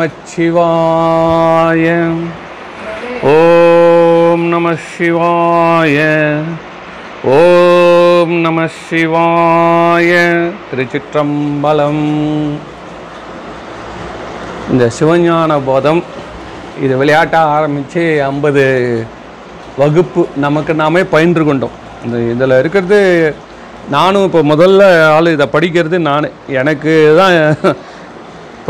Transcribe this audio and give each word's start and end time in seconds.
நமச்சிவாய. 0.00 1.86
ஓம் 3.32 4.44
நம 4.52 4.70
சிவாய 4.90 5.96
ஓம் 7.38 8.32
நம 8.44 8.58
சிவாய 8.84 10.12
திருச்சிற்றம்பலம். 10.68 12.06
இந்த 14.70 14.84
சிவஞான 14.98 15.50
போதம் 15.68 16.02
இது 16.84 16.96
விளையாட்டாக 17.02 17.52
ஆரம்பித்து 17.56 18.02
ஐம்பது 18.30 18.64
வகுப்பு 19.82 20.24
நமக்கு 20.46 20.74
நாமே 20.82 21.04
பயின்று 21.14 21.44
கொண்டோம். 21.50 21.76
இந்த 22.04 22.16
இதில் 22.32 22.58
இருக்கிறது 22.62 23.02
நானும் 23.96 24.26
இப்போ 24.30 24.40
முதல்ல 24.54 24.82
ஆள் 25.12 25.34
இதை 25.36 25.46
படிக்கிறது 25.52 25.96
நான். 26.08 26.34
எனக்கு 26.60 26.92
தான் 27.20 27.34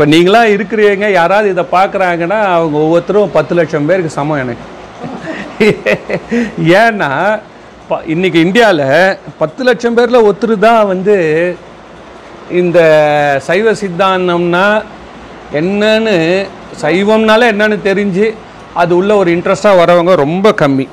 இப்போ 0.01 0.15
நீங்களாம் 0.15 0.51
இருக்கிறீங்க 0.51 1.11
யாராவது 1.11 1.49
இதை 1.49 1.63
பார்க்குறாங்கன்னா 1.71 2.39
அவங்க 2.49 2.77
ஒவ்வொருத்தரும் 2.77 3.31
பத்து 3.31 3.55
லட்சம் 3.55 3.85
பேருக்கு 3.85 4.09
சமம் 4.09 4.37
எனக்கு. 4.37 4.65
ஏன்னா 6.79 7.09
ப- 7.87 8.01
இன்றைக்கி 8.07 8.35
இந்தியாவில் 8.35 9.17
பத்து 9.37 9.63
லட்சம் 9.63 9.93
பேரில் 9.93 10.23
ஒருத்தர் 10.23 10.59
தான் 10.59 10.87
வந்து 10.87 11.15
இந்த 12.49 12.79
சைவ 13.37 13.71
சித்தாந்தம்னா 13.71 14.81
என்னன்னு 15.53 16.45
சைவம்னால 16.81 17.51
என்னன்னு 17.51 17.79
தெரிஞ்சு 17.83 18.33
அது 18.73 18.97
உள்ள 18.97 19.15
ஒரு 19.15 19.31
இன்ட்ரெஸ்டாக 19.31 19.79
வரவங்க 19.85 20.15
ரொம்ப 20.15 20.49
கம்மி. 20.51 20.87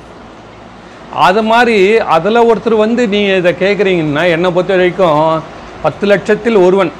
அது 1.13 1.43
மாதிரி 1.43 1.97
அதில் 1.97 2.35
ஒருத்தர் 2.35 2.75
வந்து 2.75 3.07
நீங்கள் 3.07 3.37
இதை 3.37 3.55
கேட்குறீங்கன்னா 3.59 4.29
என்னை 4.29 4.51
பொறுத்த 4.51 4.75
வரைக்கும் 4.75 5.41
பத்து 5.81 6.07
லட்சத்தில் 6.07 6.55
ஒருவன் 6.55 6.91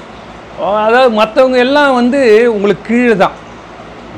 அதாவது 0.86 1.12
மற்றவங்க 1.20 1.58
எல்லாம் 1.66 1.94
வந்து 2.00 2.20
உங்களுக்கு 2.56 2.84
கீழே 2.90 3.16
தான் 3.24 3.36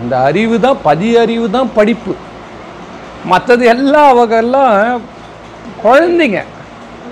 இந்த 0.02 0.16
அறிவு 0.28 0.56
தான் 0.66 0.78
பதி 0.88 1.10
அறிவு 1.24 1.48
தான் 1.56 1.70
படிப்பு. 1.78 2.14
மற்றது 3.32 3.64
எல்லாம் 3.74 4.10
அவங்க 4.14 4.36
எல்லாம் 4.46 4.76
குழந்தைங்க 5.84 6.40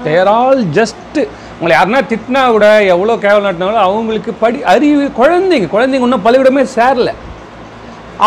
தேர் 0.06 0.30
ஆல் 0.38 0.62
ஜஸ்ட்டு 0.78 1.22
உங்களை 1.56 1.74
யாருன்னா 1.76 2.02
திட்டினா 2.12 2.42
கூட 2.56 2.68
எவ்வளோ 2.94 3.16
கேவலாட்டினாலும் 3.26 3.86
அவங்களுக்கு 3.88 4.32
படி 4.44 4.60
அறிவு 4.74 5.04
குழந்தைங்க. 5.20 5.68
குழந்தைங்க 5.76 6.08
இன்னும் 6.08 6.26
பலவிடமே 6.28 6.64
சேரல. 6.78 7.12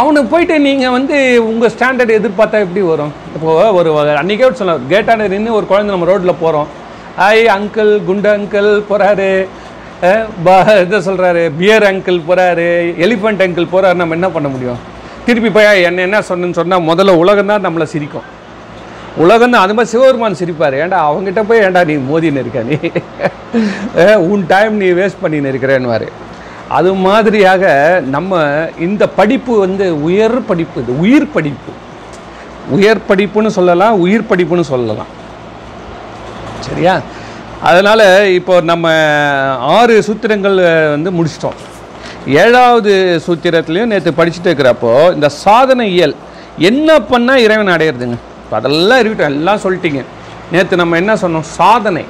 அவனுக்கு 0.01 0.29
போயிட்டு 0.33 0.55
நீங்கள் 0.67 0.95
வந்து 0.97 1.17
உங்கள் 1.51 1.73
ஸ்டாண்டர்ட் 1.75 2.19
எதிர்பார்த்தா 2.19 2.61
எப்படி 2.67 2.83
வரும்? 2.93 3.13
இப்போது 3.37 3.75
ஒரு 3.79 3.91
அன்றைக்கே 4.21 4.53
சொன்னார் 4.61 4.87
கேட்டாண்ட 4.93 5.27
நின்று 5.35 5.59
ஒரு 5.59 5.67
குழந்தை 5.73 5.91
நம்ம 5.95 6.09
ரோட்டில் 6.11 6.41
போகிறோம் 6.43 6.69
ஐ 7.33 7.39
அங்கிள் 7.57 7.93
குண்டு 8.09 8.29
அங்கிள் 8.37 8.71
போகிறாரு 8.91 9.31
இதை 10.03 10.99
சொல்கிறாரு 11.09 11.43
பியர் 11.59 11.85
அங்கிள் 11.89 12.17
போகிறாரு 12.29 12.69
எலிஃபண்ட் 13.05 13.43
அங்கிள் 13.45 13.69
போகிறாரு 13.73 13.99
நம்ம 14.01 14.17
என்ன 14.19 14.29
பண்ண 14.37 14.49
முடியும்? 14.55 14.81
திருப்பி 15.27 15.51
போய் 15.57 15.83
என்ன 15.89 16.03
என்ன 16.07 16.21
சொன்னேன்னு 16.29 16.59
சொன்னால் 16.59 16.87
முதல்ல 16.89 17.13
உலகம் 17.23 17.51
தான் 17.51 17.65
நம்மளை 17.67 17.87
சிரிக்கும். 17.93 18.27
உலகம் 19.25 19.55
தான் 19.55 19.65
அது 19.65 19.77
மாதிரி 19.77 19.93
சிவபெருமான் 19.93 20.39
சிரிப்பார். 20.41 20.77
ஏன்டா 20.83 20.99
அவங்ககிட்ட 21.09 21.43
போய் 21.51 21.63
ஏன்டா 21.67 21.83
நீ 21.91 21.97
மோதின்னு 22.11 22.43
இருக்க 22.45 22.63
நீ? 22.71 22.77
உன் 24.31 24.45
டைம் 24.55 24.75
நீ 24.83 24.91
வேஸ்ட் 25.01 25.23
பண்ணின்னு 25.25 25.53
இருக்கிறேன்னு 25.53 26.11
அது 26.79 26.91
மாதிரியாக 27.07 27.65
நம்ம 28.17 28.43
இந்த 28.89 29.07
படிப்பு 29.21 29.55
வந்து 29.65 29.87
உயர் 30.09 30.39
படிப்பு 30.51 30.79
இது 30.83 31.01
உயிர் 31.07 31.33
படிப்பு. 31.39 31.73
உயர் 32.77 33.07
படிப்புன்னு 33.09 33.57
சொல்லலாம் 33.61 33.99
உயிர் 34.05 34.31
படிப்புன்னு 34.31 34.71
சொல்லலாம். 34.75 35.11
சரியா? 36.69 36.95
அதனால் 37.69 38.05
இப்போ 38.39 38.55
நம்ம 38.71 38.87
ஆறு 39.77 39.95
சூத்திரங்கள் 40.07 40.57
வந்து 40.95 41.11
முடிச்சிட்டோம். 41.17 41.59
ஏழாவது 42.43 42.93
சூத்திரத்துலையும் 43.27 43.93
நேற்று 43.93 44.11
படிச்சுட்டு 44.19 44.51
இருக்கிறப்போ 44.51 44.93
இந்த 45.17 45.29
சாதனை 45.45 45.85
இயல் 45.97 46.15
என்ன 46.71 46.99
பண்ணால் 47.11 47.43
இறைவன் 47.45 47.75
அடையிறதுங்க? 47.75 48.19
இப்போ 48.45 48.57
அதெல்லாம் 48.61 49.01
இருக்கட்டும் 49.03 49.35
எல்லாம் 49.35 49.63
சொல்லிட்டீங்க. 49.65 50.03
நேற்று 50.53 50.81
நம்ம 50.83 50.97
என்ன 51.03 51.15
சொன்னோம்? 51.23 51.47
சாதனை. 51.59 52.05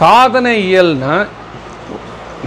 சாதனை 0.00 0.52
இயல்னால் 0.68 1.26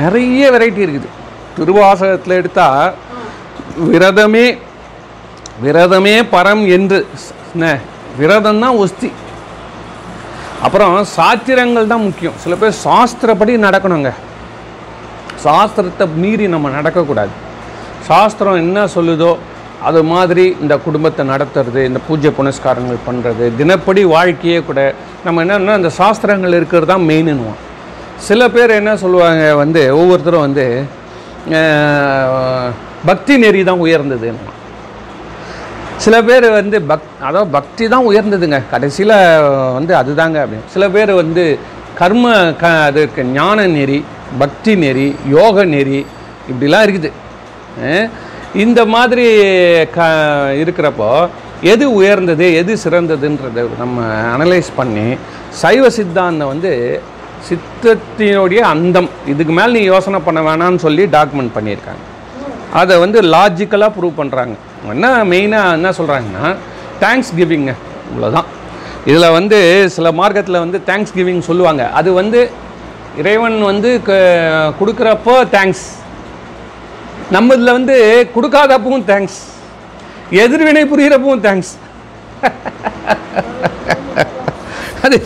நிறைய 0.01 0.51
வெரைட்டி 0.55 0.81
இருக்குது. 0.87 1.09
திருவாசகத்தில் 1.57 2.39
எடுத்தால் 2.39 2.93
விரதமே 3.89 4.45
விரதமே 5.63 6.15
பரம் 6.35 6.63
என்று 6.77 6.99
என்ன 8.19 8.71
ஒஸ்தி. 8.83 9.11
அப்புறம் 10.65 10.95
சாத்திரங்கள் 11.15 11.91
தான் 11.91 12.05
முக்கியம். 12.07 12.35
சில 12.43 12.55
பேர் 12.61 12.75
சாஸ்திரப்படி 12.87 13.53
நடக்கணுங்க. 13.67 14.09
சாஸ்திரத்தை 15.45 16.05
மீறி 16.23 16.45
நம்ம 16.55 16.69
நடக்கக்கூடாது. 16.77 17.33
சாஸ்திரம் 18.09 18.61
என்ன 18.65 18.83
சொல்லுதோ 18.97 19.31
அது 19.89 19.99
மாதிரி 20.13 20.45
இந்த 20.63 20.73
குடும்பத்தை 20.85 21.23
நடத்துறது 21.31 21.81
இந்த 21.89 21.99
பூஜை 22.07 22.29
புனஸ்காரங்கள் 22.39 23.05
பண்ணுறது 23.07 23.45
தினப்படி 23.59 24.01
வாழ்க்கையே 24.15 24.59
கூட 24.69 24.79
நம்ம 25.25 25.41
என்னன்னா 25.45 25.75
இந்த 25.81 25.91
சாஸ்திரங்கள் 25.99 26.57
இருக்கிறது 26.59 26.89
தான் 26.91 27.07
மெயின்னுவோம் 27.09 27.59
சில 28.27 28.41
பேர் 28.55 28.71
என்ன 28.79 28.91
சொல்லுவாங்க 29.03 29.45
வந்து 29.61 29.83
ஒவ்வொருத்தரும் 30.01 30.45
வந்து 30.47 30.65
பக்தி 33.09 33.35
நெறி 33.43 33.61
தான் 33.69 33.83
உயர்ந்ததுன்னு 33.85 34.51
சில 36.03 36.15
பேர் 36.27 36.45
வந்து 36.59 36.77
பக் 36.89 37.07
அதாவது 37.27 37.49
பக்தி 37.55 37.83
தான் 37.93 38.07
உயர்ந்ததுங்க. 38.09 38.57
கடைசியில் 38.73 39.15
வந்து 39.77 39.93
அதுதாங்க 40.01 40.37
அப்படின்னு. 40.43 40.69
சில 40.73 40.83
பேர் 40.95 41.11
வந்து 41.21 41.43
கர்ம 41.99 42.25
க 42.61 42.71
அது 42.87 43.01
ஞான 43.37 43.67
நெறி 43.75 43.99
பக்தி 44.41 44.73
நெறி 44.83 45.07
யோக 45.35 45.65
நெறி 45.73 45.99
இப்படிலாம் 46.51 46.85
இருக்குது. 46.87 47.11
இந்த 48.63 48.79
மாதிரி 48.93 49.25
க 49.95 50.07
இருக்கிறப்போ 50.61 51.09
எது 51.73 51.85
உயர்ந்தது 51.99 52.45
எது 52.61 52.73
சிறந்ததுன்றதை 52.83 53.63
நம்ம 53.81 54.07
அனலைஸ் 54.35 54.71
பண்ணி 54.79 55.07
சைவ 55.63 55.83
சித்தாந்தம் 55.97 56.51
வந்து 56.53 56.71
சித்தத்தினுடைய 57.49 58.61
அந்தம். 58.73 59.11
இதுக்கு 59.33 59.53
மேலே 59.59 59.73
நீ 59.77 59.83
யோசனை 59.93 60.21
பண்ண 60.27 60.41
வேணான்னு 60.49 60.83
சொல்லி 60.85 61.05
டாக்குமெண்ட் 61.17 61.55
பண்ணியிருக்காங்க. 61.57 62.03
அதை 62.73 62.99
வந்து 62.99 63.33
லாஜிக்கலாக 63.33 63.91
ப்ரூவ் 63.95 64.17
பண்ணுறாங்க 64.17 64.55
என்ன 64.91 65.23
மெயினாக 65.23 65.73
என்ன 65.73 65.91
சொல்கிறாங்கன்னா 65.91 66.57
தேங்க்ஸ் 66.99 67.35
கிவிங்க 67.35 67.75
இவ்வளோதான் 68.09 68.45
இதில் 69.05 69.29
வந்து 69.29 69.87
சில 69.87 70.11
மார்க்கத்தில் 70.11 70.59
வந்து 70.59 70.81
தேங்க்ஸ் 70.87 71.15
கிவிங் 71.15 71.41
சொல்லுவாங்க. 71.41 71.91
அது 71.91 72.13
வந்து 72.13 72.49
இறைவன் 73.17 73.63
வந்து 73.63 74.01
க- 74.01 74.73
கொடுக்குறப்போ 74.79 75.45
தேங்க்ஸ் 75.55 75.97
நம்ம 77.31 77.53
இதில் 77.53 77.71
வந்து 77.71 78.27
கொடுக்காதப்பவும் 78.35 79.03
தேங்க்ஸ் 79.07 79.59
எதிர்வினை 80.43 80.85
புரிகிறப்பவும் 80.85 81.41
தேங்க்ஸ் 81.41 81.77
அது 85.03 85.17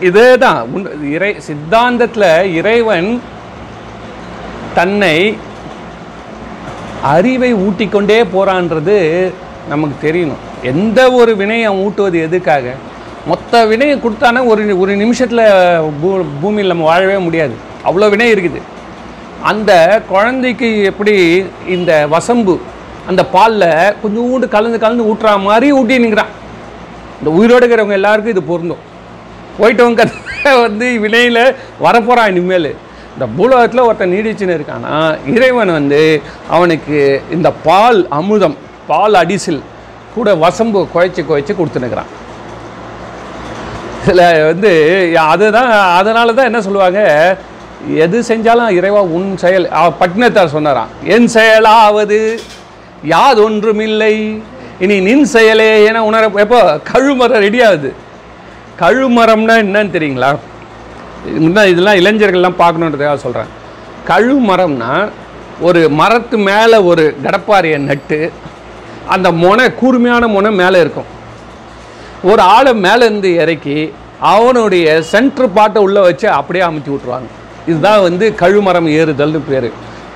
இதே 0.00 0.36
தான் 0.36 0.86
இறை 1.10 1.36
சித்தாந்தத்தில் 1.46 2.54
இறைவன் 2.54 3.20
தன்னை 4.74 5.38
அறிவை 7.10 7.50
ஊட்டிக்கொண்டே 7.64 8.18
போகிறான்றது 8.34 8.96
நமக்கு 9.70 9.96
தெரியணும். 10.06 10.42
எந்த 10.70 11.00
ஒரு 11.18 11.32
வினையை 11.40 11.70
ஊட்டுவது 11.84 12.18
எதுக்காக? 12.26 12.74
மொத்த 13.30 13.62
வினையை 13.70 13.96
கொடுத்தானே 14.04 14.40
ஒரு 14.52 14.62
ஒரு 14.82 14.92
நிமிஷத்தில் 15.02 15.42
பூ 16.02 16.08
பூமியில் 16.42 16.72
நம்ம 16.72 16.86
வாழவே 16.90 17.18
முடியாது. 17.26 17.54
அவ்வளோ 17.88 18.08
வினை 18.14 18.28
இருக்குது. 18.34 18.60
அந்த 19.50 19.72
குழந்தைக்கு 20.12 20.68
எப்படி 20.90 21.14
இந்த 21.76 21.92
வசம்பு 22.14 22.54
அந்த 23.10 23.22
பாலில் 23.34 23.68
கொஞ்சோண்டு 24.02 24.48
கலந்து 24.54 24.78
கலந்து 24.84 25.08
ஊட்டுற 25.10 25.30
மாதிரி 25.48 25.68
ஊட்டி 25.78 26.02
நிற்கிறான் 26.04 26.32
இந்த 27.18 27.30
உயிரோடு 27.38 27.64
இருக்கிறவங்க 27.64 27.98
எல்லாருக்கும் 28.00 28.34
இது 28.34 28.42
பொருந்தும். 28.50 28.82
போயிட்டவங்க 29.58 30.04
வந்து 30.66 30.86
வினையில் 31.04 31.42
வரப்போகிறான் 31.86 32.30
இனிமேல். 32.32 32.70
இந்த 33.14 33.26
பூலோகத்தில் 33.36 33.80
ஒருத்தன் 33.80 34.14
நீடிச்சுன்னு 34.14 34.56
இருக்கானா 34.58 34.94
இறைவன் 35.26 35.70
வந்து 35.70 36.00
அவனுக்கு 36.48 36.98
இந்த 37.30 37.52
பால் 37.64 38.06
அமுதம் 38.10 38.56
பால் 38.86 39.14
அடிசில் 39.14 39.62
கூட 40.14 40.34
வசம்பு 40.36 40.80
குழைச்சி 40.94 41.22
குழைச்சி 41.22 41.52
கொடுத்துனுக்குறான் 41.52 42.10
இதில் 44.02 44.22
வந்து 44.44 44.70
அதுதான் 45.26 45.70
அதனால 45.94 46.32
தான் 46.32 46.46
என்ன 46.46 46.60
சொல்லுவாங்க 46.60 47.00
எது 47.98 48.22
செஞ்சாலும் 48.22 48.76
இறைவா 48.76 49.00
உன் 49.10 49.36
செயல் 49.36 49.66
அவ- 49.72 49.96
பட்டினத்தார் 50.00 50.48
சொன்னாராம் 50.48 50.90
என் 51.06 51.28
செயலாவது 51.28 52.18
யாதொன்றுமில்லை 53.04 54.14
இனி 54.80 55.00
நின் 55.00 55.26
செயலே 55.26 55.84
என 55.84 56.04
உணர 56.04 56.28
எப்போ 56.38 56.60
கழுமரம் 56.92 57.40
ரெடி 57.40 57.62
ஆகுது. 57.62 57.90
கழுமரம்னா 58.80 59.54
என்னன்னு 59.58 59.94
தெரியுங்களா? 59.94 60.30
இந்த 61.26 61.68
இதெல்லாம் 61.68 61.94
இளைஞர்கள்லாம் 61.94 62.54
பார்க்கணுன்றதுக்காக 62.58 63.16
சொல்கிறேன் 63.16 63.60
கழுமரம்னா 64.08 65.08
ஒரு 65.60 65.88
மரத்து 65.88 66.38
மேலே 66.38 66.76
ஒரு 66.76 67.16
கடப்பாரியை 67.22 67.78
நட்டு 67.78 68.32
அந்த 69.06 69.32
முனை 69.32 69.74
கூர்மையான 69.74 70.26
முனை 70.26 70.50
மேலே 70.50 70.80
இருக்கும். 70.80 71.04
ஒரு 72.22 72.42
ஆளை 72.42 72.72
மேலேருந்து 72.72 73.24
இறக்கி 73.24 73.92
அவனுடைய 74.20 75.02
சென்ட்ரு 75.12 75.50
பாட்டை 75.54 75.82
உள்ளே 75.82 76.00
வச்சு 76.00 76.28
அப்படியே 76.30 76.64
அமுத்தி 76.64 76.88
விட்ருவாங்க 76.88 77.28
இதுதான் 77.66 78.02
வந்து 78.02 78.34
கழுமரம் 78.34 78.86
ஏறுதல்னு 78.86 79.40
பேர். 79.48 79.72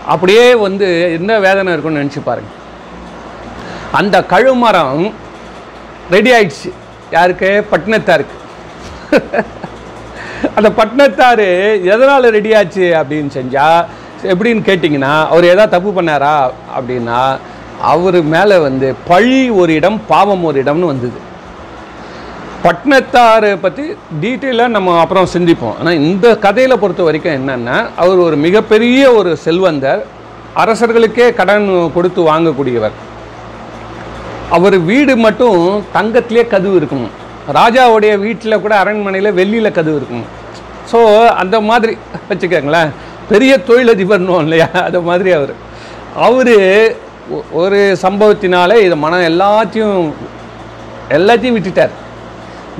அப்படியே 0.06 0.55
வந்து 0.55 1.12
என்ன 1.12 1.38
வேதனை 1.38 1.73
இருக்கும்னு 1.73 2.02
நினச்சி 2.02 2.20
பாருங்க. 2.25 2.50
அந்த 3.93 4.25
கழுமரம் 4.25 5.14
ரெடி 6.11 6.31
ஆயிடுச்சு. 6.31 6.73
யாருக்கு? 7.11 7.67
பட்டினத்தாருக்கு. 7.73 8.37
அந்த 10.56 10.69
பட்டினத்தார் 10.79 11.47
எதனால் 11.93 12.35
ரெடி 12.37 12.50
ஆச்சு 12.61 12.87
அப்படின்னு 13.00 13.31
செஞ்சால் 13.38 13.83
எப்படின்னு 14.33 14.62
கேட்டிங்கன்னா 14.69 15.12
அவர் 15.33 15.53
எதாவது 15.53 15.75
தப்பு 15.77 15.91
பண்ணாரா 15.97 16.35
அப்படின்னா 16.77 17.21
அவர் 17.93 18.19
மேலே 18.35 18.56
வந்து 18.67 18.88
பழி 19.09 19.41
ஒரு 19.61 19.73
இடம் 19.79 19.99
பாவம் 20.12 20.44
ஒரு 20.50 20.59
இடம்னு 20.62 20.93
வந்தது. 20.93 21.19
பட்னத்தாரை 22.65 23.50
பற்றி 23.65 23.85
டீட்டெயிலாக 24.23 24.75
நம்ம 24.77 24.94
அப்புறம் 25.00 25.29
சிந்திப்போம். 25.35 25.77
ஆனால் 25.81 25.99
இந்த 26.06 26.27
கதையில் 26.44 26.81
பொறுத்த 26.83 27.03
வரைக்கும் 27.09 27.37
என்னென்னா 27.38 27.77
அவர் 28.03 28.25
ஒரு 28.29 28.37
மிகப்பெரிய 28.47 29.03
ஒரு 29.19 29.33
செல்வந்தர் 29.44 30.03
அரசர்களுக்கே 30.62 31.27
கடன் 31.41 31.69
கொடுத்து 31.97 32.21
வாங்கக்கூடியவர். 32.31 32.97
அவர் 34.56 34.77
வீடு 34.91 35.15
மட்டும் 35.27 35.61
தங்கத்திலே 35.97 36.44
கதவு 36.55 36.77
இருக்கணும். 36.81 37.15
ராஜாவுடைய 37.58 38.12
வீட்டில் 38.25 38.62
கூட 38.64 38.75
அரண்மனையில் 38.82 39.37
வெள்ளியில் 39.38 39.76
கதவு 39.78 39.98
இருக்கும். 40.00 40.26
ஸோ 40.93 40.98
அந்த 41.43 41.56
மாதிரி 41.69 41.93
வச்சுக்கோங்களேன். 42.31 42.90
பெரிய 43.31 43.52
தொழிலதிபர்னோம் 43.69 44.43
இல்லையா? 44.46 44.69
அது 44.88 45.00
மாதிரி 45.08 45.31
அவர். 45.38 45.54
அவர் 46.26 46.54
ஒரு 47.60 47.78
சம்பவத்தினாலே 48.04 48.76
இதை 48.87 48.96
மனம் 49.04 49.28
எல்லாத்தையும் 49.31 50.02
எல்லாத்தையும் 51.16 51.56
விட்டுட்டார். 51.56 51.94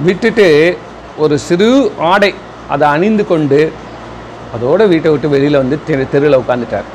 விட்டுட்டு 0.06 0.46
ஒரு 1.24 1.34
சிறு 1.48 1.69
ஆடை 2.12 2.30
அதை 2.74 2.86
அணிந்து 2.94 3.24
கொண்டு 3.32 3.60
அதோட 4.56 4.82
வீட்டை 4.92 5.10
விட்டு 5.12 5.28
வெளியில் 5.34 5.62
வந்து 5.62 5.76
தெரு 5.88 6.04
தெருவில் 6.12 6.40
உட்காந்துட்டார் 6.42 6.88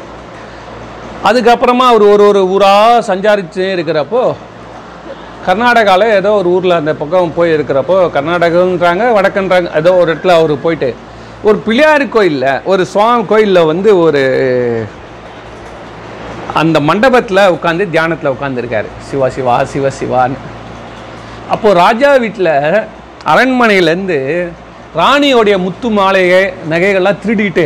அதுக்கப்புறமா 1.30 1.86
அவர் 1.92 2.04
ஒரு 2.14 2.24
ஒரு 2.30 2.42
ஊராக 2.54 3.02
சஞ்சாரிச்சு 3.10 3.66
இருக்கிறப்போ 3.76 4.22
கர்நாடகாவில் 5.46 6.16
ஏதோ 6.20 6.32
ஒரு 6.40 6.50
ஊரில் 6.56 6.80
அந்த 6.80 6.92
பக்கம் 7.00 7.36
போய் 7.38 7.54
இருக்கிறப்போ 7.56 7.96
கர்நாடகன்றாங்க 8.16 9.06
வடக்குன்றாங்க 9.18 9.70
ஏதோ 9.80 9.92
ஒரு 10.02 10.10
இடத்துல 10.14 10.34
அவர் 10.40 10.54
போயிட்டு 10.66 10.90
ஒரு 11.48 11.58
பிள்ளையார் 11.68 12.06
கோயிலில் 12.16 12.50
ஒரு 12.72 12.84
சுவாமி 12.92 13.24
கோயிலில் 13.32 13.70
வந்து 13.72 13.92
ஒரு 14.06 14.22
அந்த 16.62 16.78
மண்டபத்தில் 16.90 17.50
உட்காந்து 17.56 17.84
தியானத்தில் 17.96 18.34
உட்காந்துருக்காரு 18.36 18.90
சிவா 19.10 19.28
சிவா 19.36 19.56
சிவ 19.74 19.92
சிவான்னு. 20.00 20.40
அப்போது 21.54 21.80
ராஜா 21.84 22.10
வீட்டில் 22.24 22.54
அரண்மனையிலேருந்து 23.32 24.20
ராணியோடைய 25.02 25.56
முத்து 25.66 25.90
மாலையை 25.98 26.42
நகைகள்லாம் 26.72 27.22
திருடிட்டு 27.24 27.66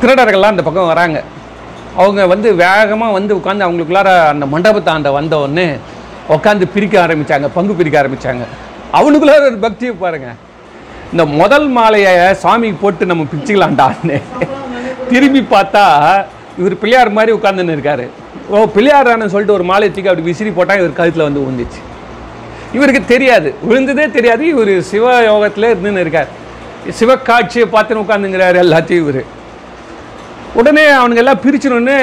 திருடர்கள்லாம் 0.00 0.54
அந்த 0.54 0.64
பக்கம் 0.66 0.92
வராங்க. 0.92 1.18
அவங்க 1.96 2.22
வந்து 2.26 2.48
வேகமாக 2.54 3.16
வந்து 3.16 3.32
உட்காந்து 3.36 3.66
அவங்களுக்குள்ளார 3.66 4.10
அந்த 4.32 4.46
மண்டபத்தாண்ட 4.54 5.10
வந்த 5.18 5.36
உட்காந்து 6.34 6.66
பிரிக்க 6.74 6.94
ஆரம்பித்தாங்க 7.06 7.48
பங்கு 7.54 7.72
பிரிக்க 7.78 7.96
ஆரம்பித்தாங்க 8.02 8.44
அவனுக்குள்ளார 8.98 9.42
ஒரு 9.50 9.58
பக்தியை 9.66 9.94
பாருங்கள் 10.02 10.36
இந்த 11.12 11.24
முதல் 11.40 11.66
மாலையை 11.76 12.12
சாமிக்கு 12.42 12.76
போட்டு 12.80 13.06
நம்ம 13.06 13.26
பிரிச்சுக்கலான்டான்னு 13.32 14.18
திரும்பி 15.10 15.40
பார்த்தா 15.50 15.84
இவர் 16.58 16.78
பிள்ளையார் 16.78 17.10
மாதிரி 17.16 17.32
உட்காந்துன்னு 17.36 17.74
இருக்காரு. 17.76 18.04
ஓ 18.48 18.64
பிள்ளையாரானு 18.76 19.32
சொல்லிட்டு 19.34 19.56
ஒரு 19.58 19.64
மாலை 19.70 19.88
தூக்கி 19.88 20.10
அப்படி 20.10 20.26
விசிறி 20.26 20.50
போட்டால் 20.50 20.78
இவர் 20.78 20.98
கழுத்தில் 20.98 21.26
வந்து 21.26 21.42
விழுந்துச்சு 21.44 21.80
இவருக்கு 22.76 23.02
தெரியாது. 23.04 23.48
விழுந்ததே 23.68 24.06
தெரியாது. 24.10 24.44
இவர் 24.46 24.74
சிவ 24.90 25.12
யோகத்தில் 25.30 25.70
இருந்துன்னு 25.74 26.04
இருக்கார். 26.04 26.30
சிவக்காட்சியை 27.00 27.66
பார்த்துன்னு 27.74 28.04
உட்காந்துங்கிறாரு 28.04 28.58
எல்லாத்தையும் 28.64 29.02
இவர். 29.04 29.22
உடனே 30.60 30.82
அவனுங்க 30.96 31.20
எல்லாம் 31.22 31.40
பிரிச்சிடணுன்னு 31.44 31.94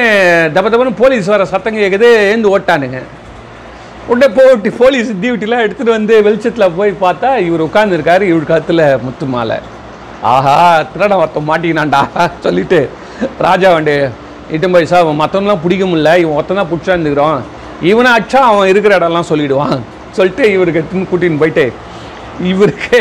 தப்ப 0.56 0.68
தப்பன்னு 0.72 1.00
போலீஸ் 1.02 1.28
வர 1.34 1.44
சத்தங்க 1.52 1.78
கேட்குது 1.84 2.08
ஏந்து 2.32 2.52
ஓட்டானுங்க. 2.56 3.00
உடனே 4.12 4.28
போட்டி 4.38 4.70
போலீஸ் 4.80 5.10
டியூட்டிலாம் 5.22 5.64
எடுத்துகிட்டு 5.66 5.98
வந்து 5.98 6.16
வெளிச்சத்தில் 6.26 6.76
போய் 6.80 6.92
பார்த்தா 7.04 7.30
இவர் 7.48 7.66
உட்காந்துருக்காரு 7.68 8.26
இவர் 8.32 8.50
கத்தில் 8.52 8.84
முத்து 9.06 9.28
மாலை. 9.34 9.58
ஆஹா 10.32 10.56
திருட 10.94 11.14
ஒருத்தன் 11.22 11.48
மாட்டிக்கினான்டா 11.52 12.02
சொல்லிட்டு. 12.46 12.80
ராஜா 13.48 13.70
வண்டி 13.76 13.96
இட்டும் 14.56 14.76
போய் 14.76 14.92
சார் 14.92 15.20
மற்றவங்களாம் 15.24 15.64
பிடிக்க 15.66 15.86
முடியல 15.92 16.14
இவன் 16.24 16.38
ஒருத்தன் 16.38 16.62
தான் 16.62 16.72
பிடிச்சா 16.72 16.94
இருந்துக்கிறோம். 16.96 17.40
இவனை 17.92 18.12
அச்சா 18.20 18.42
அவன் 18.52 18.72
இருக்கிற 18.72 18.94
இடம்லாம் 19.00 19.30
சொல்லிவிடுவான் 19.32 19.78
சொல்லிட்டு 20.18 20.44
இவருக்கு 20.56 20.82
எடுத்துன்னு 20.82 21.10
கூட்டின்னு 21.12 21.42
போயிட்டு 21.44 21.66
இவருக்கு 22.52 23.00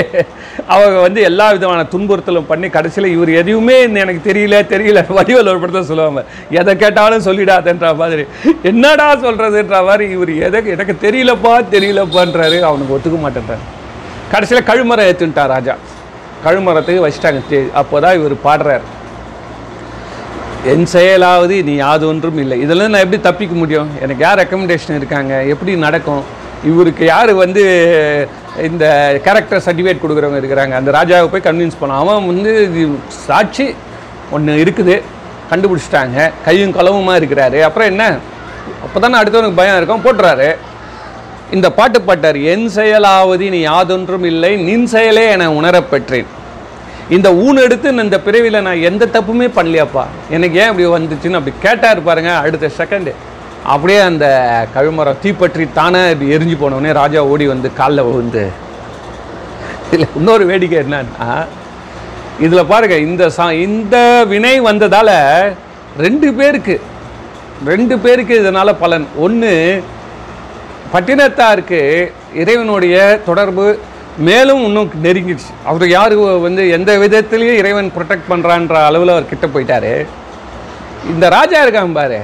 அவங்க 0.66 1.00
வந்து 1.00 1.20
எல்லா 1.22 1.50
விதமான 1.50 1.82
துன்புறுத்தலும் 1.82 2.46
பண்ணி 2.46 2.68
கடைசியில் 2.68 3.12
இவர் 3.12 3.30
எதுவுமே 3.30 3.76
எனக்கு 3.80 4.32
தெரியல 4.32 4.58
தெரியல 4.74 5.00
வடிவல் 5.18 5.50
ஒரு 5.52 5.58
படத்தை 5.58 5.84
சொல்லுவாங்க. 5.84 6.24
எதை 6.50 6.76
கேட்டாலும் 6.76 7.24
சொல்லிடாதன்ற 7.24 7.96
மாதிரி. 7.96 8.24
என்னடா 8.62 9.16
சொல்கிறதுன்ற 9.16 9.84
மாதிரி 9.84 10.10
இவர் 10.10 10.34
எதை 10.36 10.66
எனக்கு 10.66 10.96
தெரியலப்பா 11.06 11.54
தெரியலப்பான்றாரு. 11.74 12.60
அவனுக்கு 12.60 12.96
ஒத்துக்க 12.96 13.20
மாட்டேன்றார். 13.26 13.64
கடைசியில் 14.32 14.64
கழுமரம் 14.64 15.06
ஏற்றுன்ட்டார் 15.06 15.52
ராஜா. 15.56 15.76
கழுமரத்துக்கு 16.44 17.06
வச்சிட்டாங்க. 17.06 17.70
அப்போ 17.72 18.00
தான் 18.00 18.18
இவர் 18.18 18.32
பாடுறார். 18.44 18.86
என் 20.64 20.86
செயலாவது 20.92 21.64
நீ 21.64 21.74
யாது 21.74 22.06
ஒன்றும் 22.08 22.38
இல்லை. 22.38 22.60
இதெல்லாம் 22.60 22.90
நான் 22.90 23.00
எப்படி 23.00 23.22
தப்பிக்க 23.22 23.54
முடியும்? 23.54 23.90
எனக்கு 24.00 24.24
யார் 24.24 24.38
ரெக்கமெண்டேஷன் 24.38 24.96
இருக்காங்க? 24.96 25.44
எப்படி 25.44 25.76
நடக்கும்? 25.76 26.38
இவருக்கு 26.64 27.04
யார் 27.04 27.32
வந்து 27.34 27.62
இந்த 28.64 28.84
கேரக்டர் 29.24 29.62
சர்டிஃபிகேட் 29.66 30.04
கொடுக்குறவங்க 30.04 30.40
இருக்கிறாங்க. 30.42 30.70
அந்த 30.70 30.90
ராஜாவை 30.90 31.26
போய் 31.26 31.46
கன்வின்ஸ் 31.48 31.78
பண்ணான். 31.80 32.02
அவன் 32.04 32.26
வந்து 32.26 32.52
இது 32.62 32.98
சாட்சி 33.08 33.74
ஒன்று 34.30 34.64
இருக்குது. 34.64 35.02
கண்டுபிடிச்சிட்டாங்க. 35.50 36.30
கையும் 36.44 36.74
களவுமா 36.74 37.14
இருக்கிறாரு. 37.20 37.60
அப்புறம் 37.60 37.88
என்ன? 37.88 38.04
அப்போ 38.82 39.00
தானே 39.00 39.16
அடுத்தவனுக்கு 39.20 39.60
பயம் 39.60 39.76
இருக்கும். 39.76 40.04
போட்டுறாரு. 40.04 40.56
இந்த 41.50 41.72
பாட்டு 41.72 42.00
பாட்டார் 42.00 42.36
என் 42.36 42.68
செயலாவது 42.74 43.48
நீ 43.48 43.60
யாதொன்றும் 43.60 44.24
இல்லை. 44.24 44.56
நின் 44.56 44.86
செயலே 44.86 45.30
என 45.30 45.48
உணரப்பெற்றேன் 45.50 46.26
இந்த 47.08 47.34
ஊன் 47.34 47.56
எடுத்து 47.56 47.94
இந்த 47.94 48.20
பிறவியில் 48.20 48.62
நான் 48.62 48.84
எந்த 48.90 49.06
தப்புமே 49.06 49.46
பண்ணலையாப்பா. 49.56 50.04
எனக்கு 50.30 50.58
ஏன் 50.58 50.70
இப்படி 50.70 50.86
வந்துச்சுன்னு 50.86 51.38
அப்படி 51.38 51.56
கேட்டார் 51.62 52.02
பாருங்க 52.02 52.36
அடுத்த 52.36 52.70
செகண்டு 52.78 53.12
அப்படியே 53.72 54.00
அந்த 54.08 54.26
கழுமரம் 54.74 55.22
தீப்பற்றி 55.22 55.64
தானே 55.78 56.00
இப்படி 56.12 56.34
எரிஞ்சு 56.36 56.56
போனவுடனே 56.60 56.92
ராஜா 57.00 57.20
ஓடி 57.32 57.46
வந்து 57.52 57.68
காலில் 57.80 58.06
விழுந்து. 58.08 58.44
இல்லை 59.94 60.06
இன்னொரு 60.18 60.44
வேடிக்கை 60.50 60.78
என்னன்னா 60.82 61.28
இதில் 62.44 62.70
பாருங்க 62.72 62.96
இந்த 63.06 63.24
சா 63.36 63.46
இந்த 63.66 63.96
வினை 64.32 64.54
வந்ததால் 64.68 65.16
ரெண்டு 66.04 66.28
பேருக்கு 66.38 66.76
ரெண்டு 67.70 67.94
பேருக்கு 68.04 68.34
இதனால் 68.42 68.80
பலன். 68.82 69.06
ஒன்று 69.24 69.52
பட்டினத்தாருக்கு 70.92 71.80
இறைவனுடைய 72.42 72.96
தொடர்பு 73.28 73.66
மேலும் 74.28 74.62
இன்னும் 74.68 74.92
நெருங்கிடுச்சு. 75.04 75.52
அவர் 75.70 75.84
யார் 75.96 76.14
வந்து 76.46 76.62
எந்த 76.76 76.92
விதத்துலேயும் 77.02 77.60
இறைவன் 77.62 77.94
ப்ரொடெக்ட் 77.96 78.30
பண்ணுறான்ற 78.32 78.76
அளவில் 78.88 79.14
அவர் 79.14 79.32
கிட்ட 79.32 79.46
போயிட்டார். 79.54 79.92
இந்த 81.12 81.28
ராஜா 81.38 81.58
இருக்கான் 81.64 81.98
பாரு. 81.98 82.20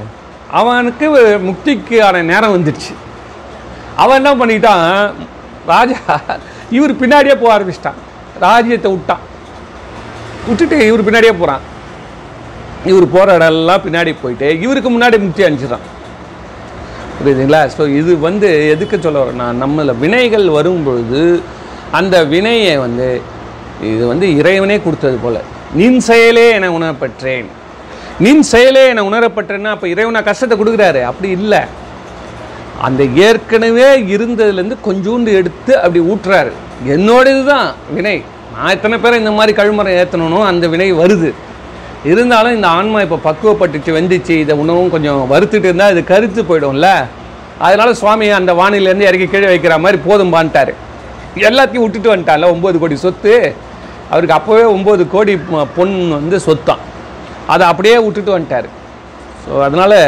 அவனுக்கு 0.61 1.07
முக்திக்கான 1.49 2.23
நேரம் 2.33 2.55
வந்துடுச்சு. 2.57 2.93
அவன் 4.03 4.19
என்ன 4.21 4.33
பண்ணிட்டான்? 4.41 4.85
ராஜா 5.73 5.99
இவர் 6.77 7.01
பின்னாடியே 7.03 7.35
போக 7.41 7.51
ஆரம்பிச்சிட்டான். 7.57 7.99
ராஜ்யத்தை 8.45 8.91
விட்டான். 8.95 9.25
விட்டுட்டு 10.49 10.77
இவர் 10.91 11.07
பின்னாடியே 11.07 11.35
போகிறான் 11.41 11.65
இவர் 12.91 13.07
போகிற 13.15 13.37
இடம்லாம் 13.39 13.85
பின்னாடி 13.85 14.13
போயிட்டு 14.23 14.49
இவருக்கு 14.65 14.91
முன்னாடி 14.97 15.17
முக்தி 15.23 15.45
அனுப்பிச்சிடான் 15.47 15.87
புரியுதுங்களா? 17.19 17.61
ஸோ 17.77 17.83
இது 18.01 18.13
வந்து 18.29 18.49
எதுக்கு 18.75 18.97
சொல்ல 19.05 19.23
வரேன்னா 19.23 19.47
நம்மள 19.63 19.93
வினைகள் 20.03 20.47
வரும்பொழுது 20.57 21.23
அந்த 21.99 22.17
வினையை 22.33 22.75
வந்து 22.85 23.09
இது 23.91 24.03
வந்து 24.13 24.27
இறைவனே 24.41 24.77
கொடுத்தது 24.85 25.17
போல் 25.25 25.41
நின் 25.81 26.01
செயலே 26.09 26.45
என 26.57 26.71
உணரப்பெற்றேன் 26.77 27.49
நின் 28.25 28.43
செயலே 28.43 28.83
என்னை 28.89 29.03
உணரப்பட்டேன்னா 29.09 29.73
அப்போ 29.73 29.87
இறைவனா 29.87 30.25
கஷ்டத்தை 30.25 30.55
கொடுக்குறாரு. 30.59 31.03
அப்படி 31.03 31.29
இல்லை. 31.39 31.59
அந்த 32.81 33.05
ஏற்கனவே 33.05 33.89
இருந்ததுலேருந்து 34.01 34.77
கொஞ்சோண்டு 34.87 35.33
எடுத்து 35.41 35.73
அப்படி 35.77 36.01
ஊட்டுறாரு. 36.01 36.53
என்னோட 36.87 37.27
இதுதான் 37.35 37.69
வினை. 37.97 38.23
நான் 38.55 38.71
எத்தனை 38.71 38.99
பேரை 38.99 39.19
இந்த 39.19 39.31
மாதிரி 39.31 39.53
கழுமரம் 39.57 39.93
ஏற்றணும் 39.93 40.45
அந்த 40.45 40.67
வினை 40.67 40.93
வருது. 40.93 41.33
இருந்தாலும் 42.05 42.55
இந்த 42.55 42.69
ஆன்மா 42.69 43.01
இப்போ 43.01 43.19
பக்குவப்பட்டுச்சு 43.29 43.97
வெந்துச்சு 43.99 44.31
இதை 44.31 44.57
உணவும் 44.57 44.91
கொஞ்சம் 44.91 45.21
வறுத்துட்டு 45.33 45.69
இருந்தால் 45.69 45.91
இது 45.91 46.05
கருத்து 46.05 46.43
போயிடும்ல. 46.43 46.89
அதனால 47.59 47.95
சுவாமி 47.95 48.29
அந்த 48.29 48.53
வானிலேருந்து 48.53 49.09
இறக்கி 49.11 49.27
கீழே 49.27 49.47
வைக்கிற 49.47 49.79
மாதிரி 49.79 50.03
போதும்பான்ட்டாரு. 50.09 50.75
எல்லாத்தையும் 51.37 51.85
விட்டுட்டு 51.85 52.17
வந்துட்டார்ல 52.17 52.53
ஒம்பது 52.55 52.79
கோடி 52.79 52.97
சொத்து. 52.97 53.55
அவருக்கு 54.11 54.37
அப்போவே 54.39 54.65
ஒம்பது 54.77 55.09
கோடி 55.09 55.39
பொன் 55.77 56.11
வந்து 56.11 56.41
சொத்தான். 56.47 56.83
அதை 57.53 57.65
அப்படியே 57.71 57.97
விட்டுட்டு 58.05 58.35
வந்துட்டார். 58.35 58.69
ஸோ 59.43 59.51
அதனால் 59.67 59.99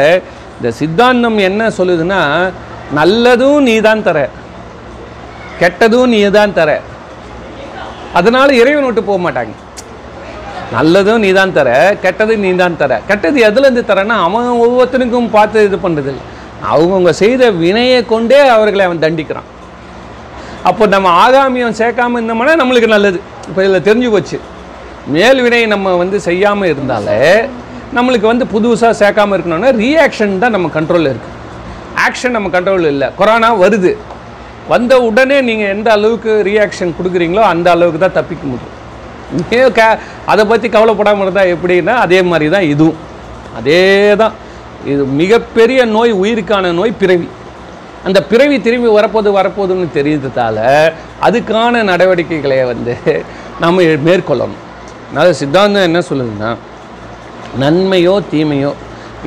இந்த 0.57 0.69
சித்தாந்தம் 0.79 1.39
என்ன 1.49 1.69
சொல்லுதுன்னா 1.79 2.21
நல்லதும் 2.99 3.65
நீ 3.69 3.75
தான் 3.87 4.05
தர 4.07 4.19
கெட்டதும் 5.61 6.11
நீ 6.13 6.19
தான் 6.37 6.55
தர. 6.59 6.69
அதனால் 8.19 8.51
இறைவன் 8.61 8.87
விட்டு 8.87 9.03
போக 9.09 9.19
மாட்டாங்க. 9.25 9.53
நல்லதும் 10.75 11.23
நீ 11.25 11.29
தான் 11.37 11.55
தர 11.57 11.69
கெட்டது 12.03 12.33
நீ 12.43 12.49
தான் 12.63 12.79
தர. 12.81 12.91
கெட்டது 13.09 13.39
எதுலேருந்து 13.47 13.83
தரேன்னா 13.91 14.17
அவன் 14.25 14.49
ஒவ்வொருத்தனுக்கும் 14.65 15.31
பார்த்து 15.37 15.65
இது 15.69 15.77
பண்ணுறது 15.85 16.13
அவங்கவுங்க 16.71 17.11
செய்த 17.23 17.43
வினையை 17.63 17.99
கொண்டே 18.13 18.39
அவர்களை 18.55 18.83
அவன் 18.87 19.03
தண்டிக்கிறான். 19.05 19.49
அப்போ 20.69 20.83
நம்ம 20.93 21.11
ஆகாமியம் 21.25 21.77
சேர்க்காமல் 21.81 22.19
இருந்தோம்னா 22.19 22.55
நம்மளுக்கு 22.61 22.89
நல்லது. 22.95 23.19
இப்போ 23.49 23.59
இதில் 23.65 23.85
தெரிஞ்சு 23.87 24.09
போச்சு. 24.15 24.37
மேல் 25.15 25.41
வினை 25.45 25.61
நம்ம 25.73 25.95
வந்து 26.01 26.17
செய்யாமல் 26.27 26.71
இருந்தாலே 26.73 27.19
நம்மளுக்கு 27.97 28.27
வந்து 28.31 28.45
புதுசாக 28.53 28.93
சேர்க்காம 29.01 29.35
இருக்கணும்னா 29.35 29.69
ரியாக்ஷன் 29.83 30.41
தான் 30.43 30.55
நம்ம 30.55 30.67
கண்ட்ரோலில் 30.77 31.11
இருக்குது 31.13 31.37
ஆக்ஷன் 32.05 32.35
நம்ம 32.37 32.49
கண்ட்ரோலில் 32.55 32.91
இல்லை. 32.95 33.07
கொரோனா 33.19 33.49
வருது. 33.63 33.91
வந்த 34.73 34.93
உடனே 35.07 35.37
நீங்கள் 35.47 35.71
எந்த 35.75 35.89
அளவுக்கு 35.97 36.31
ரியாக்ஷன் 36.49 36.93
கொடுக்குறீங்களோ 36.97 37.43
அந்த 37.53 37.67
அளவுக்கு 37.75 38.01
தான் 38.03 38.17
தப்பிக்க 38.19 38.43
முடியும். 38.51 38.75
நீங்க 39.37 39.65
க 39.79 39.81
அதை 40.31 40.43
பற்றி 40.51 40.67
கவலைப்படாமல் 40.75 41.25
இருந்தால் 41.25 41.51
எப்படின்னா 41.55 41.95
அதே 42.05 42.19
மாதிரி 42.29 42.47
தான் 42.55 42.69
இதுவும். 42.73 42.99
அதே 43.59 43.81
தான். 44.21 44.35
இது 44.91 45.03
மிகப்பெரிய 45.21 45.79
நோய் 45.95 46.13
உயிருக்கான 46.23 46.71
நோய் 46.79 46.99
பிறவி. 47.01 47.27
அந்த 48.07 48.19
பிறவி 48.31 48.57
திரும்பி 48.67 48.89
வரப்போது 48.97 49.29
வரப்போதுன்னு 49.39 49.87
தெரிஞ்சதால் 49.97 50.63
அதுக்கான 51.27 51.83
நடவடிக்கைகளை 51.91 52.59
வந்து 52.71 52.95
நம்ம 53.63 53.81
மேற்கொள்ளணும். 54.07 54.63
அதாவது 55.11 55.33
சித்தாந்தம் 55.41 55.87
என்ன 55.89 55.99
சொல்லுதுன்னா 56.09 56.51
நன்மையோ 57.61 58.15
தீமையோ 58.31 58.71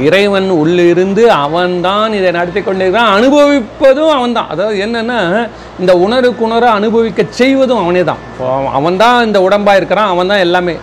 இறைவன் 0.06 0.50
உள்ளிருந்து 0.60 1.22
அவன்தான் 1.44 2.12
இதை 2.18 2.28
நடத்தி 2.36 2.60
கொண்டிருக்கிறான். 2.60 3.10
அனுபவிப்பதும் 3.16 4.12
அவன்தான். 4.18 4.50
அதாவது 4.52 4.76
என்னென்னா 4.84 5.18
இந்த 5.80 5.92
உணருக்குணர 6.04 6.46
உணர 6.46 6.70
அனுபவிக்க 6.78 7.22
செய்வதும் 7.40 7.82
அவனே 7.82 8.02
தான் 8.10 8.22
அவன் 8.78 9.00
தான் 9.02 9.18
இந்த 9.26 9.38
உடம்பாக 9.46 9.80
இருக்கிறான் 9.80 10.12
அவன் 10.12 10.30
தான் 10.32 10.44
எல்லாமே. 10.46 10.74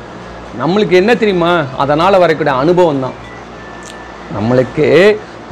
நம்மளுக்கு 0.62 0.96
என்ன 1.02 1.12
தெரியுமா? 1.22 1.52
அதனால் 1.84 2.22
வரக்கூடிய 2.24 2.54
அனுபவம் 2.64 3.04
தான் 3.06 3.18
நம்மளுக்கு 4.36 4.88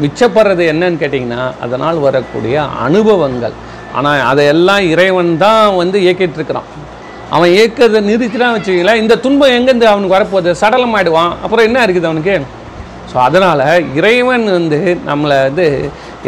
மிச்சப்படுறது 0.04 0.63
என்னன்னு 0.74 1.01
கேட்டிங்கன்னா 1.04 1.44
அதனால் 1.66 2.00
வரக்கூடிய 2.08 2.56
அனுபவங்கள். 2.88 3.56
ஆனால் 3.98 4.22
அதையெல்லாம் 4.32 4.84
இறைவன் 4.94 5.32
தான் 5.46 5.75
வந்து 5.82 5.98
இயக்கிட்டு 6.06 6.39
இருக்கிறான். 6.39 6.70
அவன் 7.36 7.53
இயக்கிறத 7.55 8.01
நிறுத்தினா 8.10 8.48
வச்சுக்கங்களேன். 8.55 9.01
இந்த 9.03 9.15
துன்பம் 9.24 9.55
எங்கேருந்து 9.57 9.88
அவனுக்கு 9.93 10.15
வரப்போகுது? 10.17 10.51
சடலம் 10.62 10.96
ஆயிடுவான் 10.98 11.34
அப்புறம் 11.43 11.65
என்ன 11.69 11.79
இருக்குது 11.86 12.10
அவனுக்கு? 12.10 12.36
ஸோ 13.12 13.15
அதனால் 13.27 13.63
இறைவன் 14.00 14.46
வந்து 14.57 14.79
நம்மளை 15.10 15.38
வந்து 15.48 15.65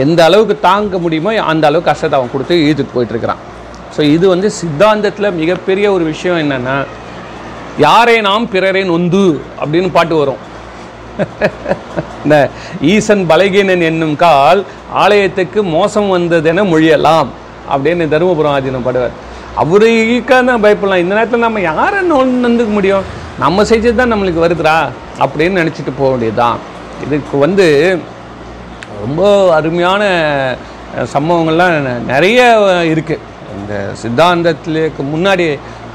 எந்த 0.04 0.20
அளவுக்கு 0.28 0.56
தாங்க 0.68 0.98
முடியுமோ 1.06 1.32
அந்த 1.52 1.64
அளவுக்கு 1.70 1.92
கஷ்டத்தை 1.92 2.18
அவன் 2.20 2.34
கொடுத்து 2.34 2.56
இழுத்துட்டு 2.64 2.96
போயிட்டுருக்கிறான். 2.96 3.42
ஸோ 3.96 4.02
இது 4.16 4.26
வந்து 4.34 4.50
சித்தாந்தத்தில் 4.60 5.38
மிகப்பெரிய 5.42 5.86
ஒரு 5.96 6.04
விஷயம் 6.12 6.42
என்னென்னா 6.44 6.76
யாரை 7.86 8.18
நாம் 8.30 8.52
பிறரை 8.54 8.84
நொந்து 8.92 9.26
அப்படின்னு 9.62 9.90
பாட்டு 9.98 10.16
வரும். 10.22 10.44
இந்த 12.24 12.36
ஈசன் 12.92 13.24
பலகீனன் 13.32 13.84
என்னும் 13.90 14.16
கால் 14.24 14.62
ஆலயத்துக்கு 15.04 15.60
மோசம் 15.76 16.10
வந்ததென 16.16 16.64
மொழியலாம் 16.72 17.30
அப்படின்னு 17.74 18.06
தருமபுரம் 18.14 18.56
ஆதீனம் 18.58 18.86
பாடுவார். 18.86 19.16
அவருக்கான 19.62 20.58
பயப்படலாம். 20.64 21.04
இந்த 21.04 21.14
நேரத்தில் 21.18 21.46
நம்ம 21.46 21.62
யாரை 21.70 22.00
நொந்துக்க 22.12 22.72
முடியும்? 22.78 23.08
நம்ம 23.44 23.64
செஞ்சது 23.72 23.98
தான் 24.00 24.14
நம்மளுக்கு 24.14 24.44
வருதுடா 24.46 24.78
அப்படின்னு 25.24 25.60
நினச்சிட்டு 25.62 25.92
போக 26.00 26.10
வேண்டியதுதான். 26.12 26.60
இதுக்கு 27.06 27.36
வந்து 27.46 27.66
ரொம்ப 29.04 29.22
அருமையான 29.58 30.04
சம்பவங்கள்லாம் 31.16 31.76
நிறைய 32.14 32.40
இருக்குது 32.94 33.26
இந்த 33.58 33.74
சித்தாந்தத்திலேக்கு 34.02 35.02
முன்னாடி 35.14 35.46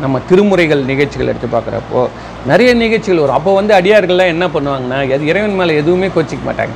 நம்ம 0.02 0.20
திருமுறைகள் 0.28 0.82
நிகழ்ச்சிகள் 0.90 1.30
எடுத்து 1.32 1.48
பார்க்குறப்போ 1.54 2.00
நிறைய 2.50 2.70
நிகழ்ச்சிகள் 2.82 3.22
வரும். 3.22 3.38
அப்போ 3.38 3.50
வந்து 3.58 3.72
அடியார்கள்லாம் 3.78 4.32
என்ன 4.34 4.46
பண்ணுவாங்கன்னா 4.54 4.98
எது 5.14 5.28
இறைவன் 5.32 5.58
மேலே 5.60 5.76
எதுவுமே 5.82 6.08
கோச்சிக்க 6.14 6.42
மாட்டாங்க. 6.48 6.74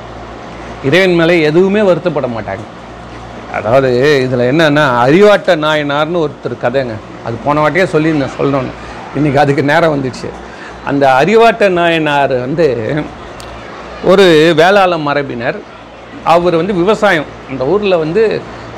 இறைவன் 0.89 1.17
மேலே 1.21 1.37
எதுவுமே 1.51 1.81
வருத்தப்பட 1.91 2.29
மாட்டாங்க. 2.37 2.65
அதாவது 3.59 3.91
இதில் 4.25 4.49
என்னன்னா 4.51 4.85
அறிவாட்ட 5.05 5.57
நாயனார்னு 5.65 6.23
ஒருத்தர் 6.25 6.63
கதைங்க. 6.65 6.95
அது 7.27 7.37
போன 7.45 7.61
வாட்டியே 7.63 7.87
சொல்லி 7.95 8.11
நான் 8.23 8.71
இன்றைக்கி 9.19 9.39
அதுக்கு 9.45 9.63
நேரம் 9.71 9.95
வந்துடுச்சு 9.95 10.29
அந்த 10.91 11.05
அறிவாட்ட 11.21 11.65
நாயனார் 11.79 12.35
வந்து 12.45 12.67
ஒரு 14.11 14.27
வேளாள 14.61 14.93
மரபினர். 15.07 15.59
அவர் 16.35 16.55
வந்து 16.61 16.75
விவசாயம். 16.83 17.29
அந்த 17.51 17.63
ஊரில் 17.73 18.03
வந்து 18.05 18.23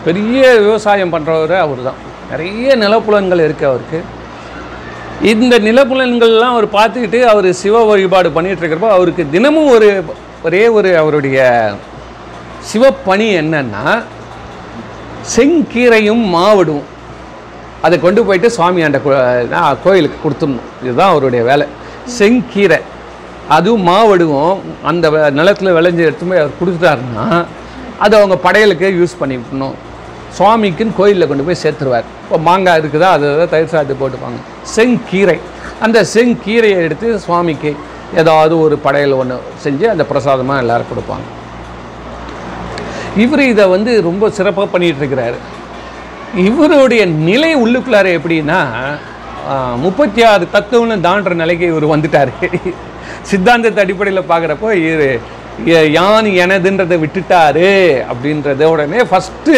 பெரிய 0.06 0.42
விவசாயம் 0.66 1.12
பண்ணுறவர் 1.14 1.54
அவர் 1.64 1.82
தான் 1.88 2.00
நிறைய 2.30 2.76
நிலப்புலன்கள் 2.82 3.44
இருக்குது 3.46 3.70
அவருக்கு. 3.70 4.00
இந்த 5.32 5.54
நிலப்புலன்கள்லாம் 5.66 6.54
அவர் 6.54 6.66
பார்த்துக்கிட்டு 6.78 7.20
அவர் 7.32 7.48
சிவ 7.62 7.82
வழிபாடு 7.90 8.28
பண்ணிகிட்ருக்கிறப்போ 8.36 8.90
அவருக்கு 8.96 9.24
தினமும் 9.34 9.72
ஒரு 9.76 9.88
ஒரே 10.46 10.62
ஒரு 10.78 10.90
அவருடைய 11.00 11.38
சிவப்பணி 12.70 13.26
என்னன்னா 13.40 13.84
செங்கீரையும் 15.36 16.22
மாவிடும் 16.34 16.82
அதை 17.82 18.00
கொண்டு 18.00 18.24
போயிட்டு 18.24 18.50
சுவாமி 18.50 18.82
அந்த 18.82 19.00
கோயிலுக்கு 19.84 20.30
கொடுத்துடணும். 20.30 20.66
இதுதான் 20.82 21.10
அவருடைய 21.10 21.44
வேலை. 21.44 21.66
செங்கீரை. 22.18 22.80
அதுவும் 23.48 23.86
மாவிடுவோம். 23.86 24.58
அந்த 24.82 25.30
நிலத்தில் 25.30 25.74
நிலத்துல 25.74 26.04
எடுத்து 26.04 26.26
போய் 26.26 26.38
அவர் 26.38 26.58
கொடுத்துட்டாருன்னா 26.60 27.44
அதை 27.98 28.20
அவங்க 28.20 28.50
படையலுக்கு 28.50 28.88
யூஸ் 29.00 29.16
பண்ணிக்கணும் 29.20 29.72
சுவாமிக்குன்னு 30.38 30.92
கோயிலில் 30.96 31.28
கொண்டு 31.28 31.42
போய் 31.42 31.56
சேர்த்துருவார். 31.62 32.04
இப்போ 32.24 32.38
மாங்காய் 32.38 32.80
இருக்குதா 32.80 33.08
அதை 33.16 33.48
தயிர் 33.48 33.72
சாத்து 33.72 33.96
போட்டுப்பாங்க. 34.00 34.40
செங்கீரை. 34.76 35.38
அந்த 35.80 36.06
செங்கீரையை 36.14 36.76
எடுத்து 36.76 37.18
சுவாமிக்கு 37.18 37.76
ஏதாவது 38.16 38.60
ஒரு 38.60 38.78
படையல் 38.78 39.12
ஒன்று 39.12 39.40
செஞ்சு 39.64 39.84
அந்த 39.84 40.04
பிரசாதமாக 40.04 40.60
எல்லோரும் 40.60 40.86
கொடுப்பாங்க. 40.90 41.26
இவர் 43.22 43.42
இதை 43.52 43.64
வந்து 43.74 43.92
ரொம்ப 44.08 44.30
சிறப்பாக 44.38 44.68
பண்ணிகிட்ருக்கிறாரு 44.72 45.38
இவருடைய 46.48 47.02
நிலை 47.28 47.50
உள்ளுக்குள்ளார 47.62 48.08
எப்படின்னா 48.18 48.60
முப்பத்தி 49.84 50.20
ஆறு 50.30 50.44
தத்துவம்னு 50.54 50.96
தாண்டுற 51.06 51.34
நிலைக்கு 51.42 51.66
இவர் 51.72 51.86
வந்துட்டார். 51.92 52.32
சித்தாந்தத்தை 53.30 53.80
அடிப்படையில் 53.84 54.28
பார்க்குறப்போ 54.30 54.68
இவர் 54.82 55.88
யான் 55.98 56.28
எனதுன்றதை 56.44 56.96
விட்டுட்டாரு 57.04 57.70
அப்படின்றத 58.10 58.68
உடனே 58.74 59.00
ஃபஸ்ட்டு 59.10 59.56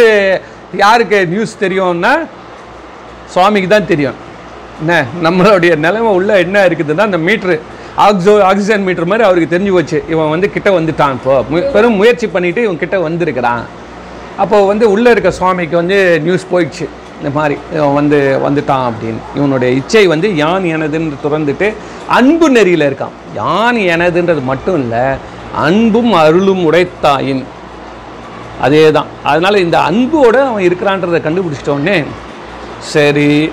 யாருக்கு 0.83 1.19
நியூஸ் 1.33 1.61
தெரியும்னா 1.65 2.13
சுவாமிக்கு 3.35 3.69
தான் 3.69 3.91
தெரியும். 3.93 4.19
என்ன 4.81 4.95
நம்மளுடைய 5.27 5.73
நிலைமை 5.87 6.13
உள்ளே 6.19 6.35
என்ன 6.45 6.65
இருக்குதுன்னா 6.69 7.09
அந்த 7.09 7.19
மீட்ரு 7.29 7.57
ஆக்சோ 7.97 8.41
ஆக்சிஜன் 8.41 8.83
மீட்டர் 8.83 9.07
மாதிரி 9.07 9.27
அவருக்கு 9.27 9.59
தெரிஞ்சு 9.59 9.73
போச்சு. 9.73 10.05
இவன் 10.09 10.29
வந்து 10.29 10.51
கிட்ட 10.51 10.71
வந்துட்டான் 10.79 11.13
இப்போ. 11.13 11.35
பெரும் 11.73 11.95
முயற்சி 11.95 12.27
பண்ணிவிட்டு 12.27 12.57
இவன் 12.57 12.79
கிட்ட 12.79 12.99
வந்திருக்கிறான். 12.99 13.65
அப்போது 14.37 14.67
வந்து 14.67 14.91
உள்ளே 14.91 15.11
இருக்க 15.11 15.31
சுவாமிக்கு 15.31 15.77
வந்து 15.77 16.21
நியூஸ் 16.21 16.47
போயிடுச்சு. 16.53 16.87
இந்த 17.19 17.31
மாதிரி 17.35 17.59
இவன் 17.73 17.95
வந்து 17.95 18.39
வந்துட்டான் 18.47 18.87
அப்படின்னு. 18.91 19.21
இவனுடைய 19.35 19.75
இச்சை 19.75 20.07
வந்து 20.07 20.37
யான் 20.37 20.63
எனதுன்னு 20.63 21.19
துறந்துட்டு 21.25 21.73
அன்பு 22.07 22.51
நெறியில் 22.51 22.89
இருக்கான். 22.91 23.17
யான் 23.35 23.77
எனதுன்றது 23.77 24.45
மட்டும் 24.45 24.79
இல்லை 24.83 25.05
அன்பும் 25.55 26.13
அருளும் 26.13 26.73
உடைத்தாயின். 26.73 27.45
அதே 28.61 28.91
தான் 28.91 29.07
அதனால் 29.23 29.55
இந்த 29.55 29.81
அன்போடு 29.81 30.41
அவன் 30.41 30.67
இருக்கிறான்றதை 30.69 31.21
கண்டுபிடிச்சிட்டோடனே 31.27 32.05
சரி 32.79 33.51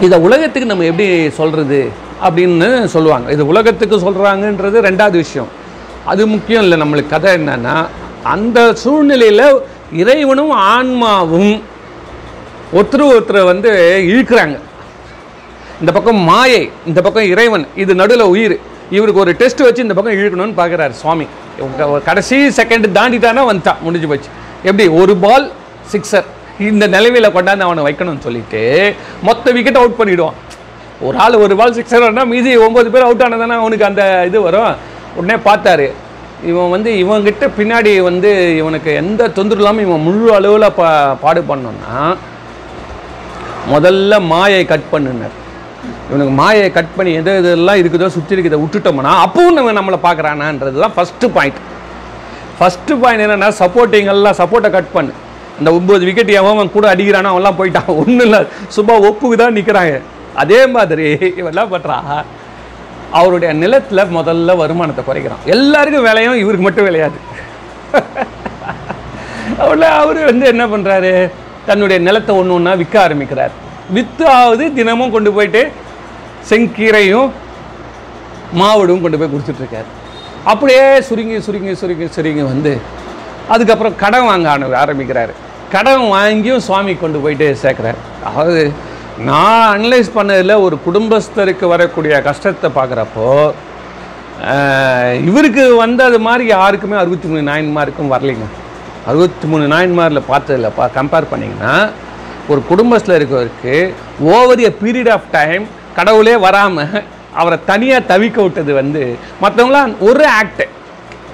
இதை 0.00 0.18
உலகத்துக்கு 0.18 0.68
நம்ம 0.68 0.84
எப்படி 0.84 1.30
சொல்கிறது 1.30 1.90
அப்படின்னு 2.26 2.84
சொல்லுவாங்க. 2.94 3.32
இது 3.32 3.46
உலகத்துக்கு 3.52 3.96
சொல்கிறாங்கன்றது 4.06 4.78
ரெண்டாவது 4.88 5.16
விஷயம். 5.24 5.50
அது 6.04 6.22
முக்கியம் 6.34 6.62
இல்லை 6.64 6.76
நம்மளுக்கு. 6.82 7.14
கதை 7.14 7.34
என்னன்னா 7.34 7.74
அந்த 8.34 8.58
சூழ்நிலையில் 8.84 9.46
இறைவனும் 10.02 10.54
ஆன்மாவும் 10.72 11.52
ஒருத்தர் 12.76 13.10
ஒருத்தரை 13.12 13.44
வந்து 13.52 13.70
இழுக்கிறாங்க. 14.12 14.56
இந்த 15.80 15.92
பக்கம் 15.96 16.20
மாயை 16.30 16.62
இந்த 16.86 17.00
பக்கம் 17.06 17.30
இறைவன் 17.34 17.66
இது 17.82 17.92
நடுவில் 17.94 18.30
உயிர். 18.34 18.56
இவருக்கு 18.96 19.22
ஒரு 19.24 19.32
டெஸ்ட் 19.42 19.62
வச்சு 19.66 19.84
இந்த 19.86 19.94
பக்கம் 19.94 20.18
இழுக்கணும்னு 20.18 20.58
பார்க்குறாரு 20.60 20.94
சுவாமி. 21.02 21.26
கடைசி 22.08 22.36
செகண்ட் 22.58 22.88
தாண்டிட்டானா 22.98 23.42
வந்துட்டான் 23.50 23.80
முடிஞ்சு 23.86 24.08
போச்சு. 24.08 24.30
எப்படி? 24.62 24.88
ஒரு 25.00 25.16
பால் 25.24 25.46
சிக்ஸர் 25.92 26.28
இந்த 26.68 26.84
நிலைமையில் 26.94 27.34
கொண்டாந்து 27.34 27.66
அவனை 27.66 27.82
வைக்கணும்னு 27.88 28.24
சொல்லிட்டு 28.26 28.62
மொத்த 29.22 29.52
விக்கெட் 29.56 29.80
அவுட் 29.80 29.98
பண்ணிவிடுவான் 29.98 30.38
ஒரு 31.06 31.16
ஆள் 31.24 31.42
ஒரு 31.44 31.54
பால் 31.58 31.74
சிக்ஸர்னா 31.78 32.22
மீதி 32.32 32.52
ஒம்பது 32.66 32.88
பேர் 32.92 33.06
அவுட் 33.06 33.24
ஆனதானே 33.26 33.56
அவனுக்கு 33.62 33.88
அந்த 33.88 34.02
இது 34.28 34.38
வரும். 34.46 34.72
உடனே 35.18 35.36
பார்த்தாரு. 35.48 35.86
இவன் 36.50 36.72
வந்து 36.74 36.90
இவன்கிட்ட 37.02 37.44
பின்னாடி 37.58 37.92
வந்து 38.08 38.30
இவனுக்கு 38.60 38.90
எந்த 39.02 39.28
தொந்தரவு 39.36 39.62
இல்லாமல் 39.62 39.84
இவன் 39.86 40.04
முழு 40.06 40.26
அளவில் 40.38 40.74
பா 40.78 40.88
பாடு 41.22 41.40
பண்ணோன்னா 41.50 41.94
முதல்ல 43.72 44.20
மாயை 44.32 44.60
கட் 44.72 44.90
பண்ணுனார். 44.92 45.36
இவனுக்கு 46.10 46.34
மாயை 46.42 46.68
கட் 46.76 46.92
பண்ணி 46.98 47.10
எது 47.20 47.32
இதெல்லாம் 47.40 47.80
இருக்குதோ 47.80 48.10
சுற்றி 48.16 48.34
இருக்குதோ 48.36 48.60
விட்டுட்டோம்னா 48.64 49.14
அப்பவும் 49.24 49.56
நம்ம 49.58 49.72
நம்மளை 49.78 49.98
பார்க்குறானான்றது 50.06 50.84
தான் 50.84 50.94
ஃபஸ்ட்டு 50.98 51.32
பாயிண்ட் 51.38 51.58
ஃபஸ்ட்டு 52.58 53.00
பாயிண்ட் 53.02 53.24
என்னென்னா 53.24 53.50
சப்போர்ட்டிங்கெல்லாம் 53.62 54.38
சப்போர்ட்டை 54.42 54.70
கட் 54.76 54.94
பண்ணு. 54.94 55.12
இந்த 55.58 55.70
ஒம்பது 55.78 56.06
விக்கெட் 56.08 56.36
எவன் 56.40 56.54
அவன் 56.56 56.76
கூட 56.76 56.86
அடிக்கிறானோ 56.94 57.32
அவன்லாம் 57.34 57.58
போயிட்டான். 57.60 57.90
ஒன்றும் 58.00 58.24
இல்லை. 58.28 58.40
சும்மா 58.76 58.94
ஒப்புக்கு 59.08 59.36
தான் 59.42 59.56
நிற்கிறாங்க 59.58 59.96
அதே 60.42 60.60
மாதிரி 60.76 61.06
இவெல்லாம் 61.40 61.72
பண்ணுறா 61.74 61.96
அவருடைய 63.18 63.50
நிலத்துல 63.62 64.00
முதல்ல 64.16 64.56
வருமானத்தை 64.62 65.02
குறைக்கிறான். 65.04 65.44
எல்லாருக்கும் 65.54 66.06
விலையும் 66.08 66.40
இவருக்கு 66.42 66.66
மட்டும் 66.66 66.88
விளையாது 66.88 67.18
அவள 69.64 69.84
அவர் 70.00 70.20
வந்து 70.30 70.46
என்ன 70.52 70.64
பண்ணுறாரு 70.72 71.12
தன்னுடைய 71.68 71.98
நிலத்தை 72.08 72.32
ஒன்று 72.40 72.56
ஒன்றா 72.56 72.72
விற்க 72.80 72.96
ஆரம்பிக்கிறார். 73.06 73.54
வித்தாவது 73.96 74.64
தினமும் 74.78 75.14
கொண்டு 75.14 75.30
போயிட்டு 75.36 75.62
செங்கீரையும் 76.50 77.30
மாவடும் 78.60 79.02
கொண்டு 79.04 79.18
போய் 79.20 79.32
கொடுத்துட்ருக்காரு 79.32 79.88
அப்படியே 80.50 80.84
சுருங்கி 81.08 81.38
சுருங்கி 81.46 81.72
சுருங்கி 81.80 82.06
சுருங்கி 82.16 82.44
வந்து 82.52 82.72
அதுக்கப்புறம் 83.54 83.96
கடன் 84.02 84.28
வாங்க 84.28 84.76
ஆரம்பிக்கிறாரு. 84.82 85.32
கடன் 85.74 86.04
வாங்கியும் 86.14 86.62
சுவாமி 86.66 86.92
கொண்டு 87.02 87.18
போயிட்டு 87.24 87.46
சேர்க்குறாரு. 87.62 87.98
அதாவது 88.28 88.62
நான் 89.26 89.70
அனலைஸ் 89.74 90.08
பண்ணதில் 90.16 90.62
ஒரு 90.64 90.76
குடும்பஸ்தருக்கு 90.84 91.66
வரக்கூடிய 91.72 92.14
கஷ்டத்தை 92.26 92.68
பார்க்குறப்போ 92.76 93.28
இவருக்கு 95.28 95.64
வந்தது 95.76 96.18
மாதிரி 96.26 96.44
யாருக்குமே 96.48 96.96
அறுபத்தி 97.00 97.28
மூணு 97.28 97.42
நாயன்மாருக்கும் 97.50 98.12
வரலைங்க. 98.14 98.46
அறுபத்தி 99.10 99.46
மூணு 99.52 99.64
நாயன்மாரில் 99.74 100.28
பார்த்ததில்ல 100.30 100.70
பா 100.78 100.86
கம்பேர் 100.98 101.30
பண்ணிங்கன்னா 101.32 101.74
ஒரு 102.52 102.60
குடும்பத்தில் 102.70 103.16
இருக்கவருக்கு 103.18 103.74
over 104.34 104.64
a 104.68 104.72
period 104.82 105.12
of 105.16 105.28
time 105.36 105.64
கடவுளே 105.98 106.36
வராமல் 106.46 106.96
அவரை 107.40 107.58
தனியாக 107.70 108.08
தவிக்க 108.12 108.38
விட்டது 108.42 108.74
வந்து 108.80 109.02
மற்றவங்களாம் 109.44 109.94
ஒரு 110.08 110.26
ஆக்டு 110.40 110.66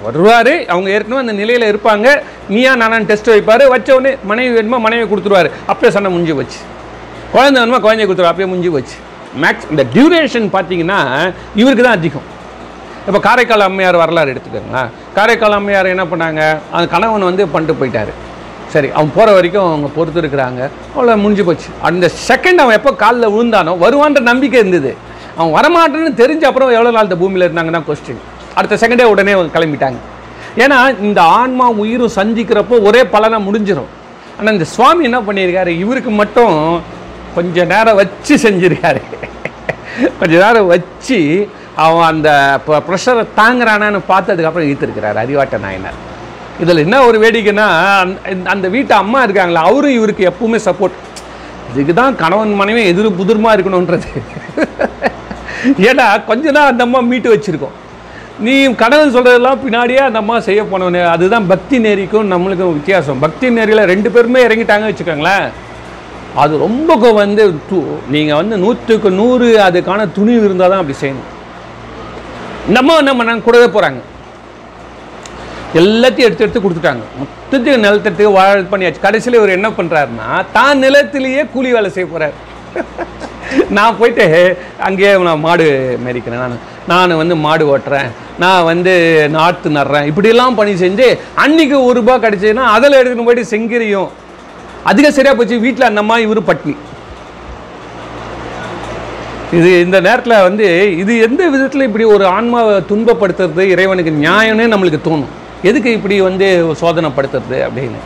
வருவார் 0.05 0.55
அவங்க 0.73 0.89
ஏற்கனவே 0.95 1.23
அந்த 1.25 1.35
நிலையில் 1.41 1.71
இருப்பாங்க. 1.71 2.07
நீயா 2.53 2.71
நானான்னு 2.81 3.09
டெஸ்ட் 3.11 3.33
வைப்பார் 3.35 3.71
வச்ச 3.73 3.89
உடனே 3.97 4.13
மனைவி 4.31 4.51
வேணுமா 4.57 4.79
மனைவி 4.87 5.05
கொடுத்துருவாரு. 5.11 5.51
அப்படியே 5.67 5.93
சண்டை 5.97 6.11
முடிஞ்சு 6.11 6.35
வச்சு 6.41 6.59
குழந்தை 7.33 7.57
வேணுமா? 7.61 7.79
குழந்தைய 7.85 8.05
கொடுத்துருவாரு 8.07 8.33
அப்படியே 8.33 8.49
முடிஞ்சு 8.51 8.71
போச்சு. 8.75 8.97
மேக்ஸ் 9.43 9.67
இந்த 9.73 9.83
டியூரேஷன் 9.95 10.47
பார்த்தீங்கன்னா 10.55 10.99
இவருக்கு 11.61 11.85
தான் 11.87 11.97
அதிகம். 11.99 12.27
இப்போ 13.07 13.19
காரைக்கால் 13.25 13.65
அம்மையார் 13.65 13.97
வரலாறு 14.03 14.31
எடுத்துக்கோங்களேன் 14.33 14.91
காரைக்கால் 15.17 15.57
அம்மையார் 15.57 15.93
என்ன 15.95 16.03
பண்ணாங்க? 16.11 16.41
அந்த 16.75 16.85
கணவன் 16.93 17.27
வந்து 17.29 17.43
பண்ணிட்டு 17.53 17.79
போயிட்டாரு. 17.81 18.13
சரி 18.73 18.87
அவன் 18.97 19.11
போகிற 19.17 19.33
வரைக்கும் 19.37 19.67
அவங்க 19.71 19.89
பொறுத்து 19.97 20.21
இருக்கிறாங்க. 20.21 20.61
அவ்வளோ 20.93 21.17
முடிஞ்சு 21.23 21.43
போச்சு. 21.49 21.69
அந்த 21.89 22.05
செகண்ட் 22.29 22.61
அவன் 22.63 22.77
எப்போ 22.79 22.91
காலில் 23.03 23.33
விழுந்தானோ 23.35 23.73
வருவான்ற 23.83 24.21
நம்பிக்கை 24.31 24.57
இருந்தது. 24.63 24.91
அவன் 25.37 25.53
வரமாட்டேன்னு 25.57 26.13
தெரிஞ்ச 26.23 26.43
அப்புறம் 26.49 26.73
எவ்வளோ 26.77 26.91
நாள் 26.95 27.07
இந்த 27.09 27.17
பூமியில் 27.21 27.45
இருந்தாங்கன்னா 27.47 27.83
கொஸ்டின் 27.89 28.23
அடுத்த 28.59 28.75
செகண்டே 28.83 29.05
உடனே 29.13 29.35
அவங்க 29.37 29.53
கிளம்பிட்டாங்க. 29.57 29.99
ஏன்னா 30.63 30.79
இந்த 31.05 31.19
ஆன்மா 31.39 31.65
உயிரும் 31.83 32.15
சந்திக்கிறப்போ 32.19 32.75
ஒரே 32.89 33.01
பலனாக 33.13 33.45
முடிஞ்சிடும் 33.47 33.91
ஆனால் 34.37 34.53
இந்த 34.57 34.67
சுவாமி 34.75 35.03
என்ன 35.09 35.19
பண்ணியிருக்காரு? 35.27 35.71
இவருக்கு 35.83 36.11
மட்டும் 36.21 36.55
கொஞ்ச 37.35 37.63
நேரம் 37.63 37.95
வச்சு 37.95 38.35
செஞ்சிருக்காரு. 38.35 39.01
கொஞ்ச 40.19 40.45
நேரம் 40.45 40.67
வச்சு 40.67 41.49
அவன் 41.75 42.05
அந்த 42.05 42.59
ப்ரெஷரை 42.67 43.25
தாங்குறானான்னு 43.37 43.99
பார்த்ததுக்கப்புறம் 44.09 44.65
ஈர்த்துருக்கிறார் 44.65 45.17
அறிவாட்ட 45.17 45.59
நாயனர். 45.59 46.13
இதில் 46.59 46.77
என்ன 46.77 47.03
ஒரு 47.03 47.19
வேடிக்கைன்னா 47.19 47.89
அந்த- 48.25 48.49
அந்த 48.49 48.67
வீட்டு 48.67 48.93
அம்மா 48.93 49.23
இருக்காங்களா 49.23 49.61
அவரும் 49.61 49.91
இவருக்கு 49.91 50.33
எப்பவுமே 50.33 50.59
சப்போர்ட் 50.65 50.91
இதுக்கு 51.73 51.93
தான் 51.93 52.15
கணவன் 52.15 52.53
மனைவி 52.53 52.85
எதிர் 52.85 53.11
புதிர்மா 53.11 53.49
இருக்கணுன்றது. 53.49 54.03
ஏன்னா 55.65 56.25
கொஞ்ச 56.25 56.51
நாள் 56.51 56.67
அந்த 56.67 56.83
அம்மா 56.83 56.99
மீட்டு 56.99 57.35
வச்சிருக்கோம். 57.35 57.73
நீ 58.39 58.75
கணவன் 58.75 59.15
சொல்கிறதெல்லாம் 59.15 59.57
பின்னாடியே 59.67 59.97
அந்த 59.97 60.19
அம்மா 60.19 60.39
செய்ய 60.39 60.63
போனவனே 60.63 61.05
அதுதான் 61.05 61.47
பக்தி 61.47 61.79
நெறிக்கும் 61.79 62.31
நம்மளுக்கும் 62.31 62.73
வித்தியாசம். 62.73 63.19
பக்தி 63.19 63.49
நெறியில் 63.49 63.83
ரெண்டு 63.83 64.11
பேருமே 64.11 64.47
இறங்கிட்டாங்க 64.47 64.93
வச்சுக்கோங்களேன். 64.93 65.49
அது 66.41 66.57
ரொம்ப 66.57 67.11
வந்து 67.21 67.43
து- 67.69 67.83
வந்து 68.39 68.57
நூற்றுக்கு 68.63 69.09
நூறு 69.19 69.47
அதுக்கான 69.67 70.11
துணிவு 70.17 70.45
இருந்தால் 70.45 70.73
தான் 70.73 70.81
அப்படி 70.81 70.97
செய்யணும். 71.01 71.31
நம்ம 72.75 73.01
நம்ம 73.01 73.23
என்ன 73.23 73.23
பண்ணாங்க? 73.23 73.43
கூடவே 73.47 73.67
போகிறாங்க 73.75 74.01
எல்லாத்தையும் 75.81 76.27
எடுத்து 76.27 76.43
எடுத்து 76.45 76.59
கொடுத்துட்டாங்க. 76.59 77.03
மொத்தத்தையும் 77.21 77.83
நிலத்தெடுத்து 77.85 78.25
வாழ 78.37 78.61
பண்ணியாச்சு. 78.73 79.05
கடைசியில் 79.05 79.39
இவர் 79.39 79.57
என்ன 79.57 79.69
பண்ணுறாருன்னா 79.69 80.27
தான் 80.51 80.79
நிலத்திலேயே 80.79 81.45
கூலி 81.53 81.71
வேலை 81.71 81.91
செய்ய 81.91 82.07
போகிறார் 82.07 82.35
நான் 83.77 83.97
போயிட்டு 83.97 84.25
அங்கேயே 84.79 85.17
நான் 85.17 85.39
மாடு 85.39 85.65
மேரிக்கிறேன் 86.05 86.43
நான் 86.43 86.61
நான் 86.87 87.19
வந்து 87.21 87.35
மாடு 87.35 87.63
ஓட்டுறேன். 87.73 88.09
நான் 88.39 88.63
வந்து 88.63 88.93
நாற்று 89.29 89.69
நடுறேன். 89.69 90.07
இப்படிலாம் 90.09 90.55
பண்ணி 90.55 90.73
செஞ்சு 90.83 91.07
அன்னைக்கு 91.35 91.83
ஒரு 91.83 91.99
ரூபாய் 91.99 92.23
கிடைச்சதுன்னா 92.25 92.65
அதில் 92.75 92.99
எடுத்துன்னு 92.99 93.27
போயிட்டு 93.27 93.51
செங்கிரியும் 93.53 94.09
அதிகம் 94.89 95.15
சரியாக 95.17 95.35
போச்சு. 95.37 95.55
வீட்டில் 95.65 95.89
அந்த 95.89 96.01
அம்மா 96.03 96.17
இவரு 96.25 96.41
பட்னி. 96.49 96.75
இது 99.57 99.69
இந்த 99.85 99.97
நேரத்தில் 100.07 100.43
வந்து 100.47 100.67
இது 101.01 101.13
எந்த 101.27 101.41
விதத்தில் 101.53 101.87
இப்படி 101.87 102.05
ஒரு 102.15 102.25
ஆன்மாவை 102.35 102.75
துன்பப்படுத்துறது 102.91 103.63
இறைவனுக்கு 103.73 104.11
நியாயம்னே 104.23 104.65
நம்மளுக்கு 104.73 104.99
தோணும். 105.07 105.33
எதுக்கு 105.69 105.89
இப்படி 105.97 106.15
வந்து 106.27 106.47
சோதனைப்படுத்துறது 106.81 107.59
அப்படின்னு. 107.67 107.99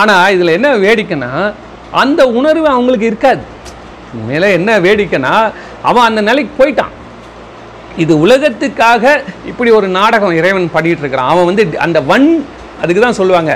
ஆனால் 0.00 0.32
இதில் 0.36 0.56
என்ன 0.58 0.68
வேடிக்கைன்னா 0.86 1.32
அந்த 2.02 2.20
உணர்வு 2.38 2.66
அவங்களுக்கு 2.76 3.10
இருக்காது. 3.10 3.42
மேலே 4.30 4.48
என்ன 4.58 4.70
வேடிக்கைன்னா 4.86 5.34
அவன் 5.88 6.08
அந்த 6.08 6.20
நிலைக்கு 6.28 6.52
போயிட்டான். 6.60 6.94
இது 8.02 8.12
உலகத்துக்காக 8.24 9.04
இப்படி 9.50 9.70
ஒரு 9.78 9.88
நாடகம் 9.98 10.38
இறைவன் 10.40 10.74
பண்ணிகிட்டு 10.74 11.04
இருக்கிறான். 11.04 11.30
அவன் 11.32 11.48
வந்து 11.50 11.64
அந்த 11.86 11.98
வன் 12.10 12.28
அதுக்கு 12.82 13.00
தான் 13.04 13.20
சொல்லுவாங்க 13.20 13.52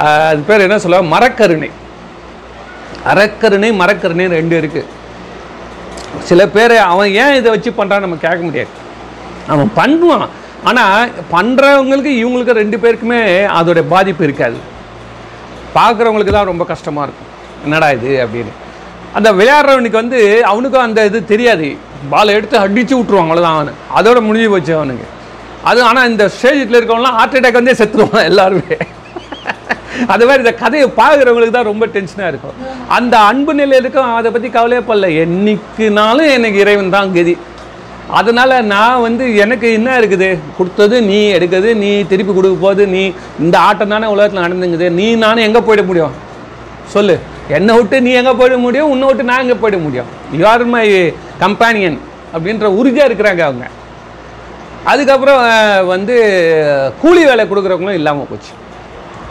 அது 0.00 0.42
பேர் 0.48 0.66
என்ன 0.66 0.78
சொல்ல? 0.78 1.00
மரக்கருணை. 1.14 1.70
அறக்கருணை 3.12 3.70
மரக்கருணை 3.80 4.26
ரெண்டு 4.38 4.56
இருக்கு. 4.56 4.82
சில 6.28 6.48
பேர் 6.48 6.76
அவன் 6.92 7.10
ஏன் 7.22 7.36
இதை 7.38 7.48
வச்சு 7.54 7.70
பண்ணுறான்னு 7.70 8.06
நம்ம 8.06 8.18
கேட்க 8.26 8.40
முடியாது. 8.48 8.72
அவன் 9.52 9.70
பண்ணுவான். 9.80 10.28
ஆனால் 10.68 11.10
பண்ணுறவங்களுக்கு 11.32 12.12
இவங்களுக்கு 12.20 12.60
ரெண்டு 12.60 12.76
பேருக்குமே 12.82 13.20
அதோடைய 13.58 13.84
பாதிப்பு 13.94 14.24
இருக்காது. 14.24 14.58
பார்க்குறவங்களுக்கு 15.76 16.34
தான் 16.36 16.50
ரொம்ப 16.52 16.64
கஷ்டமாக 16.64 17.06
இருக்கும். 17.06 17.30
என்னடா 17.64 17.88
இது 17.90 18.10
அப்படின்னு. 18.24 18.52
அந்த 19.18 19.32
விளையாடுறவனுக்கு 19.32 20.02
வந்து 20.02 20.20
அவனுக்கும் 20.50 20.86
அந்த 20.86 21.04
இது 21.04 21.24
தெரியாது. 21.32 21.68
பாலை 22.12 22.34
எடுத்து 22.34 22.56
அடிச்சு 22.58 22.94
விட்ருவான் 22.96 23.28
அவ்வளோதான் 23.28 23.56
அவனு. 23.56 23.72
அதோட 23.98 24.20
முடிஞ்சு 24.28 24.50
போச்சு 24.50 24.72
அவனுக்கு. 24.76 25.06
அது 25.70 25.82
ஆனால் 25.82 26.08
இந்த 26.08 26.24
ஸ்டேஜில் 26.36 26.78
இருக்கவங்களாம் 26.78 27.18
ஹார்ட் 27.18 27.36
அட்டாக் 27.38 27.60
வந்தே 27.60 27.76
செத்துருவான் 27.80 28.28
எல்லாருமே. 28.30 28.76
அது 30.12 30.26
மாதிரி 30.28 30.42
இந்த 30.44 30.54
கதையை 30.62 30.86
பார்க்குறவங்களுக்கு 31.00 31.56
தான் 31.56 31.70
ரொம்ப 31.70 31.84
டென்ஷனாக 31.96 32.30
இருக்கும். 32.32 32.56
அந்த 32.96 33.14
அன்பு 33.30 33.52
நிலையத்துக்கும் 33.60 34.04
இருக்கும் 34.04 34.20
அதை 34.20 34.30
பற்றி 34.34 34.48
கவலையே 34.56 34.82
படல. 34.88 35.08
என்னைக்குனாலும் 35.24 36.30
எனக்கு 36.36 36.58
இறைவன் 36.64 36.94
தான் 36.96 37.12
கதி. 37.16 37.34
அதனால் 38.18 38.54
நான் 38.72 39.02
வந்து 39.04 39.24
எனக்கு 39.42 39.66
என்ன 39.78 39.90
இருக்குது? 40.00 40.28
கொடுத்தது 40.56 40.96
நீ 41.10 41.18
எடுக்கிறது 41.36 41.70
நீ 41.82 41.90
திருப்பி 42.10 42.32
கொடுக்க 42.38 42.56
போது 42.64 42.82
நீ. 42.94 43.04
இந்த 43.44 43.56
ஆட்டம் 43.68 43.92
தானே 43.94 44.08
உலகத்தில் 44.14 44.44
நடந்துங்குது. 44.46 44.88
நீ 44.98 45.06
நானும் 45.24 45.46
எங்கே 45.48 45.62
போயிட 45.68 45.84
முடியும்? 45.90 46.16
சொல்லு. 46.96 47.16
என்னை 47.56 47.72
விட்டு 47.78 47.96
நீ 48.06 48.10
எங்கே 48.20 48.34
போயிட 48.40 48.56
முடியும்? 48.64 48.90
உன்னை 48.94 49.06
விட்டு 49.08 49.30
நான் 49.30 49.42
எங்கே 49.44 49.56
போயிட 49.62 49.78
முடியும்? 49.86 50.10
யூஆர் 50.40 50.66
மை 50.74 50.84
கம்பேனியன் 51.44 51.98
அப்படின்ற 52.34 52.66
உறுதியாக 52.80 53.08
இருக்கிறாங்க 53.10 53.42
அவங்க. 53.48 53.66
அதுக்கப்புறம் 54.92 55.40
வந்து 55.94 56.14
கூலி 57.02 57.22
வேலை 57.30 57.44
கொடுக்குறவங்களும் 57.50 57.98
இல்லாமல் 58.00 58.30
போச்சு. 58.30 58.52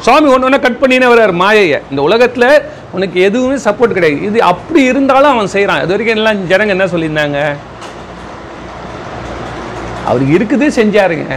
சுவாமி 0.05 0.27
ஒன்று 0.33 0.47
ஒன்று 0.47 0.59
கட் 0.63 0.81
பண்ணினே 0.81 1.07
வர்றார் 1.11 1.33
மாயையை. 1.41 1.77
இந்த 1.91 2.01
உலகத்தில் 2.01 2.47
உனக்கு 2.91 3.17
எதுவுமே 3.27 3.57
சப்போர்ட் 3.65 3.95
கிடையாது. 3.97 4.25
இது 4.29 4.39
அப்படி 4.51 4.81
இருந்தாலும் 4.83 5.31
அவன் 5.33 5.53
செய்கிறான் 5.55 5.83
இது 5.83 5.93
வரைக்கும் 5.93 6.17
எல்லாம் 6.17 6.41
ஜனங்க 6.51 6.75
என்ன 6.75 6.87
சொல்லியிருந்தாங்க? 6.93 7.39
அவருக்கு 10.09 10.35
இருக்குது 10.37 10.67
செஞ்சாருங்க. 10.79 11.29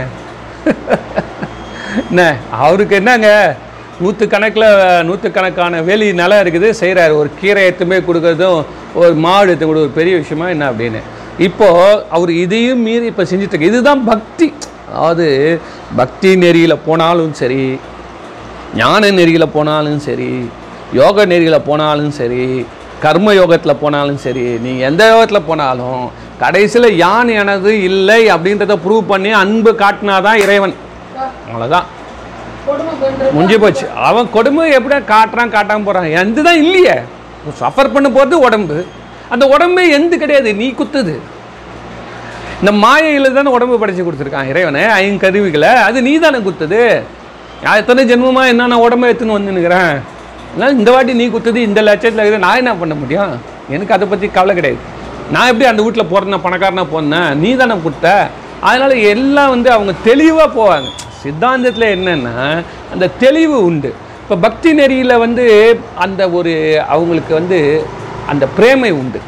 என்ன? 2.09 2.23
அவருக்கு 2.65 2.95
என்னங்க? 2.95 3.29
நூற்று 3.99 4.25
கணக்கில் 4.27 4.67
நூற்று 5.03 5.27
கணக்கான 5.31 5.81
வேலி 5.81 6.07
நிலம் 6.13 6.41
இருக்குது. 6.43 6.69
செய்கிறாரு 6.81 7.13
ஒரு 7.21 7.29
கீரை 7.39 7.61
எடுத்துமே 7.67 7.97
கொடுக்கறதும் 8.07 8.59
ஒரு 9.01 9.13
மாடு 9.25 9.49
எடுத்து 9.49 9.65
கொடுக்க 9.65 9.87
ஒரு 9.87 9.97
பெரிய 9.99 10.15
விஷயமா 10.17 10.47
என்ன 10.49 10.65
அப்படின்னு. 10.71 11.01
இப்போது 11.47 12.01
அவர் 12.09 12.31
இதையும் 12.45 12.83
மீறி 12.87 13.05
இப்போ 13.05 13.23
செஞ்சுட்டு 13.23 13.55
இருக்கு 13.55 13.71
இதுதான் 13.73 14.03
பக்தி. 14.11 14.47
அதாவது 14.93 15.27
பக்தி 15.95 16.29
நெறியில் 16.43 16.83
போனாலும் 16.85 17.33
சரி 17.33 17.61
ஞான 18.75 19.11
நெறியில் 19.17 19.53
போனாலும் 19.57 20.01
சரி 20.07 20.31
யோக 20.99 21.25
நெறியில் 21.31 21.65
போனாலும் 21.67 22.11
சரி 22.19 22.43
கர்ம 23.03 23.33
யோகத்தில் 23.39 23.79
போனாலும் 23.81 24.19
சரி 24.25 24.45
நீங்கள் 24.65 24.87
எந்த 24.89 25.03
யோகத்தில் 25.11 25.47
போனாலும் 25.49 26.01
கடைசியில் 26.41 26.97
யான் 27.03 27.29
எனது 27.41 27.71
இல்லை 27.89 28.21
அப்படின்றத 28.33 28.75
ப்ரூவ் 28.85 29.09
பண்ணி 29.11 29.31
அன்பு 29.43 29.71
காட்டினாதான் 29.81 30.41
இறைவன். 30.43 30.75
அவ்வளோதான் 31.49 31.87
முடிஞ்சு 33.33 33.57
போச்சு. 33.63 33.85
அவன் 34.09 34.31
கொடுமை 34.35 34.63
எப்படி 34.77 34.95
காட்டுறான் 35.13 35.53
காட்டாம 35.55 35.85
போகிறான் 35.87 36.15
எந்த 36.21 36.41
தான் 36.47 36.61
இல்லையே 36.63 36.95
சஃபர் 37.61 37.93
பண்ண 37.95 38.07
போகிறது 38.09 38.39
உடம்பு. 38.47 38.77
அந்த 39.33 39.45
உடம்பே 39.55 39.83
எந்த 39.97 40.17
கிடையாது. 40.17 40.53
நீ 40.61 40.67
குத்துது. 40.79 41.15
இந்த 42.59 42.71
மாயையில் 42.83 43.35
தானே 43.37 43.49
உடம்பு 43.57 43.75
படைச்சு 43.81 44.05
கொடுத்துருக்கான் 44.07 44.49
இறைவனை. 44.51 44.83
ஐங்கருவிகளை 45.01 45.71
அது 45.87 46.01
நீ 46.07 46.17
தானே 46.25 46.39
குத்துது. 46.47 46.81
நான் 47.63 47.79
எத்தனை 47.81 48.01
ஜென்மமா 48.09 48.41
என்னென்ன 48.51 48.79
உடம்ப 48.85 49.07
எடுத்துன்னு 49.09 49.37
வந்துன்னுக்கிறேன்? 49.37 49.93
அதனால 50.49 50.75
இந்த 50.79 50.89
வாட்டி 50.95 51.13
நீ 51.21 51.25
குத்துது 51.33 51.59
இந்த 51.69 51.79
லட்சத்தில் 51.87 52.21
இருக்குது. 52.23 52.45
நான் 52.45 52.59
என்ன 52.61 52.73
பண்ண 52.81 52.93
முடியும்? 53.01 53.33
எனக்கு 53.75 53.95
அதை 53.95 54.05
பற்றி 54.11 54.27
கவலை 54.37 54.53
கிடையாது. 54.59 54.81
நான் 55.33 55.49
எப்படி 55.51 55.67
அந்த 55.69 55.81
வீட்டில் 55.85 56.11
பிறந்தேன் 56.11 56.43
பணக்காரனா 56.45 56.83
போனேன் 56.93 57.31
நீ 57.41 57.49
தானே 57.61 57.75
கொடுத்த 57.85 58.07
அதனால் 58.67 58.95
எல்லாம் 59.13 59.51
வந்து 59.55 59.69
அவங்க 59.75 59.93
தெளிவாக 60.09 60.49
போவாங்க. 60.57 60.89
சித்தாந்தத்தில் 61.21 61.93
என்னென்னா 61.95 62.35
அந்த 62.93 63.05
தெளிவு 63.23 63.57
உண்டு. 63.69 63.89
இப்போ 64.21 64.35
பக்தி 64.45 64.69
நெறியில் 64.79 65.21
வந்து 65.25 65.45
அந்த 66.05 66.21
ஒரு 66.37 66.53
அவங்களுக்கு 66.93 67.33
வந்து 67.39 67.59
அந்த 68.31 68.45
பிரேமை 68.57 68.91
உண்டு. 69.01 69.19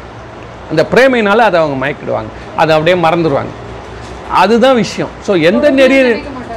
அந்த 0.70 0.82
பிரேமைனால 0.92 1.44
அதை 1.48 1.58
அவங்க 1.62 1.76
மயக்கிடுவாங்க. 1.84 2.30
அதை 2.60 2.70
அப்படியே 2.76 2.96
மறந்துடுவாங்க. 3.06 3.52
அதுதான் 4.42 4.80
விஷயம். 4.84 5.12
ஸோ 5.26 5.32
எந்த 5.50 5.66
நெறி 5.78 5.96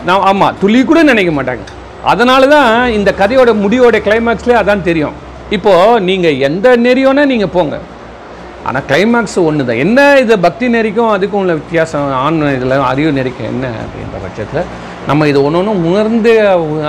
நான் 0.08 0.26
ஆமாம் 0.30 0.56
துளி 0.62 0.80
கூட 0.90 1.00
நினைக்க 1.12 1.32
மாட்டாங்க. 1.38 1.64
அதனால 2.12 2.48
தான் 2.56 2.72
இந்த 2.98 3.10
கதையோட 3.20 3.52
முடிவோட 3.64 3.98
கிளைமேக்ஸ்லேயே 4.08 4.58
அதான் 4.62 4.88
தெரியும். 4.90 5.18
இப்போது 5.56 6.00
நீங்கள் 6.08 6.40
எந்த 6.48 6.68
நெறியோனா 6.86 7.24
நீங்கள் 7.34 7.54
போங்க. 7.58 7.76
ஆனால் 8.68 8.86
கிளைமேக்ஸ் 8.90 9.38
ஒன்று 9.48 9.68
தான் 9.70 9.82
என்ன 9.86 10.00
இது 10.24 10.34
பக்தி 10.46 10.66
நெறிக்கும் 10.76 11.14
அதுக்கும் 11.16 11.42
உள்ள 11.44 11.54
வித்தியாசம் 11.62 12.12
ஆண் 12.26 12.42
இதில் 12.58 12.76
அறிவு 12.92 13.10
நெறிக்கும் 13.18 13.50
என்ன 13.54 13.66
அப்படின்ற 13.84 14.20
பட்சத்தில் 14.26 14.68
நம்ம 15.10 15.28
இது 15.32 15.40
ஒன்று 15.48 15.60
ஒன்று 15.62 15.74
உணர்ந்து 15.90 16.34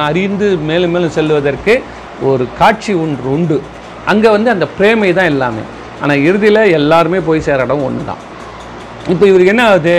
அறிந்து 0.09 0.49
மேலும் 0.69 0.93
மேலும் 0.95 1.15
செல்வதற்கு 1.17 1.75
ஒரு 2.31 2.45
காட்சி 2.61 2.93
ஒன்று 3.05 3.29
உண்டு. 3.37 3.57
அங்கே 4.13 4.29
வந்து 4.37 4.51
அந்த 4.55 4.67
பிரேமை 4.79 5.11
தான் 5.19 5.31
எல்லாமே. 5.33 5.65
ஆனால் 6.03 6.23
இறுதியில் 6.29 6.63
எல்லாருமே 6.79 7.19
போய் 7.29 7.47
சேர 7.49 7.65
இடம் 7.67 7.87
ஒன்று 7.89 8.05
தான் 8.11 8.23
இப்போ 9.13 9.25
இவருக்கு 9.31 9.55
என்ன 9.55 9.65
ஆகுது? 9.71 9.97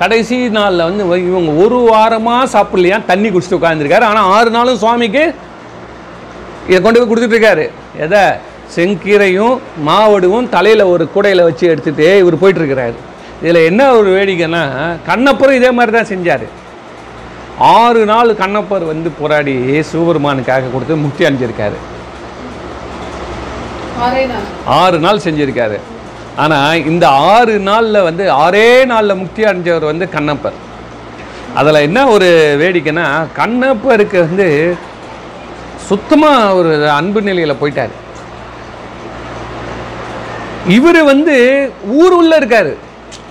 கடைசி 0.00 0.36
நாளில் 0.56 0.86
வந்து 0.88 1.04
இவங்க 1.30 1.52
ஒரு 1.64 1.78
வாரமாக 1.92 2.50
சாப்பிடலையா? 2.54 2.98
தண்ணி 3.10 3.28
குடிச்சிட்டு 3.28 3.58
உட்காந்துருக்காரு 3.60 4.06
ஆனால் 4.10 4.28
ஆறு 4.36 4.50
நாளும் 4.56 4.80
சுவாமிக்கு 4.82 5.24
இதை 6.68 6.78
கொண்டு 6.80 6.98
போய் 6.98 7.10
கொடுத்துட்டு 7.10 7.36
இருக்காரு 7.36 7.64
எதை? 8.04 8.22
செங்கீரையும் 8.74 9.54
மாவடுவும் 9.88 10.48
தலையில் 10.54 10.90
ஒரு 10.92 11.04
கூடையில் 11.14 11.46
வச்சு 11.48 11.64
எடுத்துட்டு 11.72 12.06
இவர் 12.22 12.40
போயிட்டு 12.40 12.60
இருக்கிறாரு 12.62 12.96
இதில் 13.42 13.66
என்ன 13.70 13.82
ஒரு 13.98 14.08
வேடிக்கைன்னா 14.16 14.62
கண்ணப்பரும் 15.08 15.58
இதே 15.58 15.70
மாதிரி 15.70 15.92
தான் 15.96 16.10
செஞ்சார். 16.12 16.46
ஆறு 17.76 18.00
நாள் 18.10 18.30
கண்ணப்பர் 18.40 18.84
வந்து 18.92 19.10
போராடி 19.20 19.54
சிவபெருமானுக்காக 19.90 20.70
கொடுத்து 20.72 20.96
முக்தி 21.04 21.24
நாள். 24.32 24.48
ஆறு 24.80 24.98
நாள் 25.06 25.24
செஞ்சிருக்காரு. 25.26 25.78
ஆனால் 26.42 26.84
இந்த 26.90 27.04
ஆறு 27.34 27.54
நாளில் 27.68 28.06
வந்து 28.08 28.24
ஆறே 28.42 28.66
நாளில் 28.90 29.20
முக்தி 29.20 29.42
அடைஞ்சவர் 29.50 29.90
வந்து 29.90 30.06
கண்ணப்பர். 30.16 30.58
அதில் 31.58 31.84
என்ன 31.86 32.00
ஒரு 32.14 32.28
வேடிக்கைன்னா 32.60 33.06
கண்ணப்பருக்கு 33.38 34.18
வந்து 34.26 34.48
சுத்தமாக 35.88 36.54
ஒரு 36.58 36.72
அன்பு 36.98 37.20
நிலையில் 37.28 37.60
போயிட்டார். 37.60 37.94
இவர் 40.76 41.00
வந்து 41.12 41.36
ஊர் 42.00 42.14
உள்ளே 42.20 42.36
இருக்காரு. 42.40 42.72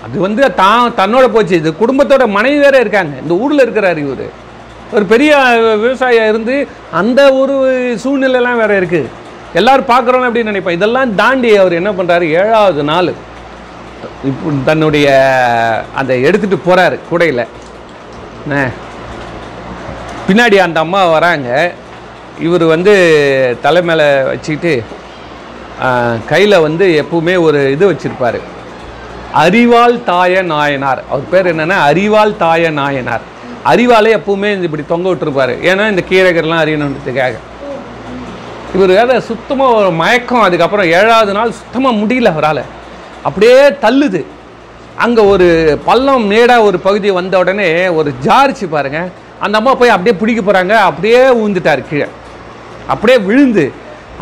அது 0.06 0.18
வந்து 0.26 0.44
தான் 0.62 0.94
தன்னோட 1.00 1.26
போச்சு. 1.36 1.56
இது 1.62 1.72
குடும்பத்தோட 1.84 2.26
மனைவி 2.38 2.60
வேற 2.66 2.76
இருக்காங்க. 2.84 3.16
இந்த 3.24 3.34
ஊரில் 3.44 3.64
இருக்கிறாரு 3.66 4.02
இவர். 4.08 4.28
ஒரு 4.96 5.06
பெரிய 5.14 5.32
விவசாயியா 5.84 6.26
இருந்து 6.32 6.56
அந்த 7.00 7.22
ஒரு 7.42 7.56
சூழ்நிலைலாம் 8.04 8.62
வேற 8.64 8.74
இருக்கு. 8.82 9.02
எல்லாரும் 9.60 9.90
பார்க்குறோம் 9.94 10.28
அப்படின்னு 10.28 10.52
நினைப்பேன் 10.52 10.78
இதெல்லாம் 10.78 11.16
தாண்டி 11.22 11.50
அவர் 11.62 11.80
என்ன 11.80 11.92
பண்ணுறாரு 11.98 12.26
ஏழாவது 12.42 12.84
நாள் 12.92 13.12
இப்போ 14.30 14.52
தன்னுடைய 14.70 15.08
அந்த 16.00 16.14
எடுத்துகிட்டு 16.28 16.58
போகிறாரு 16.68 16.98
கூடையில். 17.10 17.44
பின்னாடி 20.28 20.58
அந்த 20.66 20.80
அம்மா 20.86 21.02
வராங்க. 21.16 21.50
இவர் 22.48 22.66
வந்து 22.74 22.94
தலை 23.66 23.82
மேலே 23.90 24.06
வச்சுக்கிட்டு 24.32 24.74
கையில் 26.32 26.64
வந்து 26.68 26.86
எப்பவுமே 27.04 27.36
ஒரு 27.48 27.60
இது 27.76 27.92
வச்சுருப்பார். 27.92 28.40
அறிவால் 29.46 29.98
தாய 30.12 30.42
நாயனார். 30.52 31.02
அவர் 31.10 31.32
பேர் 31.34 31.52
என்னென்னா 31.56 31.78
அறிவால் 31.90 32.38
தாய 32.38 32.70
நாயனார். 32.80 33.26
அறிவாலே 33.72 34.12
எப்பவுமே 34.20 34.50
இந்த 34.56 34.68
இப்படி 34.70 34.86
தொங்க 34.94 35.08
விட்டுருப்பார். 35.10 35.54
ஏன்னா 35.70 35.86
இந்த 35.94 36.04
கீரைகள்லாம் 36.10 36.64
அறியணுன்றதுக்காக. 36.64 37.36
இவர் 38.76 38.92
வேலை 38.98 39.16
சுத்தமாக 39.28 39.78
ஒரு 39.80 39.92
மயக்கம். 40.02 40.46
அதுக்கப்புறம் 40.48 40.90
ஏழாவது 41.00 41.32
நாள் 41.38 41.58
சுத்தமாக 41.60 42.00
முடியல 42.02 42.32
அவரால். 42.34 42.64
அப்படியே 43.28 43.60
தள்ளுது. 43.86 44.22
அங்கே 45.06 45.22
ஒரு 45.34 45.48
பள்ளம் 45.86 46.26
மேடாக 46.32 46.68
ஒரு 46.68 46.78
பகுதி 46.86 47.10
வந்த 47.18 47.38
உடனே 47.44 47.88
ஒரு 48.00 48.10
ஜாரிச்சு 48.26 48.66
பாருங்கள் 48.76 49.10
அந்த 49.40 49.58
அம்மா 49.60 49.74
போய் 49.80 49.94
அப்படியே 49.96 50.16
பிடிக்க 50.22 50.42
போகிறாங்க 50.42 50.74
அப்படியே 50.90 51.20
ஊந்துட்டார் 51.44 51.82
கீழே. 51.90 52.08
அப்படியே 52.94 53.18
விழுந்து. 53.28 53.66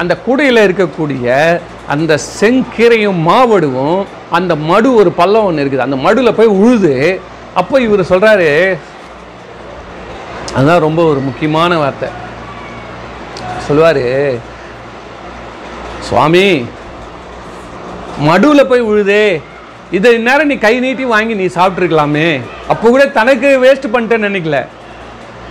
அந்த 0.02 0.14
கூடையில் 0.26 0.66
இருக்கக்கூடிய 0.68 1.28
அந்த 1.94 2.14
செங்கீரையும் 2.40 3.22
மாவடுவும் 3.30 4.00
அந்த 4.38 4.56
மடு 4.70 4.90
ஒரு 5.02 5.12
பள்ளம் 5.20 5.48
ஒன்று 5.50 5.64
இருக்குது. 5.64 5.86
அந்த 5.88 5.98
மடுவில் 6.06 6.38
போய் 6.40 6.56
உழுது. 6.62 6.94
அப்போ 7.60 7.82
இவர் 7.82 8.10
சொல்கிறாரு 8.12 8.50
அதுதான் 10.56 10.86
ரொம்ப 10.88 11.02
ஒரு 11.12 11.20
முக்கியமான 11.20 11.78
வார்த்தை. 11.78 12.10
சொல்லுவார் 13.68 14.04
சுவாமி 16.08 16.48
மடுவில் 18.28 18.70
போய் 18.70 18.82
விழுதே 18.82 19.26
இதை 19.92 20.10
இந்நேரம் 20.14 20.48
நீ 20.48 20.56
கை 20.58 20.80
நீட்டி 20.80 21.06
வாங்கி 21.14 21.34
நீ 21.34 21.46
சாப்பிட்ருக்கலாமே 21.46 22.28
அப்போ 22.68 22.90
கூட 22.90 23.08
தனக்கு 23.18 23.48
வேஸ்ட் 23.64 23.92
பண்ணிட்டேன்னு 23.94 24.30
நினைக்கல. 24.30 24.60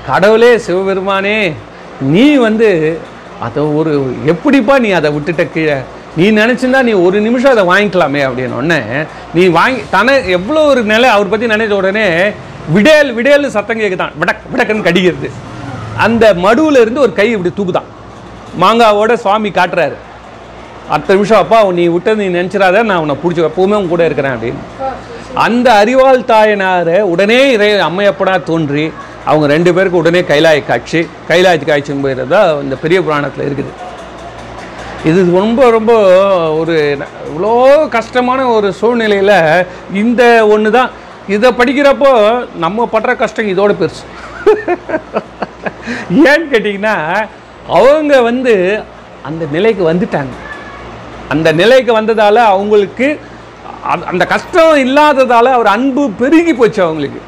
கடவுளே 0.07 0.59
சிவபெருமானே 0.59 1.37
நீ 2.15 2.35
வந்து 2.47 2.69
அதை 3.41 3.63
ஒரு 3.63 3.93
எப்படிப்பா 4.25 4.79
நீ 4.79 4.91
அதை 4.91 5.11
விட்டுட்ட 5.15 5.45
கீழே? 5.53 5.77
நீ 6.17 6.25
நினச்சிருந்தா 6.31 6.83
நீ 6.89 6.93
ஒரு 7.07 7.21
நிமிஷம் 7.21 7.53
அதை 7.55 7.65
வாங்கிக்கலாமே 7.71 8.21
அப்படின்னு 8.27 8.59
ஒன்று 8.61 8.79
நீ 9.35 9.47
வாங்கி 9.59 9.81
தன 9.91 10.19
எவ்வளோ 10.37 10.61
ஒரு 10.73 10.83
நிலை 10.93 11.09
அவர் 11.09 11.29
பற்றி 11.29 11.47
நினைச்ச 11.47 11.71
உடனே 11.71 12.07
விடேல் 12.69 13.13
விடேல் 13.13 13.55
சத்தம் 13.57 13.81
கேட்குதான் 13.81 14.15
விடக் 14.21 14.47
விடக்குன்னு 14.53 14.87
கடிக்கிறது. 14.89 15.31
அந்த 15.97 16.35
மடுவில் 16.35 16.81
இருந்து 16.81 17.01
ஒரு 17.01 17.13
கை 17.13 17.31
இப்படி 17.31 17.53
தூக்குதான். 17.59 17.91
மாங்காவோட 18.63 19.13
சுவாமி 19.25 19.51
காட்டுறாரு. 19.59 19.97
அடுத்த 20.93 21.15
நிமிஷம் 21.17 21.41
அப்பா 21.43 21.59
நீ 21.79 21.85
விட்டது 21.95 22.19
நீ 22.23 22.27
நினச்சிடாத 22.39 22.83
நான் 22.91 23.03
உன்னை 23.05 23.17
பிடிச்சி 23.23 23.49
எப்பவுமே 23.49 23.77
உன் 23.81 23.93
கூட 23.93 24.03
இருக்கிறேன் 24.09 24.35
அப்படின்னு. 24.37 24.63
அந்த 25.47 25.67
அறிவாள் 25.83 26.29
தாயனாரை 26.31 26.99
உடனே 27.13 27.39
இறை 27.55 27.69
அம்மையப்பனா 27.89 28.35
தோன்றி 28.51 28.85
அவங்க 29.31 29.47
ரெண்டு 29.55 29.71
பேருக்கு 29.77 30.03
உடனே 30.03 30.21
கைலாய 30.31 30.59
காட்சி 30.71 31.01
கைலாய 31.31 31.65
காட்சி 31.71 31.95
போயிடுறதா 32.05 32.41
இந்த 32.65 32.77
பெரிய 32.83 32.99
புராணத்தில் 33.07 33.47
இருக்குது. 33.49 33.73
இது 35.11 35.21
ரொம்ப 35.39 35.63
ரொம்ப 35.77 35.93
ஒரு 36.59 36.75
இவ்வளோ 37.31 37.53
கஷ்டமான 37.97 38.41
ஒரு 38.57 38.69
சூழ்நிலையில் 38.81 39.37
இந்த 40.03 40.23
ஒன்று 40.55 40.71
தான் 40.77 40.93
இதை 41.35 41.51
படிக்கிறப்போ 41.59 42.13
நம்ம 42.65 42.87
படுற 42.95 43.13
கஷ்டம் 43.23 43.51
இதோட 43.53 43.73
பெருசு 43.81 44.05
ஏன்னு 46.31 46.47
கேட்டிங்கன்னா 46.53 46.97
அவங்க 47.69 48.23
வந்து 48.23 48.83
அந்த 49.23 49.47
நிலைக்கு 49.53 49.93
வந்துட்டாங்க. 49.93 50.35
அந்த 51.29 51.53
நிலைக்கு 51.53 51.93
வந்ததால் 51.93 52.37
அவங்களுக்கு 52.37 53.21
அந்த- 53.85 54.07
அந்த 54.07 54.27
கஷ்டம் 54.27 54.77
இல்லாததால் 54.77 55.47
அவர் 55.47 55.67
அன்பு 55.67 56.11
பெருகி 56.11 56.55
போச்சு 56.55 56.83
அவங்களுக்கு. 56.83 57.21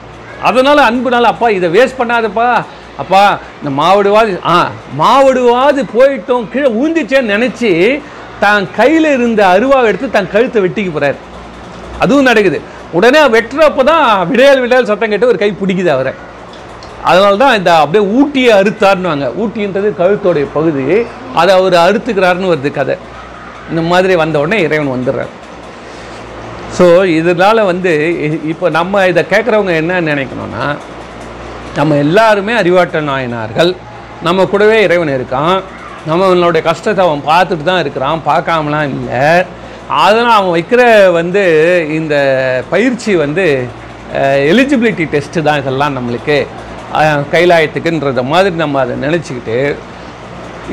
அதனால் 0.43 0.95
அன்புனால 0.95 1.23
அப்பா 1.23 1.49
இதை 1.49 1.69
வேஸ்ட் 1.69 1.99
பண்ணாதப்பா. 1.99 2.65
அப்பா 2.97 3.39
இந்த 3.65 3.83
மாவடுவாது 3.83 4.41
ஆ 4.47 4.71
மாவடுவாது 4.99 5.85
போயிட்டோம் 5.99 6.49
கீழே 6.49 6.69
ஊந்திச்சேன்னு 6.69 7.25
நினச்சி 7.25 8.03
தான் 8.41 8.69
கையில் 8.77 9.05
இருந்த 9.05 9.47
அருவாவை 9.47 9.85
எடுத்து 9.85 10.11
தன் 10.11 10.31
கழுத்தை 10.31 10.63
வெட்டிக்க 10.63 10.93
போகிறார் 10.93 11.15
அதுவும் 11.99 12.25
நடக்குது. 12.25 12.61
உடனே 12.93 13.21
வெட்டுறப்போ 13.21 13.85
தான் 13.85 14.29
விடையல் 14.31 14.61
விடையல் 14.61 14.85
சத்தம் 14.85 15.09
கேட்டு 15.09 15.27
ஒரு 15.27 15.39
கை 15.39 15.53
பிடிக்குது 15.53 15.87
அவரை. 15.87 16.13
அதனால 17.11 17.33
தான் 17.43 17.57
இந்த 17.59 17.71
அப்படியே 17.83 18.05
ஊட்டியை 18.19 18.53
அறுத்தாருன்னுவாங்க. 18.59 19.27
ஊட்டின்றது 19.43 19.89
கழுத்தோடைய 20.01 20.47
பகுதி. 20.57 20.85
அதை 21.41 21.51
அவர் 21.59 21.77
அறுத்துக்கிறாருன்னு 21.87 22.53
வருது 22.53 22.71
கதை. 22.79 22.97
இந்த 23.71 23.83
மாதிரி 23.91 24.15
வந்த 24.23 24.37
உடனே 24.43 24.59
இறைவன் 24.67 24.95
வந்துடுறார். 24.95 25.33
ஸோ 26.77 26.87
இதனால 27.19 27.59
வந்து 27.73 27.93
இப்போ 28.53 28.67
நம்ம 28.79 29.05
இதை 29.13 29.23
கேட்குறவங்க 29.33 29.75
என்ன 29.83 30.01
நினைக்கணும்னா 30.11 30.67
நம்ம 31.79 31.97
எல்லாருமே 32.05 32.53
அறிவாற்றல் 32.63 33.09
நாயனார்கள். 33.13 33.71
நம்ம 34.27 34.45
கூடவே 34.53 34.77
இறைவன் 34.87 35.17
இருக்கான். 35.17 35.57
நம்மளுடைய 36.11 36.63
கஷ்டத்தை 36.69 37.03
அவன் 37.07 37.23
பார்த்துட்டு 37.31 37.65
தான் 37.71 37.83
இருக்கிறான். 37.85 38.27
பார்க்காமலாம் 38.29 38.93
இல்லை. 38.97 39.25
அதனால் 40.05 40.37
அவன் 40.39 40.55
வைக்கிற 40.59 40.83
வந்து 41.19 41.43
இந்த 41.99 42.15
பயிற்சி 42.73 43.13
வந்து 43.25 43.45
எலிஜிபிலிட்டி 44.51 45.05
டெஸ்ட்டு 45.15 45.47
தான் 45.49 45.61
இதெல்லாம் 45.63 45.97
நம்மளுக்கு. 45.99 46.39
கைலாயத்துக்குன்றத 47.35 48.23
மாதிரி 48.33 48.57
நம்ம 48.65 48.81
அதை 48.85 48.95
நினச்சிக்கிட்டு 49.07 49.59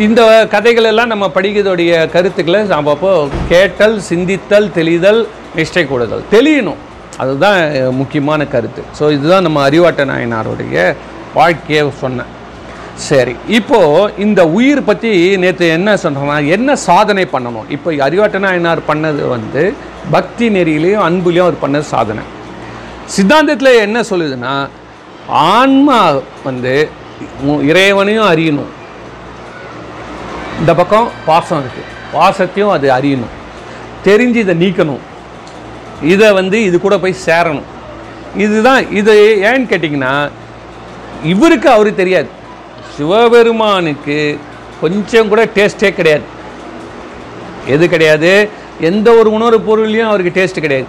இந்த 0.05 0.21
கதைகள் 0.53 0.89
எல்லாம் 0.91 1.11
நம்ம 1.13 1.25
படிக்கிறதுடைய 1.35 1.93
கருத்துக்களை 2.13 2.59
நாம் 2.73 2.93
அப்போ 2.93 3.11
கேட்டல் 3.51 3.95
சிந்தித்தல் 4.09 4.67
தெளிதல் 4.77 5.21
நிஷ்டை 5.57 5.83
கூடுதல். 5.89 6.23
தெளியணும். 6.35 6.79
அதுதான் 7.23 7.59
முக்கியமான 7.99 8.45
கருத்து. 8.53 8.81
ஸோ 8.99 9.03
இதுதான் 9.15 9.45
நம்ம 9.47 9.59
அறிவாட்ட 9.69 10.03
நாயனாருடைய 10.11 10.77
வாழ்க்கையை 11.39 11.83
சொன்னேன். 12.03 12.31
சரி 13.09 13.33
இப்போது 13.57 14.11
இந்த 14.25 14.41
உயிர் 14.57 14.87
பற்றி 14.89 15.11
நேற்று 15.43 15.67
என்ன 15.77 15.95
சொல்கிறோம்னா 16.03 16.37
என்ன 16.55 16.75
சாதனை 16.87 17.25
பண்ணணும்? 17.33 17.67
இப்போ 17.75 17.91
அறிவாட்ட 18.07 18.39
நாயனார் 18.45 18.87
பண்ணது 18.89 19.23
வந்து 19.35 19.63
பக்தி 20.15 20.47
நெறியிலையும் 20.57 21.05
அன்புலையும் 21.07 21.47
அவர் 21.47 21.63
பண்ண 21.63 21.81
சாதனை. 21.93 22.23
சித்தாந்தத்தில் 23.15 23.81
என்ன 23.85 23.99
சொல்லுதுன்னா 24.11 24.53
ஆன்மா 25.27 26.15
வந்து 26.43 26.89
இறைவனையும் 27.61 28.31
அறியணும். 28.31 28.71
இந்த 30.59 30.75
பக்கம் 30.75 31.09
பாசம் 31.25 31.63
இருக்குது 31.63 31.91
பாசத்தையும் 32.13 32.71
அது 32.71 32.89
அறியணும். 32.89 33.33
தெரிஞ்சு 34.05 34.35
இதை 34.35 34.67
நீக்கணும். 34.67 34.99
இதை 36.03 36.31
வந்து 36.31 36.63
இது 36.63 36.79
கூட 36.79 36.97
போய் 36.97 37.15
சேரணும். 37.25 37.63
இதுதான் 38.37 38.91
இது 38.91 39.39
ஏன்னு 39.43 39.71
கேட்டிங்கன்னா 39.71 40.29
இவருக்கு 41.23 41.69
அவரு 41.69 41.95
தெரியாது. 41.95 42.27
சிவபெருமானுக்கு 42.95 44.39
கொஞ்சம் 44.81 45.27
கூட 45.27 45.45
டேஸ்ட்டே 45.45 45.93
கிடையாது. 45.93 46.23
எது 47.67 47.89
கிடையாது? 47.89 48.49
எந்த 48.79 49.11
ஒரு 49.11 49.31
உணவு 49.31 49.57
பொருள்லையும் 49.67 50.07
அவருக்கு 50.07 50.43
டேஸ்ட்டு 50.43 50.59
கிடையாது. 50.59 50.87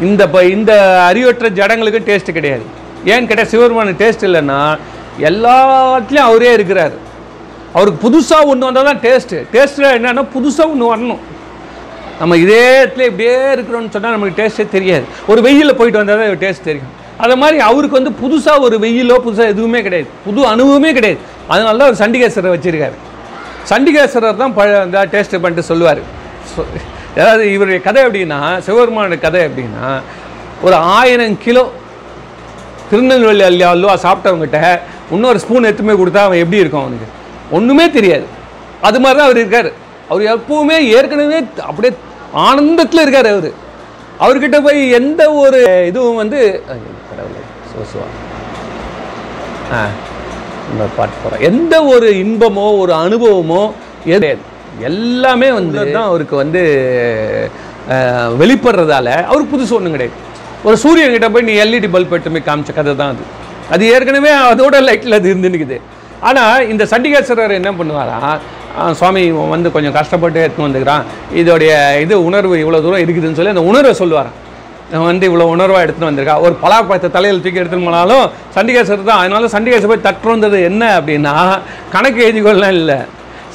இந்த 0.00 0.28
ப 0.28 0.44
இந்த 0.44 1.02
அறிவற்ற 1.04 1.50
ஜடங்களுக்கு 1.50 2.00
டேஸ்ட்டு 2.10 2.32
கிடையாது. 2.32 2.82
ஏன்னு 3.12 3.28
கேட்டால் 3.30 3.50
சிவபெருமானுக்கு 3.52 4.02
டேஸ்ட் 4.04 4.26
இல்லைன்னா 4.28 4.60
எல்லாத்துலேயும் 5.28 6.28
அவரே 6.30 6.50
இருக்கிறார். 6.58 6.94
அவருக்கு 7.76 7.98
புதுசாக 8.06 8.50
ஒன்று 8.50 8.66
வந்தால் 8.68 8.88
தான் 8.90 9.00
டேஸ்ட்டு 9.06 9.38
டேஸ்ட்டில் 9.54 9.94
என்னன்னா 9.98 10.24
புதுசாக 10.34 10.72
ஒன்று 10.72 10.90
வரணும். 10.92 11.22
நம்ம 12.20 12.36
இதே 12.44 12.64
இடத்துல 12.80 13.06
இப்படியே 13.10 13.36
இருக்கிறோம்னு 13.54 13.92
சொன்னால் 13.94 14.14
நமக்கு 14.16 14.38
டேஸ்ட்டே 14.40 14.66
தெரியாது. 14.76 15.06
ஒரு 15.30 15.40
வெயிலில் 15.46 15.78
போயிட்டு 15.78 16.00
வந்தால் 16.00 16.20
தான் 16.22 16.42
டேஸ்ட் 16.44 16.68
தெரியும். 16.70 16.92
அதை 17.24 17.34
மாதிரி 17.42 17.58
அவருக்கு 17.70 17.98
வந்து 17.98 18.12
புதுசாக 18.22 18.66
ஒரு 18.66 18.76
வெயிலோ 18.84 19.16
புதுசாக 19.26 19.52
எதுவுமே 19.54 19.80
கிடையாது. 19.86 20.08
புது 20.26 20.40
அனுபவமே 20.54 20.90
கிடையாது. 20.98 21.20
அதனால 21.52 21.76
தான் 21.78 21.88
அவர் 21.88 22.00
சண்டிகேஸ்வரரை 22.02 22.52
வச்சுருக்காரு. 22.54 22.96
சண்டிகேஸ்வரர் 23.70 24.40
தான் 24.42 24.54
ப 24.58 24.62
இந்த 24.86 25.04
டேஸ்ட் 25.14 25.36
பண்ணிட்டு 25.42 25.68
சொல்லுவார். 25.70 26.02
அதாவது 27.20 27.44
இவருடைய 27.54 27.80
கதை 27.86 28.00
எப்படின்னா 28.06 28.40
சிவபெருமானுடைய 28.66 29.20
கதை 29.26 29.40
எப்படின்னா 29.48 29.88
ஒரு 30.66 30.76
ஆயிரம் 30.98 31.36
கிலோ 31.44 31.64
திருநெல்வேலி 32.94 33.44
அல்லா 33.46 33.68
அல்வா 33.74 33.94
சாப்பிட்டவங்ககிட்ட 34.04 34.58
இன்னொரு 35.14 35.38
ஸ்பூன் 35.42 35.66
எடுத்துமே 35.68 35.94
கொடுத்தா 36.00 36.20
அவன் 36.26 36.42
எப்படி 36.42 36.60
இருக்கும் 36.62 36.82
அவனுக்கு? 36.82 37.08
ஒன்றுமே 37.56 37.86
தெரியாது. 37.96 38.26
அது 38.88 38.98
மாதிரி 39.02 39.16
தான் 39.18 39.28
அவர் 39.28 39.40
இருக்கார். 39.42 39.68
அவர் 40.10 40.22
எப்பவுமே 40.34 40.76
ஏற்கனவே 40.96 41.38
அப்படியே 41.68 41.92
ஆனந்தத்தில் 42.46 43.02
இருக்கார் 43.04 43.28
அவர். 43.32 43.50
அவர்கிட்ட 44.24 44.58
போய் 44.66 44.80
எந்த 44.98 45.22
ஒரு 45.42 45.60
இதுவும் 45.90 46.20
வந்து 46.22 46.40
கடவுளே 47.10 47.42
சிவசிவா 47.70 48.06
ஆ 49.76 49.80
இன்னொரு 50.70 50.92
பாட்டு 50.98 51.16
போகிறேன் 51.22 51.44
எந்த 51.50 51.74
ஒரு 51.94 52.08
இன்பமோ 52.24 52.66
ஒரு 52.82 52.92
அனுபவமோ 53.04 53.62
எது 54.16 54.30
எல்லாமே 54.90 55.48
வந்து 55.58 55.78
தான் 55.96 56.08
அவருக்கு 56.10 56.36
வந்து 56.42 56.62
வெளிப்படுறதால 58.42 59.08
அவருக்கு 59.30 59.52
புதுசு 59.54 59.76
ஒன்றும் 59.78 59.96
கிடையாது. 59.96 60.20
ஒரு 60.68 60.76
சூரியன் 60.82 61.14
கிட்ட 61.14 61.28
போய் 61.32 61.46
நீ 61.48 61.54
எல்இடி 61.62 61.88
பல்ப் 61.94 62.12
எட்டுமே 62.16 62.40
காமிச்ச 62.48 62.70
கதை 62.76 62.92
தான் 63.00 63.12
அது. 63.14 63.24
அது 63.74 63.82
ஏற்கனவே 63.94 64.30
அதோட 64.50 64.76
லைட்டில் 64.88 65.16
அது 65.18 65.26
இருந்துருக்குது 65.32 65.76
ஆனால் 66.28 66.62
இந்த 66.72 66.84
சண்டிகேஸ்வரர் 66.92 67.58
என்ன 67.60 67.70
பண்ணுவாரா? 67.78 68.18
சுவாமி 68.98 69.22
வந்து 69.54 69.68
கொஞ்சம் 69.74 69.94
கஷ்டப்பட்டு 69.96 70.38
எடுத்துன்னு 70.44 70.68
வந்துக்கிறான். 70.68 71.02
இதோடைய 71.40 71.72
இது 72.04 72.14
உணர்வு 72.28 72.54
இவ்வளோ 72.62 72.80
தூரம் 72.84 73.02
இருக்குதுன்னு 73.04 73.38
சொல்லி 73.38 73.52
அந்த 73.54 73.64
உணர்வை 73.70 73.92
சொல்லுவார்? 74.00 74.30
வந்து 75.08 75.24
இவ்வளோ 75.30 75.44
உணர்வாக 75.54 75.84
எடுத்துன்னு 75.84 76.10
வந்திருக்கா. 76.10 76.36
ஒரு 76.46 76.54
பலாப்பழத்தை 76.62 77.08
தலையில் 77.16 77.42
தூக்கி 77.44 77.60
எடுத்துன்னு 77.62 77.88
போனாலும் 77.88 78.24
சண்டிகேஸ்வரர் 78.56 79.08
தான். 79.10 79.20
அதனால 79.22 79.50
சண்டிகேஸ்வரர் 79.56 79.92
போய் 79.92 80.06
தட்டுறது 80.08 80.60
என்ன 80.70 80.82
அப்படின்னா 80.98 81.34
கணக்கு 81.94 82.20
எழுதிக்கொள்ளலாம் 82.26 82.76
இல்லை. 82.80 82.98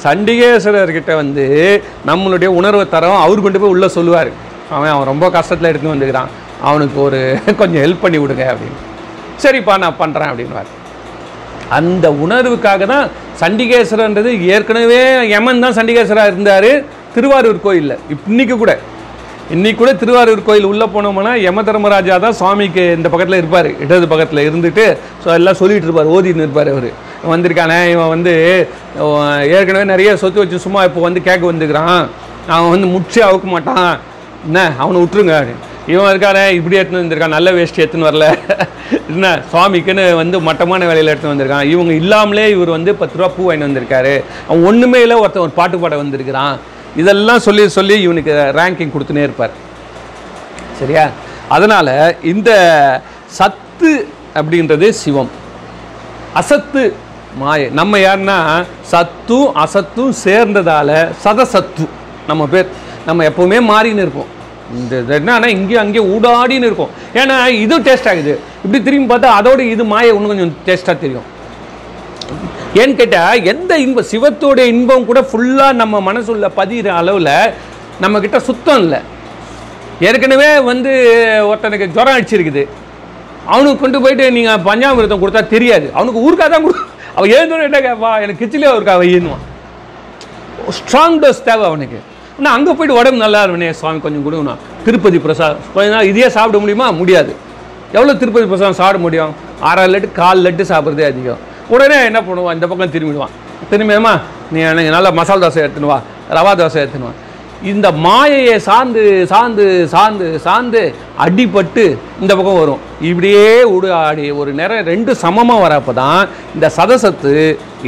சண்டிகேஸ்வரர்கிட்ட 0.04 1.14
வந்து 1.22 1.46
நம்மளுடைய 2.10 2.50
உணர்வை 2.60 2.84
தரம் 2.94 3.22
அவர் 3.24 3.44
கொண்டு 3.46 3.60
போய் 3.64 3.74
உள்ளே 3.76 3.90
சொல்லுவார். 3.98 4.30
அவன் 4.76 4.92
அவன் 4.94 5.10
ரொம்ப 5.12 5.28
கஷ்டத்தில் 5.38 5.70
எடுத்துன்னு 5.70 5.96
வந்துக்கிறான் 5.96 6.30
அவனுக்கு 6.68 6.98
ஒரு 7.06 7.20
கொஞ்சம் 7.60 7.82
ஹெல்ப் 7.84 8.04
பண்ணி 8.04 8.18
விடுங்க 8.22 8.44
அப்படின்னு. 8.52 8.78
சரிப்பா 9.44 9.74
நான் 9.84 10.00
பண்ணுறேன் 10.02 10.30
அப்படின்வார் 10.30 10.70
அந்த 11.78 12.06
உணர்வுக்காக 12.24 12.86
தான் 12.92 13.06
சண்டிகேஸ்வரன்றது 13.40 14.30
ஏற்கனவே 14.54 15.02
யமன் 15.34 15.62
தான் 15.64 15.76
சண்டிகேஸ்வராக 15.76 16.32
இருந்தார். 16.32 16.70
திருவாரூர் 17.14 17.60
கோயிலில். 17.66 18.00
இன்னைக்கு 18.30 18.56
கூட. 18.62 18.72
இன்னைக்கு 19.54 19.78
கூட 19.82 19.92
திருவாரூர் 20.00 20.42
கோயில் 20.48 20.68
உள்ளே 20.72 20.86
போனோம்னா 20.94 21.32
யம 21.44 21.62
தர்மராஜா 21.68 22.16
தான் 22.24 22.36
சுவாமிக்கு 22.40 22.82
இந்த 22.96 23.08
பக்கத்தில் 23.12 23.40
இருப்பார். 23.40 23.68
இடது 23.84 24.06
பக்கத்தில் 24.12 24.42
இருந்துட்டு 24.48 24.84
ஸோ 25.22 25.28
எல்லாம் 25.38 25.58
சொல்லிட்டு 25.60 25.88
இருப்பார் 25.88 26.12
ஓதின்னு 26.16 26.46
இருப்பார் 26.46 26.72
அவர். 26.74 26.90
வந்திருக்கானே 27.32 27.78
இவன் 27.94 28.12
வந்து 28.14 28.34
ஏற்கனவே 29.56 29.86
நிறைய 29.94 30.10
சொத்து 30.22 30.42
வச்சு 30.42 30.64
சும்மா 30.66 30.82
இப்போ 30.88 31.00
வந்து 31.08 31.22
கேட்க 31.28 31.42
வந்துக்கிறான். 31.52 32.04
அவன் 32.54 32.72
வந்து 32.74 32.92
முடிச்சே 32.94 33.24
அவுக்க 33.30 33.48
மாட்டான். 33.56 33.90
என்ன? 34.48 34.60
அவனை 34.82 35.00
விட்டுருங்க 35.02 35.34
அப்படின்னு. 35.40 35.66
இவன் 35.90 36.18
இருக்கானே 36.18 36.50
இப்படி 36.50 36.78
எடுத்துன்னு 36.78 37.00
வந்திருக்கான் 37.00 37.28
நல்ல 37.28 37.52
வேஷ்டி 37.52 37.82
எடுத்துன்னு 37.82 38.08
வரல. 38.10 38.38
என்ன 39.08 39.42
சுவாமிக்குன்னு 39.52 40.14
வந்து 40.14 40.40
மட்டமான 40.40 40.86
வேலையில் 40.86 41.14
எடுத்துன்னு 41.14 41.28
வந்திருக்கான். 41.28 41.64
இவங்க 41.64 41.92
இல்லாமலே 41.92 42.50
இவர் 42.50 42.68
வந்து 42.68 42.94
பத்து 42.94 43.18
ரூபா 43.18 43.32
பூ 43.36 43.50
வாங்கிட்டு 43.50 43.54
வந்திருக்காரு. 43.54 44.24
அவன் 44.48 44.64
ஒன்றுமே 44.64 45.00
இல்லை 45.00 45.16
ஒருத்தன் 45.16 45.42
ஒரு 45.42 45.50
பாட்டு 45.50 45.78
பாட 45.78 45.96
வந்திருக்கிறான். 45.96 46.58
இதெல்லாம் 46.96 47.38
சொல்லி 47.38 47.68
சொல்லி 47.68 48.00
இவனுக்கு 48.00 48.52
ரேங்கிங் 48.54 48.90
கொடுத்துனே 48.98 49.22
இருப்பார். 49.22 49.50
சரியா? 50.78 51.08
அதனால் 51.48 52.22
இந்த 52.22 52.50
சத்து 53.26 54.08
அப்படின்றது 54.34 54.90
சிவம். 54.90 55.30
அசத்து 56.32 56.94
மாய. 57.36 57.68
நம்ம 57.70 57.98
யாருன்னா 57.98 58.64
சத்தும் 58.80 59.56
அசத்தும் 59.56 60.12
சேர்ந்ததால் 60.24 61.08
சதசத்து. 61.24 61.88
நம்ம 62.26 62.46
பேர் 62.46 62.66
நம்ம 63.06 63.24
எப்போவுமே 63.24 63.72
மாறின்னு 63.72 64.02
இருப்போம். 64.04 64.38
இந்த 64.78 64.94
என்னன்னா 65.18 65.48
இங்கேயும் 65.56 65.82
அங்கேயும் 65.82 66.10
ஊடாடின்னு 66.14 66.68
இருக்கும். 66.70 66.90
ஏன்னா 67.20 67.36
இது 67.64 67.76
டேஸ்ட் 67.86 68.08
ஆகுது. 68.10 68.34
இப்படி 68.64 68.80
திரும்பி 68.88 69.08
பார்த்தா 69.12 69.30
அதோட 69.38 69.60
இது 69.74 69.84
மாயை 69.92 70.10
இன்னும் 70.16 70.32
கொஞ்சம் 70.32 70.52
டேஸ்ட்டாக 70.66 70.96
தெரியும். 71.04 71.28
ஏன்னு 72.80 72.94
கேட்டால் 73.00 73.46
எந்த 73.52 73.72
இன்பம் 73.84 74.10
சிவத்தோடைய 74.12 74.66
இன்பம் 74.74 75.08
கூட 75.08 75.20
ஃபுல்லாக 75.30 75.78
நம்ம 75.80 76.00
மனசுள்ள 76.08 76.48
பதிகிற 76.58 76.88
அளவில் 76.98 77.32
நம்மக்கிட்ட 78.02 78.38
சுத்தம் 78.48 78.80
இல்லை. 78.84 79.00
ஏற்கனவே 80.08 80.50
வந்து 80.68 80.92
ஒருத்தனுக்கு 81.48 81.88
ஜுரம் 81.96 82.14
அடிச்சிருக்குது. 82.16 82.62
அவனுக்கு 83.52 83.82
கொண்டு 83.82 83.98
போயிட்டு 84.04 84.24
நீங்கள் 84.36 84.62
பஞ்சாமிரதம் 84.68 85.22
கொடுத்தா 85.22 85.42
தெரியாது. 85.54 85.86
அவனுக்கு 85.96 86.22
ஊருக்கா 86.26 86.46
தான் 86.52 86.64
கொடு 86.66 86.78
அவன் 87.16 87.32
எழுந்தோட 87.36 87.62
என்ன 87.68 87.78
கேட்பா 87.88 88.10
எனக்கு 88.24 88.42
கிச்சிலே 88.42 88.70
ஒருக்கா 88.76 88.94
வையின்னுவான். 89.02 89.44
ஸ்ட்ராங் 90.78 91.18
டோஸ் 91.22 91.44
தேவை 91.48 91.64
அவனுக்கு. 91.70 92.00
ஆனால் 92.40 92.54
அங்கே 92.56 92.72
போயிட்டு 92.76 92.98
உடம்பு 92.98 93.18
நல்லா 93.22 93.40
இருவனே 93.46 93.66
சுவாமி 93.78 93.98
கொஞ்சம் 94.04 94.22
கொடுங்கண்ணா 94.26 94.54
திருப்பதி 94.84 95.18
பிரசாதம். 95.24 95.64
கொஞ்ச 95.74 95.88
நாள் 95.94 96.08
இதையே 96.10 96.28
சாப்பிட 96.36 96.58
முடியுமா? 96.62 96.86
முடியாது. 97.00 97.32
எவ்வளோ 97.96 98.12
திருப்பதி 98.20 98.46
பிரசாதம் 98.52 98.78
சாப்பிட 98.80 98.98
முடியும்? 99.06 99.32
ஆறாறு 99.68 99.90
லட்டு 99.94 100.08
கால் 100.20 100.44
லட்டு 100.46 100.64
சாப்பிட்றதே 100.70 101.04
அதிகம். 101.10 101.40
உடனே 101.74 101.98
என்ன 102.10 102.20
பண்ணுவான்? 102.28 102.56
இந்த 102.58 102.66
பக்கம் 102.70 102.94
திரும்பிடுவான். 102.94 103.34
திரும்பியம்மா 103.72 104.14
நீ 104.52 104.58
எனக்கு 104.70 104.94
நல்லா 104.96 105.10
மசாலா 105.18 105.42
தோசை 105.44 105.60
எடுத்துன்னு 105.64 105.92
வா 105.92 105.98
ரவா 106.36 106.52
தோசை 106.60 106.78
எடுத்துன்னுவா 106.82 107.14
இந்த 107.70 107.86
மாயையை 108.04 108.54
சார்ந்து 108.66 109.02
சார்ந்து 109.32 109.64
சார்ந்து 109.94 110.26
சார்ந்து 110.44 110.82
அடிபட்டு 111.24 111.84
இந்த 112.22 112.32
பக்கம் 112.38 112.60
வரும். 112.60 112.80
இப்படியே 113.08 113.48
உடு 113.76 113.88
ஆடி 114.04 114.26
ஒரு 114.40 114.50
நேரம் 114.60 114.86
ரெண்டு 114.92 115.12
சமமாக 115.22 115.64
வரப்போ 115.64 115.92
தான் 116.02 116.22
இந்த 116.54 116.66
சதசத்து 116.76 117.34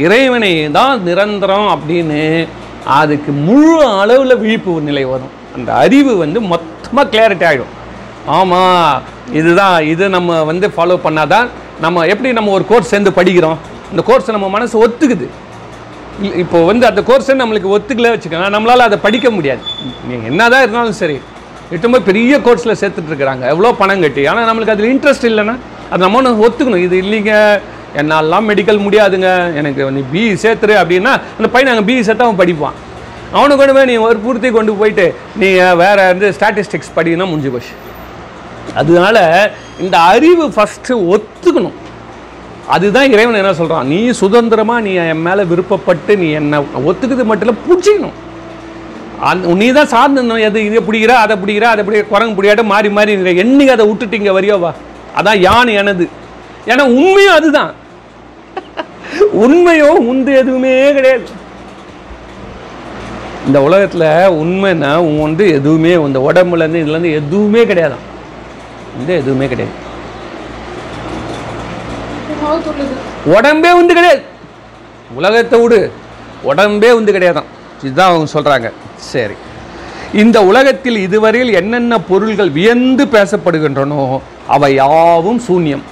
இறைவனை 0.05 0.53
தான் 0.77 1.01
நிரந்தரம் 1.07 1.69
அப்படின்னு 1.75 2.21
அதுக்கு 2.99 3.31
முழு 3.47 3.75
அளவில் 4.01 4.39
விழிப்பு 4.43 4.71
நிலை 4.89 5.03
வரும். 5.13 5.33
அந்த 5.55 5.69
அறிவு 5.83 6.13
வந்து 6.23 6.39
மொத்தமாக 6.51 7.05
கிளாரிட்டி 7.13 7.45
ஆகிடும் 7.49 7.73
ஆமாம் 8.37 9.01
இதுதான் 9.39 9.77
இது 9.91 10.03
நம்ம 10.15 10.39
வந்து 10.51 10.67
ஃபாலோ 10.75 10.97
பண்ணாதான் 11.05 11.47
நம்ம 11.85 12.05
எப்படி 12.13 12.29
நம்ம 12.37 12.51
ஒரு 12.57 12.65
கோர்ஸ் 12.71 12.91
சேர்ந்து 12.93 13.11
படிக்கிறோம். 13.19 13.57
அந்த 13.91 14.01
கோர்ஸை 14.09 14.33
நம்ம 14.35 14.49
மனசு 14.55 14.75
ஒத்துக்குது. 14.85 15.27
இப்போ 16.43 16.57
வந்து 16.69 16.85
அந்த 16.89 17.01
கோர்ஸை 17.09 17.35
நம்மளுக்கு 17.41 17.69
ஒத்துக்கல 17.75 18.09
வச்சுக்கோங்க 18.13 18.49
நம்மளால் 18.55 18.87
அதை 18.87 18.97
படிக்க 19.05 19.27
முடியாது. 19.37 19.61
நீங்கள் 20.09 20.29
என்னதான் 20.31 20.63
இருந்தாலும் 20.65 20.99
சரி 21.01 21.17
எட்டுமே 21.75 21.99
பெரிய 22.09 22.33
கோர்ஸில் 22.45 22.79
சேர்த்துட்ருக்குறாங்க 22.81 23.43
எவ்வளோ 23.53 23.71
பணம் 23.81 24.03
கட்டி 24.05 24.23
ஆனால் 24.31 24.47
நம்மளுக்கு 24.49 24.75
அதில் 24.75 24.91
இன்ட்ரெஸ்ட் 24.93 25.29
இல்லைன்னா 25.29 25.55
அது 25.91 26.03
நம்ம 26.05 26.19
ஒன்று 26.19 26.43
ஒத்துக்கணும். 26.47 26.83
இது 26.87 26.95
இல்லைங்க 27.03 27.33
என்னாலாம் 27.99 28.47
மெடிக்கல் 28.49 28.83
முடியாதுங்க. 28.85 29.29
எனக்கு 29.59 29.91
நீ 29.97 30.01
பிஇ 30.13 30.33
சேர்த்துரு 30.43 30.75
அப்படின்னா 30.81 31.13
அந்த 31.37 31.47
பையன் 31.53 31.71
அங்கே 31.73 31.85
பிஇ 31.89 32.01
சேர்த்து 32.07 32.25
அவன் 32.27 32.41
படிப்பான். 32.41 32.77
அவனை 33.37 33.53
கொண்டு 33.57 33.73
போய் 33.75 33.89
நீ 33.91 33.95
ஒரு 34.07 34.17
பூர்த்தி 34.23 34.49
கொண்டு 34.55 34.73
போயிட்டு 34.81 35.05
நீ 35.41 35.47
வேறு 35.81 36.01
வந்து 36.11 36.27
ஸ்டாட்டிஸ்டிக்ஸ் 36.37 36.95
படினா 36.97 37.25
முடிஞ்சு 37.29 37.51
போச்சு. 37.53 37.73
அதனால 38.81 39.17
இந்த 39.83 39.95
அறிவு 40.11 40.45
ஃபஸ்ட்டு 40.55 40.99
ஒத்துக்கணும். 41.13 41.77
அதுதான் 42.73 43.11
இறைவன் 43.13 43.39
என்ன 43.39 43.53
சொல்கிறான் 43.53 43.87
நீ 43.93 43.97
சுதந்திரமாக 44.19 44.83
நீ 44.85 44.91
என் 45.13 45.23
மேலே 45.27 45.43
விருப்பப்பட்டு 45.51 46.13
நீ 46.21 46.27
என்னை 46.39 46.59
ஒத்துக்குது 46.89 47.23
மட்டும் 47.31 47.47
இல்லை 47.47 47.55
பிடிச்சிக்கணும் 47.65 48.17
அந் 49.29 49.41
நீ 49.61 49.67
தான் 49.71 49.91
சார்ந்தணும் 49.93 50.43
எது 50.47 50.65
இதை 50.69 50.79
பிடிக்கிறா 50.87 51.15
அதை 51.25 51.35
பிடிக்கிறா 51.41 51.67
அதை 51.73 51.81
பிடிக்கிற 51.85 52.07
குரங்கு 52.13 52.35
பிடிக்காட்ட 52.37 52.63
மாறி 52.71 52.89
மாறி 52.89 53.11
இருக்க. 53.15 53.43
என்னைக்கு 53.43 53.75
அதை 53.75 53.85
விட்டுட்டீங்க 53.89 54.31
வரியோவா? 54.37 54.71
அதான் 55.19 55.39
யான் 55.47 55.77
எனது. 55.81 56.05
ஏன்னா 56.71 56.83
உண்மையும் 56.99 57.37
அதுதான். 57.39 57.71
உண்மையோ 59.33 59.89
உந்து 59.89 60.35
எதுவுமே 60.35 60.93
கிடையாது. 60.93 61.41
இந்த 63.45 63.61
உலகத்தில் 63.61 64.35
உண்மைன்னா 64.41 64.95
உன் 64.95 65.21
வந்து 65.21 65.51
எதுவுமே 65.51 65.93
இந்த 65.93 66.31
உடம்புலேருந்து 66.31 66.81
இதுலேருந்து 66.81 67.13
எதுவுமே 67.13 67.63
கிடையாதான் 67.63 68.03
இந்த 68.99 69.13
எதுவுமே 69.13 69.47
கிடையாது. 69.47 69.81
உடம்பே 73.25 73.71
உண்டு 73.71 73.93
கிடையாது. 73.93 74.21
உலகத்தை 75.15 75.59
விடு. 75.59 75.91
உடம்பே 76.43 76.91
உண்டு 76.91 77.11
கிடையாதான். 77.11 77.49
இதுதான் 77.83 78.09
அவங்க 78.09 78.31
சொல்கிறாங்க 78.33 78.71
சரி. 78.95 79.33
இந்த 80.13 80.45
உலகத்தில் 80.45 80.97
இதுவரையில் 80.97 81.53
என்னென்ன 81.53 81.99
பொருள்கள் 81.99 82.49
வியந்து 82.49 83.05
பேசப்படுகின்றனோ 83.05 84.21
அவை 84.47 84.73
யாவும் 84.73 85.41
சூன்யம். 85.47 85.83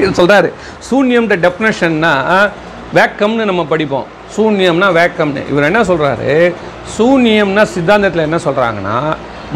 இது 0.00 0.10
சொல்கிறாரு 0.20 0.48
சூன்யம்ன்ற 0.88 1.36
டெஃபினேஷன்னா 1.44 2.12
வேக்கம்னு 2.96 3.48
நம்ம 3.50 3.62
படிப்போம். 3.72 4.06
சூன்யம்னா 4.36 4.88
வேக்கம்னு. 5.00 5.42
இவர் 5.50 5.68
என்ன 5.70 5.80
சொல்கிறாரு 5.90 6.30
சூன்யம்னா 6.96 7.64
சித்தாந்தத்தில் 7.74 8.26
என்ன 8.28 8.38
சொல்கிறாங்கன்னா 8.46 8.96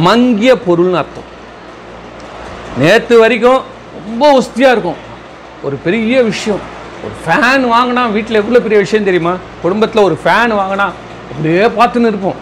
மங்கிய 0.06 0.52
பொருள்னு 0.66 1.00
அர்த்தம். 1.02 1.28
நேற்று 2.80 3.14
வரைக்கும் 3.22 3.60
ரொம்ப 4.04 4.32
உஸ்தியாக 4.40 4.74
இருக்கும். 4.74 5.00
ஒரு 5.66 5.76
பெரிய 5.86 6.22
விஷயம். 6.30 6.60
ஒரு 7.04 7.14
ஃபேன் 7.22 7.64
வாங்கினா 7.74 8.02
வீட்டில் 8.16 8.40
எவ்வளோ 8.42 8.60
பெரிய 8.64 8.78
விஷயம் 8.84 9.08
தெரியுமா? 9.08 9.34
குடும்பத்தில் 9.62 10.06
ஒரு 10.08 10.16
ஃபேன் 10.24 10.52
வாங்கினா 10.60 10.86
அப்படியே 11.30 11.64
பார்த்துன்னு 11.78 12.10
இருப்போம். 12.12 12.38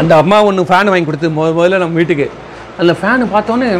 அந்த 0.00 0.12
அம்மா 0.22 0.36
ஒன்று 0.48 0.62
ஃபேன் 0.70 0.90
வாங்கி 0.92 1.06
கொடுத்து 1.08 1.28
முதல்ல 1.38 1.82
நம்ம 1.82 1.98
வீட்டுக்கு. 2.00 2.26
அந்த 2.80 2.92
ஃபேனு 3.00 3.24
பார்த்தோன்னே 3.34 3.70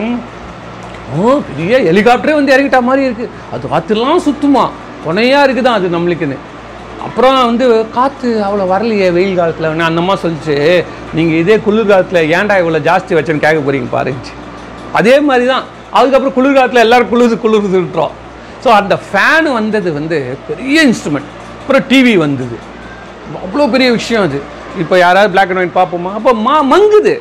பெரிய 1.49 1.79
ஹெலிகாப்டரே 1.89 2.35
வந்து 2.39 2.55
இறங்கிட்ட 2.55 2.81
மாதிரி 2.89 3.03
இருக்குது 3.09 3.33
அது 3.55 3.71
காற்றுலாம் 3.75 4.25
சுத்துமா. 4.29 4.65
துணையாக 5.05 5.45
இருக்குதான் 5.47 5.79
அது 5.79 5.95
நம்மளுக்குன்னு. 5.97 6.39
அப்புறம் 7.07 7.37
வந்து 7.51 7.67
காற்று 7.97 8.29
அவ்வளோ 8.47 8.65
வரலையே 8.73 9.09
வெயில் 9.17 9.39
காலத்தில். 9.41 9.69
அந்த 9.71 9.85
அந்தம்மா 9.91 10.15
சொல்லிச்சு 10.25 10.57
நீங்கள் 11.17 11.39
இதே 11.43 11.57
குளிர்காலத்தில் 11.67 12.29
ஏன்டா 12.39 12.57
இவ்வளோ 12.63 12.81
ஜாஸ்தி 12.89 13.17
வச்சேன்னு 13.19 13.45
கேட்க 13.45 13.61
போகிறீங்க 13.67 13.89
பாருச்சு 13.97 14.33
அதே 14.99 15.15
மாதிரி 15.29 15.47
தான் 15.53 15.65
அதுக்கப்புறம் 15.99 16.37
குளிர்காலத்தில் 16.39 16.85
எல்லோரும் 16.87 17.11
குளிர்ந்து 17.13 17.39
குளிர் 17.45 17.67
விட்டுறோம் 17.75 18.15
ஸோ 18.65 18.69
அந்த 18.81 18.95
ஃபேன் 19.07 19.49
வந்தது 19.59 19.89
வந்து 19.99 20.19
பெரிய 20.49 20.77
இன்ஸ்ட்ருமெண்ட் 20.89 21.31
அப்புறம் 21.61 21.85
டிவி 21.91 22.15
வந்தது. 22.27 22.57
அவ்வளோ 23.45 23.65
பெரிய 23.75 23.89
விஷயம் 23.99 24.25
அது. 24.29 24.39
இப்போ 24.83 24.95
யாராவது 25.05 25.33
பிளாக் 25.35 25.51
அண்ட் 25.53 25.61
ஒயிட் 25.63 25.79
பார்ப்போமா? 25.81 26.11
அப்போ 26.19 26.33
மா 26.47 26.55
மங்குது. 26.73 27.15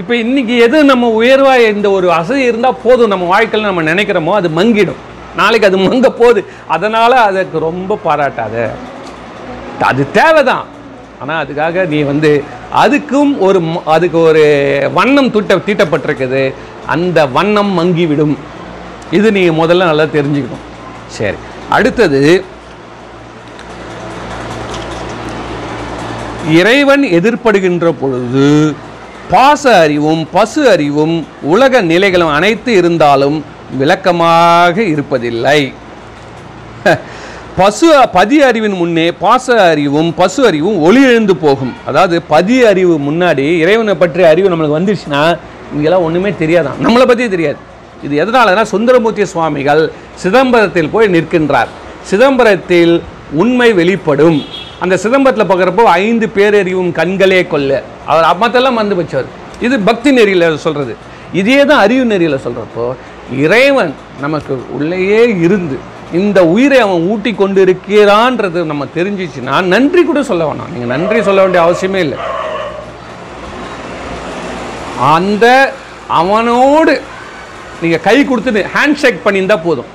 இப்போ 0.00 0.14
இன்றைக்கி 0.24 0.54
எது 0.64 0.76
நம்ம 0.90 1.08
உயர்வாக 1.20 1.64
இந்த 1.72 1.88
ஒரு 1.96 2.06
வசதி 2.12 2.42
இருந்தால் 2.50 2.78
போதும் 2.84 3.10
நம்ம 3.12 3.24
வாழ்க்கையில் 3.32 3.68
நம்ம 3.68 3.82
நினைக்கிறோமோ 3.88 4.34
அது 4.38 4.48
மங்கிடும். 4.58 5.00
நாளைக்கு 5.40 5.66
அது 5.68 5.78
மங்க 5.88 6.08
போகுது 6.20 6.40
அதனால் 6.74 7.16
அதுக்கு 7.26 7.58
ரொம்ப 7.66 7.98
பாராட்டாத. 8.04 8.54
அது 9.88 10.02
தேவை 10.16 10.42
தான் 10.50 10.64
ஆனால் 11.20 11.40
அதுக்காக 11.42 11.84
நீ 11.92 11.98
வந்து 12.10 12.30
அதுக்கும் 12.82 13.32
ஒரு 13.46 13.60
அதுக்கு 13.94 14.18
ஒரு 14.28 14.44
வண்ணம் 14.98 15.30
தூட்ட 15.34 15.58
தீட்டப்பட்டிருக்குது. 15.66 16.42
அந்த 16.94 17.26
வண்ணம் 17.36 17.72
மங்கிவிடும். 17.80 18.34
இது 19.18 19.34
நீங்கள் 19.36 19.58
முதல்ல 19.60 19.90
நல்லா 19.90 20.06
தெரிஞ்சுக்கணும். 20.16 20.64
சரி. 21.18 21.38
அடுத்தது 21.78 22.22
இறைவன் 26.60 27.04
எதிர்ப்படுகின்ற 27.18 27.88
பொழுது 28.00 28.46
பாச 29.30 29.62
அறிவும் 29.84 30.28
பசு 30.32 30.68
அறிவும் 30.70 31.26
உலக 31.52 31.80
நிலைகளும் 31.80 32.32
அனைத்து 32.36 32.70
இருந்தாலும் 32.80 33.44
விளக்கமாக 33.78 34.82
இருப்பதில்லை. 34.82 35.60
பசு 37.56 37.88
பதி 38.12 38.42
அறிவின் 38.42 38.76
முன்னே 38.80 39.06
பாச 39.24 39.46
அறிவும் 39.70 40.14
பசு 40.14 40.46
அறிவும் 40.46 40.78
ஒளி 40.80 41.02
எழுந்து 41.02 41.36
போகும். 41.36 41.72
அதாவது 41.86 42.22
பதி 42.22 42.64
அறிவு 42.64 42.94
முன்னாடி 43.08 43.46
இறைவனை 43.58 43.94
பற்றிய 43.94 44.28
அறிவு 44.28 44.50
நம்மளுக்கு 44.52 44.78
வந்துருச்சுன்னா 44.78 45.22
இங்கெல்லாம் 45.74 46.06
ஒன்றுமே 46.06 46.30
தெரியாதான். 46.42 46.80
நம்மளை 46.84 47.06
பற்றி 47.06 47.28
தெரியாது. 47.28 47.56
இது 48.02 48.14
எதனாலனா 48.24 48.62
சுந்தரமூர்த்தி 48.62 49.24
சுவாமிகள் 49.24 49.92
சிதம்பரத்தில் 50.22 50.90
போய் 50.90 51.12
நிற்கின்றார். 51.16 51.70
சிதம்பரத்தில் 52.10 53.02
உண்மை 53.40 53.68
வெளிப்படும். 53.80 54.38
அந்த 54.82 54.94
சிதம்பரத்தில் 55.02 55.48
பார்க்குறப்போ 55.50 55.84
ஐந்து 56.02 56.26
பேரறிவும் 56.36 56.90
கண்களே 56.98 57.40
கொல்ல 57.52 57.72
அவர் 58.10 58.40
மற்றெல்லாம் 58.42 58.80
வந்து 58.80 58.98
வச்சவர் 59.00 59.30
இது 59.66 59.74
பக்தி 59.88 60.10
நெறியில் 60.18 60.62
சொல்கிறது 60.66 60.94
இதே 61.40 61.58
தான் 61.70 61.82
அறிவு 61.84 62.04
நெறியில் 62.12 62.44
சொல்கிறப்போ 62.46 62.86
இறைவன் 63.44 63.92
நமக்கு 64.24 64.54
உள்ளேயே 64.76 65.22
இருந்து 65.46 65.76
இந்த 66.20 66.38
உயிரை 66.54 66.78
அவன் 66.84 67.04
ஊட்டி 67.12 67.30
கொண்டு 67.34 67.60
இருக்கிறான்றது 67.66 68.62
நம்ம 68.70 68.86
தெரிஞ்சிச்சுன்னா 68.96 69.54
நன்றி 69.74 70.02
கூட 70.08 70.20
சொல்ல 70.30 70.42
வேணாம். 70.48 70.72
நீங்கள் 70.72 70.92
நன்றி 70.94 71.20
சொல்ல 71.28 71.40
வேண்டிய 71.44 71.62
அவசியமே 71.66 72.00
இல்லை. 72.06 72.18
அந்த 75.14 75.46
அவனோடு 76.20 76.94
நீங்கள் 77.82 78.04
கை 78.08 78.16
கொடுத்துட்டு 78.24 78.62
ஹேண்ட் 78.74 79.00
ஷேக் 79.02 79.24
பண்ணியிருந்தா 79.24 79.58
போதும். 79.68 79.90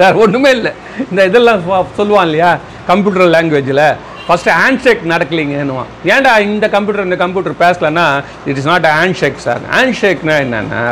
வேறு 0.00 0.22
ஒன்றுமே 0.24 0.50
இல்லை. 0.56 0.72
இந்த 1.10 1.20
இதெல்லாம் 1.28 1.62
சொல்லுவான் 1.98 2.26
இல்லையா? 2.28 2.50
கம்ப்யூட்டர் 2.90 3.32
லாங்குவேஜில் 3.36 3.84
ஃபஸ்ட்டு 4.26 4.56
ஹேண்ட் 4.58 4.82
ஷேக் 4.84 5.04
நடக்கலைங்கன்னுவான். 5.12 5.88
ஏன்டா 6.12 6.32
இந்த 6.48 6.66
கம்ப்யூட்டர் 6.74 7.08
இந்த 7.08 7.18
computer 7.22 7.56
பேசலன்னா 7.62 8.08
it 8.50 8.58
is 8.60 8.68
not 8.72 8.90
hand 8.98 9.18
shake 9.22 9.40
sir 9.46 9.62
hand 9.76 9.96
ஷேக்னா 10.02 10.36
என்னென்னா 10.44 10.82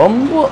ரொம்ப 0.00 0.48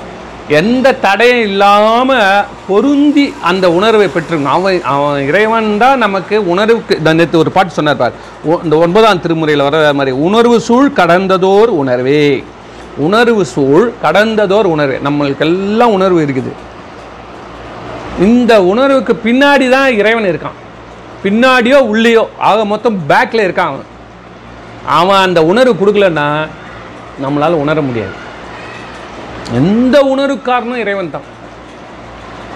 எந்த 0.58 0.88
தடையும் 1.04 1.44
இல்லாமல் 1.46 2.44
பொருந்தி 2.66 3.24
அந்த 3.50 3.66
உணர்வை 3.76 4.06
பெற்றிருக்கணும் 4.14 4.56
அவன் 4.56 4.84
அவன் 4.92 5.24
இறைவன் 5.30 5.70
தான் 5.82 6.02
நமக்கு 6.04 6.36
உணர்வுக்கு 6.52 7.14
நேற்று 7.20 7.40
ஒரு 7.42 7.50
பாட்டு 7.56 7.76
சொன்னார் 7.78 7.98
பார். 8.02 8.18
இந்த 8.66 8.76
ஒன்பதாம் 8.84 9.22
திருமுறையில் 9.24 9.66
வர 9.68 9.80
மாதிரி 10.00 10.14
உணர்வு 10.26 10.58
சூழ் 10.68 10.90
கடந்ததோர் 11.00 11.72
உணர்வே. 11.82 12.22
உணர்வு 13.06 13.42
சூழ் 13.54 13.86
கடந்ததோர் 14.04 14.68
உணர்வே. 14.74 14.98
நம்மளுக்கு 15.08 15.44
எல்லாம் 15.48 15.94
உணர்வு 15.98 16.20
இருக்குது. 16.26 16.52
இந்த 18.20 18.62
உணர்வுக்கு 18.62 19.18
பின்னாடி 19.24 19.68
தான் 19.70 19.92
இறைவன் 19.92 20.24
இருக்கான். 20.24 20.58
பின்னாடியோ 21.24 21.74
உள்ளேயோ 21.74 22.28
ஆக 22.38 22.64
மொத்தம் 22.64 23.02
பேக்கில் 23.08 23.44
இருக்கான் 23.46 23.72
அவன். 23.72 23.90
அவன் 24.86 25.20
அந்த 25.20 25.44
உணர்வு 25.44 25.86
கொடுக்கலன்னா 25.86 26.48
நம்மளால் 27.22 27.62
உணர 27.64 27.80
முடியாது. 27.80 28.12
எந்த 29.52 30.00
உணர்வு 30.00 30.42
காரணம் 30.42 30.78
இறைவன் 30.78 31.10
தான். 31.10 31.26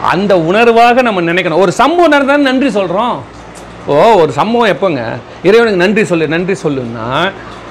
அந்த 0.02 0.36
உணர்வாக 0.36 1.02
நம்ம 1.02 1.20
நினைக்கணும். 1.20 1.62
ஒரு 1.64 1.72
சம்பவம் 1.72 2.10
நடந்தால் 2.10 2.40
நன்றி 2.40 2.70
சொல்கிறோம் 2.70 3.24
ஓ 3.92 3.96
ஒரு 4.22 4.32
சம்பவம் 4.38 4.70
எப்போங்க? 4.72 5.02
இறைவனுக்கு 5.48 5.80
நன்றி 5.82 6.02
சொல்லு 6.10 6.26
நன்றி 6.34 6.54
சொல்லுன்னா 6.64 7.06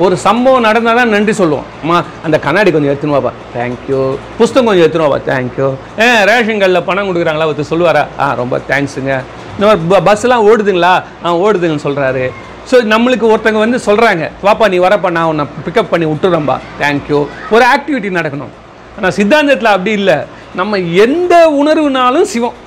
ஒரு 0.03 0.15
சம்பவம் 0.23 0.65
நடந்தால் 0.67 0.97
தான் 0.99 1.13
நன்றி 1.15 1.33
சொல்லுவோம். 1.39 1.67
அம்மா 1.81 1.97
அந்த 2.25 2.37
கண்ணாடி 2.45 2.69
கொஞ்சம் 2.73 2.91
எடுத்துன்னு 2.91 3.15
வாப்பா. 3.15 3.31
தேங்க்யூ 3.55 3.99
புஸ்தகம் 4.39 4.67
கொஞ்சம் 4.69 4.85
எடுத்துனுவாப்பா 4.85 5.19
தேங்க்யூ 5.29 5.67
ஏ 6.03 6.07
ரேஷன் 6.29 6.59
கார்டில் 6.61 6.87
பணம் 6.89 7.07
கொடுக்குறாங்களா 7.09 7.47
ஒருத்தர் 7.49 7.69
சொல்லுவாரா? 7.71 8.03
ஆ 8.23 8.25
ரொம்ப 8.41 8.57
தேங்க்ஸுங்க 8.69 9.13
இன்னொரு 9.55 9.79
ப 9.91 9.99
பஸ்ஸெலாம் 10.07 10.47
ஓடுதுங்களா? 10.49 10.93
ஆ 11.25 11.33
ஓடுதுங்கன்னு 11.43 11.85
சொல்கிறாரு 11.87 12.25
ஸோ 12.71 12.79
நம்மளுக்கு 12.93 13.25
ஒருத்தங்க 13.33 13.61
வந்து 13.65 13.79
சொல்கிறாங்க 13.89 14.25
வாப்பா 14.47 14.65
நீ 14.73 14.79
வரப்பா 14.87 15.11
நான் 15.17 15.29
உன்னை 15.33 15.45
பிக்கப் 15.67 15.91
பண்ணி 15.93 16.07
விட்டுறேன்பா. 16.09 16.57
தேங்க்யூ 16.81 17.19
ஒரு 17.55 17.63
ஆக்டிவிட்டி 17.73 18.11
நடக்கணும். 18.17 18.51
ஆனால் 18.97 19.15
சித்தாந்தத்தில் 19.19 19.73
அப்படி 19.75 19.93
இல்லை. 19.99 20.17
நம்ம 20.59 20.79
எந்த 21.05 21.35
உணர்வுனாலும் 21.61 22.27
சிவம். 22.33 22.57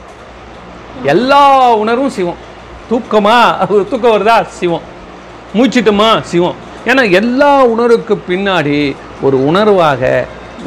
எல்லா 1.15 1.43
உணர்வும் 1.83 2.15
சிவம். 2.17 2.41
தூக்கமா? 2.93 3.37
ஒரு 3.73 3.89
தூக்கம் 3.91 4.15
வருதா? 4.15 4.37
சிவம். 4.59 4.87
மூச்சிட்டுமா? 5.57 6.11
சிவம். 6.31 6.59
ஏன்னா 6.87 7.03
எல்லா 7.21 7.51
உணர்வுக்கு 7.73 8.15
பின்னாடி 8.29 8.79
ஒரு 9.27 9.37
உணர்வாக 9.49 10.03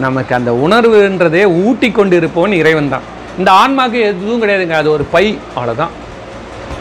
நமக்கு 0.03 0.31
அந்த 0.35 0.51
உணர்வுன்றதே 0.65 1.43
ஊட்டி 1.65 1.87
கொண்டு 1.91 2.15
இருப்பவன் 2.15 2.55
இறைவன் 2.61 2.93
தான் 2.93 3.05
இந்த 3.39 3.49
ஆன்மாக்கு 3.61 3.99
எதுவும் 4.09 4.41
கிடையாதுங்க. 4.41 4.75
அது 4.81 4.89
ஒரு 4.91 5.05
பை 5.13 5.25
அவ்வளோதான் 5.57 5.93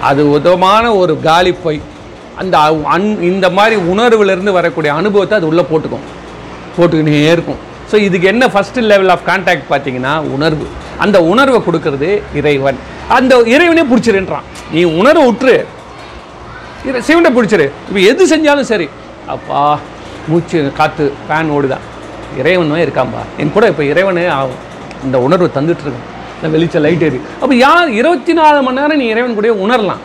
அது 0.08 0.22
உதமான 0.36 0.84
ஒரு 1.00 1.20
காலி 1.20 1.52
பை. 1.64 1.76
அந்த 2.42 2.56
அன் 2.94 3.08
இந்த 3.30 3.46
மாதிரி 3.58 3.76
உணர்வுலேருந்து 3.92 4.52
வரக்கூடிய 4.58 4.92
அனுபவத்தை 5.00 5.34
அது 5.38 5.48
உள்ளே 5.50 5.64
போட்டுக்கும். 5.70 6.06
போட்டுக்கினே 6.76 7.20
இருக்கும். 7.34 7.60
ஸோ 7.90 7.96
இதுக்கு 8.06 8.26
என்ன 8.32 8.44
ஃபஸ்ட்டு 8.54 8.88
லெவல் 8.92 9.12
ஆஃப் 9.14 9.26
கான்டாக்ட் 9.26 9.70
பார்த்தீங்கன்னா 9.72 10.14
உணர்வு. 10.36 10.66
அந்த 11.04 11.22
உணர்வை 11.32 11.60
கொடுக்கறது 11.66 12.10
இறைவன். 12.40 12.78
அந்த 13.08 13.42
இறைவனே 13.54 13.82
பிடிச்சிருன்றான். 13.82 14.46
நீ 14.72 14.82
உணர 14.82 15.20
உற்று. 15.20 15.66
இறை 16.88 17.00
சிவனை 17.02 17.30
பிடிச்சிரு. 17.36 17.70
இப்போ 17.88 18.00
எது 18.00 18.36
செஞ்சாலும் 18.36 18.70
சரி. 18.72 18.88
அப்பா 19.26 19.78
மூச்சு 20.28 20.72
காற்று 20.76 21.14
ஃபேன் 21.28 21.50
ஓடுதான் 21.56 21.84
இறைவனும் 22.38 22.82
இருக்காம்பா 22.84 23.22
என் 23.38 23.52
கூட 23.52 23.66
இப்போ 23.68 23.84
இறைவனே 23.84 24.26
ஆகும். 24.26 24.62
இந்த 25.04 25.20
உணர்வு 25.20 25.50
தந்துட்டுருக்கேன். 25.54 26.10
இந்த 26.36 26.48
வெளிச்சம் 26.48 26.82
லைட் 26.82 27.02
எரி 27.02 27.20
அப்போ 27.42 27.54
யார் 27.54 27.90
இருபத்தி 27.90 28.32
நாலு 28.32 28.62
மணி 28.62 28.80
நேரம் 28.80 28.98
நீ 28.98 29.06
இறைவன் 29.06 29.34
கூட 29.34 29.48
உணரலாம்? 29.48 30.02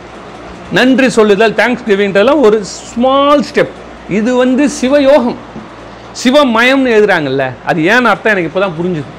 நன்றி 0.71 1.09
சொல்லுதல் 1.09 1.53
தேங்க்ஸ் 1.53 1.85
கிவிங்கிறதெல்லாம் 1.87 2.41
ஒரு 2.41 2.65
ஸ்மால் 2.65 3.43
ஸ்டெப் 3.49 3.73
இது 4.09 4.35
வந்து 4.35 4.69
சிவயோகம். 4.81 5.35
சிவமயம்னு 6.23 6.93
எழுதுறாங்கல்ல. 6.97 7.53
அது 7.65 7.81
ஏன்னு 7.81 8.11
அர்த்தம் 8.11 8.31
எனக்கு 8.31 8.49
இப்போ 8.51 8.59
தான் 8.59 8.77
புரிஞ்சுது. 8.79 9.09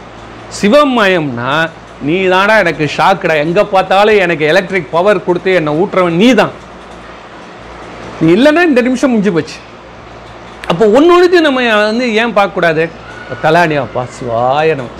சிவமயம்னா 0.60 1.68
நீ 2.08 2.16
தானா 2.32 2.54
எனக்கு 2.62 2.84
ஷாக்கடா 2.96 3.34
எங்கே 3.44 3.62
பார்த்தாலும் 3.72 4.20
எனக்கு 4.24 4.44
எலக்ட்ரிக் 4.52 4.92
பவர் 4.96 5.26
கொடுத்து 5.26 5.50
என்னை 5.58 5.72
ஊட்டுறவன் 5.80 6.18
நீ 6.22 6.28
தான் 6.40 6.52
நீ 8.22 8.28
இல்லைன்னா 8.36 8.62
இந்த 8.68 8.80
நிமிஷம் 8.86 9.10
முடிஞ்சு 9.12 9.32
போச்சு. 9.36 9.58
அப்போ 10.70 10.84
ஒன்று 10.96 11.12
ஒன்றுக்கு 11.14 11.38
நம்ம 11.46 11.60
வந்து 11.90 12.06
ஏன் 12.22 12.34
பார்க்கக்கூடாது? 12.38 12.84
தலானியாப்பா 13.44 14.02
சிவாய 14.16 14.74
நம்ம 14.80 14.90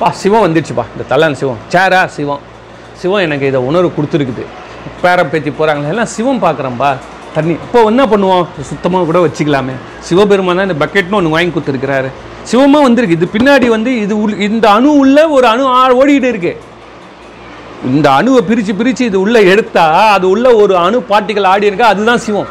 பா 0.00 0.08
சிவம் 0.20 0.44
வந்துடுச்சுப்பா 0.44 0.84
இந்த 0.94 1.04
தலான் 1.12 1.38
சிவம். 1.40 1.60
சேரா 1.72 2.00
சிவம். 2.16 2.42
சிவம் 3.00 3.24
எனக்கு 3.26 3.46
இதை 3.50 3.60
உணர்வு 3.68 3.90
கொடுத்துருக்குது. 3.96 4.44
பேரம் 5.02 5.30
பேத்தி 5.32 5.50
போகிறாங்களே 5.58 5.92
எல்லாம் 5.94 6.10
சிவம் 6.14 6.42
பார்க்குறேன்பா 6.44 6.90
தண்ணி. 7.34 7.54
இப்போ 7.66 7.80
என்ன 7.90 8.02
பண்ணுவோம்? 8.12 8.46
சுத்தமாக 8.70 9.04
கூட 9.08 9.18
வச்சுக்கலாமே. 9.26 9.74
சிவபெருமான் 10.06 10.58
தான் 10.60 10.68
இந்த 10.68 10.78
பக்கெட்னு 10.84 11.18
ஒன்று 11.20 11.34
வாங்கி 11.34 11.52
கொடுத்துருக்கிறாரு. 11.54 12.10
சிவமாக 12.48 12.86
வந்திருக்கு. 12.86 13.16
இது 13.18 13.26
பின்னாடி 13.34 13.66
வந்து 13.76 13.90
இது 14.04 14.14
உள் 14.22 14.40
இந்த 14.48 14.66
அணு 14.76 14.90
உள்ள 15.02 15.28
ஒரு 15.36 15.46
அணு 15.52 15.64
ஓடிக்கிட்டு 16.00 16.30
இருக்கு. 16.34 16.52
இந்த 17.90 18.06
அணுவை 18.18 18.40
பிரித்து 18.48 18.72
பிரித்து 18.78 19.04
இது 19.10 19.18
உள்ளே 19.24 19.40
எடுத்தா 19.52 19.84
அது 20.14 20.26
உள்ள 20.32 20.46
ஒரு 20.62 20.74
அணு 20.86 20.98
பார்ட்டிகள் 21.10 21.48
ஆடி 21.52 21.70
இருக்கா 21.70 21.92
அதுதான் 21.92 22.24
சிவம். 22.24 22.50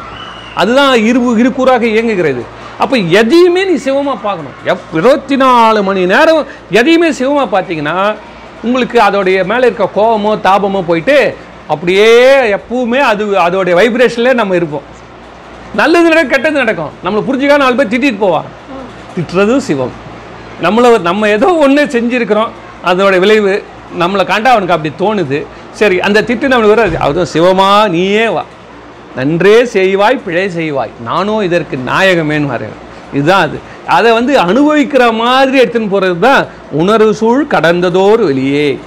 அதுதான் 0.60 0.94
இரு 1.08 1.20
இருக்கூறாக 1.42 1.84
இயங்குகிறது. 1.92 2.42
அப்போ 2.82 2.96
எதையுமே 3.20 3.62
நீ 3.70 3.74
சிவமாக 3.86 4.18
பார்க்கணும். 4.26 4.56
எப் 4.72 4.94
இருபத்தி 5.00 5.36
நாலு 5.42 5.80
மணி 5.88 6.02
நேரம் 6.12 6.42
எதையுமே 6.80 7.10
சிவமாக 7.18 7.48
பார்த்தீங்கன்னா 7.54 7.96
உங்களுக்கு 8.66 8.98
அதோடைய 9.08 9.38
மேலே 9.50 9.64
இருக்க 9.68 9.88
கோபமோ 9.98 10.32
தாபமோ 10.46 10.80
போயிட்டு 10.90 11.18
அப்படியே 11.72 12.08
எப்பவுமே 12.56 13.00
அது 13.10 13.24
அதோடைய 13.46 13.74
வைப்ரேஷன்லேயே 13.80 14.34
நம்ம 14.40 14.56
இருப்போம். 14.60 14.86
நல்லது 15.80 16.08
நடக்கும் 16.12 16.34
கெட்டது 16.34 16.62
நடக்கும். 16.62 16.92
நம்மளை 17.04 17.22
புரிஞ்சுக்காம 17.28 17.62
நாலு 17.64 17.78
பேர் 17.80 17.92
திட்டிட்டு 17.92 18.22
போவா 18.24 18.40
திட்டுறதும் 19.16 19.66
சிவம். 19.68 19.94
நம்மளை 20.62 21.00
நம்ம 21.00 21.28
ஏதோ 21.28 21.48
ஒன்று 21.54 21.84
செஞ்சுருக்கிறோம் 21.84 22.50
அதோட 22.84 23.18
விளைவு 23.18 23.62
நம்மளை 23.98 24.22
காண்டா 24.30 24.50
அவனுக்கு 24.54 24.76
அப்படி 24.76 24.90
தோணுது. 24.98 25.46
சரி 25.72 26.00
அந்த 26.00 26.22
திட்டு 26.22 26.50
நம்மளுக்கு 26.52 26.76
வராது 26.76 26.98
அதுவும் 26.98 27.32
சிவமா 27.32 27.88
நீயே 27.88 28.28
வா. 28.28 28.44
நன்றே 29.16 29.64
செய்வாய் 29.64 30.20
பிழை 30.24 30.46
செய்வாய். 30.48 30.92
நானும் 31.04 31.42
இதற்கு 31.42 31.78
நாயகமேன்னு 31.86 32.52
வரேன் 32.54 32.76
இதுதான் 33.12 33.40
அது. 33.40 33.58
அதை 33.86 34.12
வந்து 34.12 34.32
அனுபவிக்கிற 34.40 35.04
மாதிரி 35.14 35.60
எடுத்துன்னு 35.62 35.88
போகிறது 35.88 36.18
தான் 36.18 36.46
உணர்வு 36.70 37.14
சூழ் 37.14 37.46
கடந்ததோர் 37.50 38.20
வெளியே. 38.24 38.78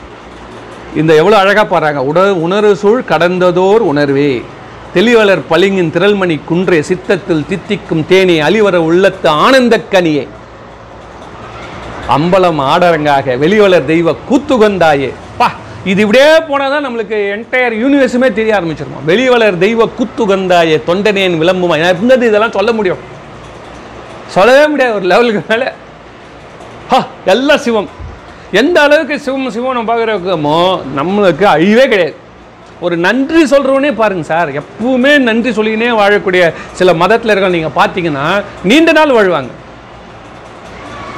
இந்த 0.96 1.14
எவ்வளோ 1.14 1.38
அழகாக 1.38 1.66
பாடுறாங்க. 1.74 2.02
உட 2.10 2.32
உணர்வு 2.34 2.76
சூழ் 2.76 3.02
கடந்ததோர் 3.10 3.84
உணர்வே. 3.92 4.44
தெளிவலர் 4.96 5.42
பளிங்கின் 5.50 5.92
திரள்மணி 5.92 6.40
குன்றே 6.46 6.82
சித்தத்தில் 6.82 7.46
தித்திக்கும் 7.48 8.06
தேனே 8.10 8.42
அழிவர 8.42 8.76
உள்ளத்து 8.76 9.30
ஆனந்தக் 9.30 9.84
கனியே. 9.92 10.28
அம்பலம் 12.10 12.60
ஆடரங்காக 12.60 13.38
வெளிவலர் 13.38 13.86
தெய்வ 13.86 14.16
கூத்துகந்தாயே. 14.30 15.14
பா 15.38 15.52
இது 15.86 16.02
இப்படியே 16.02 16.40
போனால் 16.40 16.70
தான் 16.70 16.88
நம்மளுக்கு 16.88 17.12
என்டையர் 17.12 17.86
யூனிவர்ஸுமே 17.86 18.34
தெரிய 18.34 18.62
ஆரம்பிச்சிருமா? 18.62 19.00
வெளிவலர் 19.08 19.58
தெய்வ 19.58 19.86
கூத்துகந்தாயே 19.86 20.82
தொண்டனேன் 20.88 21.40
விளம்புமா 21.40 21.80
நான் 21.80 21.96
இருந்தது 21.96 22.28
இதெல்லாம் 22.28 22.52
சொல்ல 22.52 22.72
முடியும். 22.72 22.98
சொல்லவே 24.28 24.68
முடியாது 24.68 24.96
ஒரு 24.96 25.06
லெவலுக்கு 25.06 25.56
மேலே. 25.56 25.72
ஹா 26.90 27.08
எல்லாம் 27.26 27.58
சிவம். 27.58 27.90
எந்த 28.52 28.82
அளவுக்கு 28.82 29.20
சிவம் 29.20 29.50
சிவம் 29.50 29.74
நம்ம 29.74 29.96
பார்க்குறோமோ 29.96 30.82
நம்மளுக்கு 30.98 31.44
அழிவே 31.44 31.88
கிடையாது. 31.88 32.22
ஒரு 32.86 32.96
நன்றி 33.06 33.42
சொல்கிறவனே 33.52 33.92
பாருங்கள் 34.00 34.30
சார். 34.32 34.50
எப்பவுமே 34.62 35.12
நன்றி 35.28 35.52
சொல்லினே 35.58 35.90
வாழக்கூடிய 36.00 36.44
சில 36.80 36.94
மதத்தில் 37.02 37.32
இருக்க 37.34 37.56
நீங்கள் 37.56 37.78
பார்த்தீங்கன்னா 37.80 38.26
நீண்ட 38.70 38.92
நாள் 39.00 39.16
வாழ்வாங்க. 39.18 39.52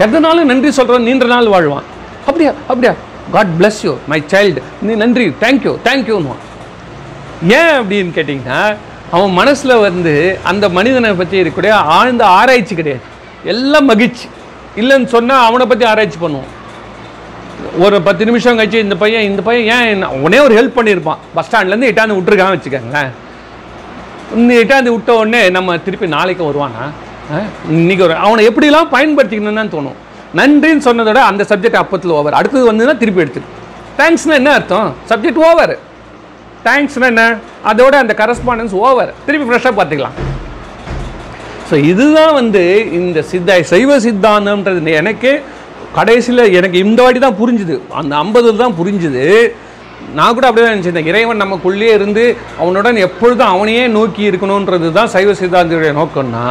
எதனாலும் 0.06 0.50
நன்றி 0.52 0.70
சொல்கிறவன் 0.78 1.08
நீண்ட 1.10 1.26
நாள் 1.34 1.52
வாழ்வான்? 1.54 1.88
அப்படியா 2.30 2.52
அப்படியா? 2.72 2.94
God 3.36 3.54
bless 3.60 3.80
you 3.86 3.94
my 4.12 4.20
child 4.34 4.62
நீ 4.88 4.94
நன்றி 5.04 5.26
தேங்க்யூ 5.44 5.74
தேங்க்யூன்னுவான் 5.88 6.44
ஏன் 7.60 7.76
அப்படின்னு 7.80 8.12
கேட்டிங்கன்னா 8.18 8.60
அவன் 9.16 9.34
மனசில் 9.40 9.82
வந்து 9.88 10.14
அந்த 10.52 10.66
மனிதனை 10.78 11.12
பற்றி 11.22 11.42
இருக்கக்கூடிய 11.42 11.74
ஆழ்ந்த 11.98 12.24
ஆராய்ச்சி 12.40 12.76
கிடையாது. 12.76 13.04
எல்லாம் 13.54 13.90
மகிழ்ச்சி. 13.92 14.28
இல்லைன்னு 14.82 15.10
சொன்னால் 15.16 15.46
அவனை 15.48 15.66
பற்றி 15.72 15.86
ஆராய்ச்சி 15.92 16.20
பண்ணுவோம் 16.22 16.52
ஒரு 17.80 18.02
பத்து 18.02 18.26
நிமிஷம் 18.26 18.60
கழிச்சு 18.60 18.74
இந்த 18.74 18.96
பையன் 18.96 19.22
இந்த 19.22 19.42
பையன் 19.42 19.80
ஏன் 19.80 19.88
என்ன- 19.88 20.12
உடனே 20.12 20.44
ஒரு 20.44 20.56
ஹெல்ப் 20.56 20.80
பண்ணியிருப்பான் 20.80 21.18
பஸ் 21.36 21.56
ஸ்டாண்ட்லேருந்து 21.56 21.88
இட்டாந்து 21.88 22.20
விட்ருக்கான் 22.20 22.60
வச்சுக்கோங்களேன். 22.60 23.10
இந்த 24.36 24.54
இட்டாந்து 24.54 24.90
விட்ட 24.90 25.14
உடனே 25.14 25.50
நம்ம 25.50 25.78
திருப்பி 25.78 26.08
நாளைக்கு 26.08 26.44
வருவானா? 26.44 26.92
ஆ? 27.34 27.42
இன்னைக்கு 27.70 28.04
ஒரு 28.04 28.16
அவனை 28.16 28.48
எப்படிலாம் 28.48 28.88
பயன்படுத்திக்கணும்னு 28.92 29.68
தோணும். 29.68 29.94
நன்றின்னு 30.36 30.86
சொன்னதோட 30.86 31.16
அந்த 31.16 31.46
சப்ஜெக்ட் 31.50 31.82
அப்பத்தில் 31.82 32.08
ஓவர் 32.08 32.34
அடுத்தது 32.34 32.74
வந்துன்னா 32.74 32.98
திருப்பி 32.98 33.22
எடுத்துட்டு 33.22 33.48
தேங்க்ஸ்னா 33.98 34.34
என்ன 34.34 34.54
அர்த்தம்? 34.54 34.96
சப்ஜெக்ட் 35.10 35.36
ஓவர் 35.36 35.80
தேங்க்ஸ்னா 36.66 37.02
என்ன? 37.02 37.36
அதோட 37.66 37.90
அந்த 37.90 38.16
கரஸ்பாண்டன்ஸ் 38.18 38.72
ஓவர் 38.72 39.14
திருப்பி 39.26 39.56
ஃப்ரெஷ்ஷாக 39.56 39.72
பார்த்துக்கலாம். 39.72 40.44
ஸோ 41.72 41.84
இதுதான் 41.84 42.34
வந்து 42.34 42.92
இந்த 42.92 43.22
சித்த 43.22 43.64
சைவ 43.64 44.00
சித்தாந்தம்ன்றது. 44.00 44.94
எனக்கு 44.94 45.44
கடைசியில் 45.96 46.54
எனக்கு 46.60 46.78
இந்த 46.86 47.02
வாட்டி 47.02 47.20
தான் 47.20 47.40
புரிஞ்சுது. 47.42 47.76
அந்த 48.00 48.16
ஐம்பது 48.16 48.56
தான் 48.64 48.76
புரிஞ்சுது. 48.80 49.24
நான் 50.18 50.34
கூட 50.34 50.46
அப்படியே 50.48 50.74
நினச்சிருந்தேன் 50.74 51.10
இறைவன் 51.12 51.42
நமக்குள்ளே 51.44 51.94
இருந்து 51.94 52.24
அவனுடன் 52.60 52.98
எப்பொழுதும் 53.06 53.48
அவனையே 53.48 53.88
நோக்கி 53.88 54.30
இருக்கணுன்றது 54.30 54.92
தான் 54.92 55.08
சைவ 55.08 55.32
சித்தாந்தியுடைய 55.32 55.92
நோக்கம்னா 56.00 56.46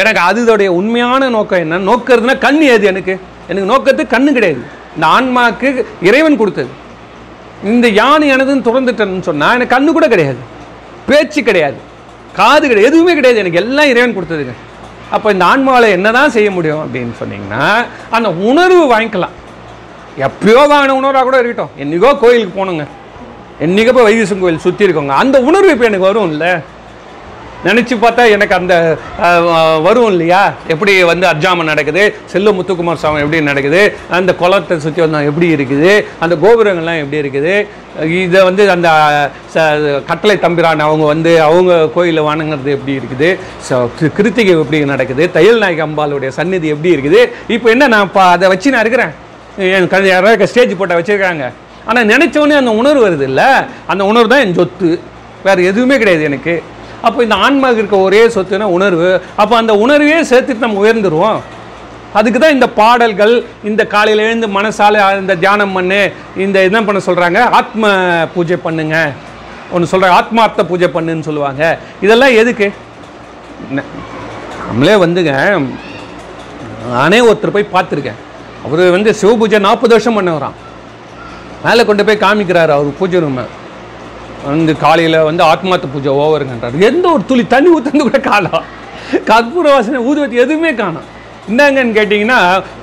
எனக்கு 0.00 0.20
அதோடைய 0.28 0.66
உண்மையான 0.66 1.28
நோக்கம் 1.28 1.62
என்ன? 1.64 1.78
நோக்கிறதுனா 1.78 2.34
கண் 2.38 2.60
ஏது 2.74 2.86
எனக்கு? 2.86 3.14
எனக்கு 3.48 3.70
நோக்கத்துக்கு 3.72 4.14
கண்ணு 4.16 4.32
கிடையாது. 4.32 4.60
இந்த 4.94 5.06
ஆன்மாக்கு 5.06 5.68
இறைவன் 6.08 6.36
கொடுத்தது. 6.36 6.70
இந்த 7.64 7.86
யானை 7.88 8.26
எனதுன்னு 8.32 8.66
திறந்துட்டேன்னு 8.68 9.28
சொன்னால் 9.28 9.54
எனக்கு 9.54 9.74
கண்ணு 9.76 9.92
கூட 9.96 10.08
கிடையாது. 10.08 10.38
பேச்சு 11.08 11.42
கிடையாது. 11.42 11.78
காது 12.36 12.68
கிடையாது. 12.68 12.90
எதுவுமே 12.90 13.14
கிடையாது. 13.14 13.40
எனக்கு 13.42 13.62
எல்லாம் 13.62 13.88
இறைவன் 13.88 14.16
கொடுத்ததுங்க. 14.16 14.54
அப்போ 15.14 15.28
இந்த 15.34 15.44
ஆன்மாவில் 15.52 15.94
என்ன 15.96 16.08
தான் 16.18 16.34
செய்ய 16.36 16.48
முடியும் 16.56 16.82
அப்படின்னு 16.84 17.14
சொன்னீங்கன்னா 17.20 17.64
அந்த 18.16 18.28
உணர்வு 18.50 18.82
வாங்கிக்கலாம். 18.94 19.36
எப்பயோ 20.26 20.62
வாங்கின 20.72 20.96
உணர்வாக 21.00 21.24
கூட 21.28 21.36
இருக்கட்டும். 21.40 21.72
என்னைக்கோ 21.82 22.10
கோயிலுக்கு 22.24 22.54
போகணுங்க. 22.58 22.84
என்றைக்கப்போ 23.64 24.00
போய் 24.00 24.08
வைத்தீஸ்வரன் 24.08 24.44
கோயில் 24.44 24.64
சுற்றி 24.66 24.86
இருக்கோங்க 24.86 25.14
அந்த 25.22 25.36
உணர்வு 25.48 25.72
இப்போ 25.74 25.86
எனக்கு 25.88 26.08
வரும் 26.10 26.30
இல்லை 26.32 26.50
நினச்சி 27.64 27.96
பார்த்தா 27.96 28.30
எனக்கு 28.30 28.54
அந்த 28.54 28.96
வரும் 29.82 30.06
இல்லையா? 30.06 30.52
எப்படி 30.68 31.02
வந்து 31.02 31.28
அர்ஜாமம் 31.28 31.64
நடக்குது? 31.64 32.14
செல்லு 32.24 32.52
முத்துக்குமார் 32.52 32.94
சாமி 32.94 33.20
எப்படி 33.20 33.42
நடக்குது? 33.42 33.94
அந்த 34.10 34.34
குளத்தை 34.34 34.80
சுற்றி 34.80 35.00
வந்தால் 35.00 35.24
எப்படி 35.24 35.54
இருக்குது? 35.54 36.04
அந்த 36.18 36.34
கோபுரங்கள்லாம் 36.34 37.10
எப்படி 37.10 37.28
இருக்குது? 37.28 37.66
இதை 38.22 38.42
வந்து 38.42 38.70
அந்த 38.70 38.90
ச- 39.54 40.04
கட்டளை 40.04 40.38
தம்பிரான் 40.38 40.80
அவங்க 40.80 41.04
வந்து 41.04 41.42
அவங்க 41.42 41.88
கோயிலில் 41.88 42.22
வணங்குறது 42.22 42.64
எப்படி 42.64 42.96
இருக்குது? 42.96 43.38
ச- 43.70 44.12
கிருத்திகை 44.12 44.58
எப்படி 44.58 44.84
நடக்குது? 44.84 45.30
தையல் 45.30 45.58
நாயக 45.58 45.86
அம்பாளுடைய 45.86 46.28
சந்நிதி 46.28 46.68
எப்படி 46.68 46.94
இருக்குது? 46.94 47.28
இப்போ 47.48 47.70
என்ன 47.70 47.86
நான் 47.86 48.02
இப்போ 48.02 48.22
அதை 48.22 48.48
வச்சு 48.48 48.70
நான் 48.70 48.80
இருக்கிறேன். 48.80 49.10
என் 49.56 49.88
கதை 49.88 50.08
யாராவது 50.08 50.48
ஸ்டேஜ் 50.48 50.76
போட்ட 50.76 51.00
வச்சுருக்காங்க. 51.00 51.52
ஆனால் 51.84 52.06
நினச்சோடனே 52.06 52.56
அந்த 52.56 52.70
உணர்வு 52.70 53.10
வருது 53.10 53.22
இல்லை? 53.22 53.44
அந்த 53.86 54.04
உணர்வு 54.04 54.28
தான் 54.28 54.40
என் 54.40 54.54
சொத்து. 54.54 55.00
வேறு 55.44 55.64
எதுவுமே 55.64 55.98
கிடையாது 55.98 56.24
எனக்கு. 56.24 56.62
அப்போ 57.06 57.18
இந்த 57.26 57.36
ஆன்மாவுக்கு 57.44 57.82
இருக்க 57.82 57.98
ஒரே 58.08 58.20
சொத்துனா 58.34 58.68
உணர்வு. 58.76 59.08
அப்போ 59.42 59.54
அந்த 59.60 59.72
உணர்வையே 59.84 60.20
சேர்த்துட்டு 60.30 60.64
நம்ம 60.66 60.80
உயர்ந்துருவோம். 60.84 61.40
அதுக்கு 62.18 62.38
தான் 62.42 62.56
இந்த 62.56 62.66
பாடல்கள் 62.78 63.34
இந்த 63.70 63.82
காலையில் 63.94 64.24
எழுந்து 64.28 64.46
மனசால 64.58 65.02
இந்த 65.22 65.34
தியானம் 65.42 65.74
பண்ணு 65.76 66.00
இந்த 66.44 66.56
என்ன 66.68 66.78
பண்ண 66.86 67.00
சொல்கிறாங்க 67.08 67.40
ஆத்ம 67.58 67.92
பூஜை 68.34 68.56
பண்ணுங்க. 68.66 68.96
ஒன்று 69.74 69.90
சொல்கிறாங்க 69.92 70.18
ஆத்மார்த்த 70.20 70.64
பூஜை 70.70 70.88
பண்ணுன்னு 70.96 71.26
சொல்லுவாங்க. 71.28 71.62
இதெல்லாம் 72.06 72.36
எதுக்கு? 72.40 72.68
நம்மளே 74.68 74.96
வந்துங்க 75.04 75.34
நானே 76.96 77.20
ஒருத்தர் 77.28 77.56
போய் 77.56 77.72
பார்த்துருக்கேன். 77.76 78.20
அவர் 78.66 78.82
வந்து 78.96 79.10
சிவ 79.20 79.30
பூஜை 79.40 79.58
நாற்பது 79.68 79.94
வருஷம் 79.96 80.16
பண்ணவரான் 80.18 80.58
மேலே 81.64 81.82
கொண்டு 81.88 82.06
போய் 82.08 82.22
காமிக்கிறாரு 82.26 82.72
அவர் 82.76 82.98
பூஜை 83.00 83.18
ரூமை. 83.24 83.44
வந்து 84.48 84.72
காலையில் 84.82 85.16
வந்து 85.28 85.42
ஆத்மார்த்த 85.50 85.88
பூஜை 85.94 86.12
ஓவருங்கன்றார் 86.24 86.84
எந்த 86.90 87.06
ஒரு 87.14 87.22
துளி 87.30 87.44
தண்ணி 87.54 87.70
ஊற்றுந்து 87.76 88.04
கூட 88.08 88.20
காணோம் 88.28 88.66
கற்பூர 89.30 89.66
வாசனை 89.74 89.98
ஊதுவத்தி 90.10 90.36
எதுவுமே 90.44 90.70
காணோம் 90.82 91.08
என்னங்கன்னு 91.50 91.96
கேட்டிங்கன்னா 91.98 92.38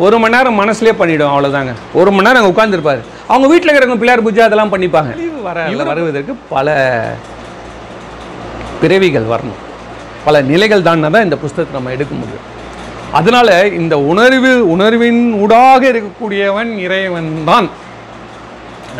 ஒரு 0.06 0.16
மணி 0.22 0.36
நேரம் 0.36 0.60
மனசுலேயே 0.62 0.94
பண்ணிவிடும் 1.00 1.32
அவ்வளோதாங்க 1.34 1.74
ஒரு 2.00 2.10
மணி 2.16 2.28
நேரம் 2.28 2.40
அங்கே 2.42 2.52
உட்காந்துருப்பாரு 2.54 3.02
அவங்க 3.32 3.48
வீட்டில் 3.52 3.72
இருக்கிறவங்க 3.72 4.02
பிள்ளையார் 4.02 4.26
பூஜை 4.26 4.44
அதெல்லாம் 4.48 4.74
பண்ணிப்பாங்க. 4.74 5.12
வர 5.48 5.86
வருவதற்கு 5.92 6.34
பல 6.54 6.76
பிறவிகள் 8.82 9.32
வரணும். 9.34 9.62
பல 10.26 10.42
நிலைகள் 10.52 10.86
தான்னா 10.88 11.10
தான் 11.16 11.26
இந்த 11.28 11.38
புஸ்தகத்தை 11.44 11.76
நம்ம 11.78 11.94
எடுக்க 11.98 12.14
முடியும். 12.22 12.46
அதனால 13.20 13.50
இந்த 13.82 13.96
உணர்வு 14.12 14.52
உணர்வின் 14.74 15.22
ஊடாக 15.44 15.82
இருக்கக்கூடியவன் 15.92 16.72
இறைவன் 16.86 17.32
தான். 17.50 17.68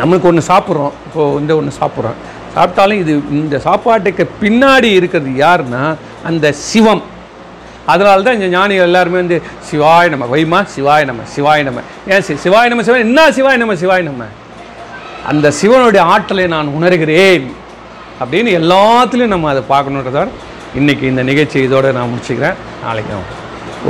நம்மளுக்கு 0.00 0.28
ஒன்று 0.30 0.48
சாப்பிட்றோம். 0.50 0.94
இப்போ 1.06 1.22
இந்த 1.42 1.52
ஒன்று 1.60 1.78
சாப்பிட்றோம். 1.80 2.18
சாப்பிட்டாலும் 2.56 3.00
இது 3.04 3.12
இந்த 3.30 3.58
சாப்பாட்டுக்கு 3.58 4.24
பின்னாடி 4.42 4.90
இருக்கிறது 4.98 5.30
யாருன்னா 5.44 5.94
அந்த 6.24 6.52
சிவம். 6.52 7.02
அதனால 7.92 8.22
தான் 8.22 8.34
இந்த 8.34 8.46
ஞானிகள் 8.46 8.84
எல்லாருமே 8.84 9.16
வந்து 9.16 9.42
சிவாய 9.68 10.08
நம்ம 10.08 10.24
வைமா 10.36 10.66
சிவாய 10.74 11.04
நம்ம 11.04 11.22
சிவாய 11.36 11.62
நம்ம 11.62 11.80
ஏன் 12.08 12.22
சி 12.22 12.34
சிவாய 12.44 12.68
நம்ம 12.72 12.84
சிவாய் 12.88 13.06
என்ன 13.06 13.30
சிவாய 13.36 13.56
நம்ம 13.56 13.74
சிவாய 13.74 14.02
நம்ம 14.02 14.24
அந்த 15.26 15.50
சிவனுடைய 15.50 16.02
ஆற்றலை 16.06 16.46
நான் 16.46 16.74
உணர்கிறேன். 16.78 17.46
அப்படின்னு 18.20 18.52
எல்லாத்துலேயும் 18.60 19.34
நம்ம 19.34 19.48
அதை 19.48 19.62
பார்க்கணுன்றதான் 19.68 20.28
இன்னைக்கு 20.74 21.06
இந்த 21.06 21.22
நிகழ்ச்சி 21.22 21.58
இதோடு 21.62 21.92
நான் 21.92 22.10
முடிச்சுக்கிறேன். 22.12 22.54
நாளைக்கு 22.84 23.14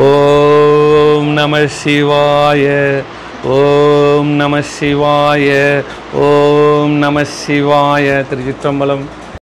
ஓம் 0.04 1.30
நம 1.40 1.58
சிவாய 1.82 2.66
ஓம் 3.44 4.28
நம 4.28 4.58
சிவாய 4.58 5.82
ஓம் 6.14 6.90
நம 6.90 7.22
சிவாய. 7.22 8.24
திருச்சிற்றம்பலம். 8.30 9.04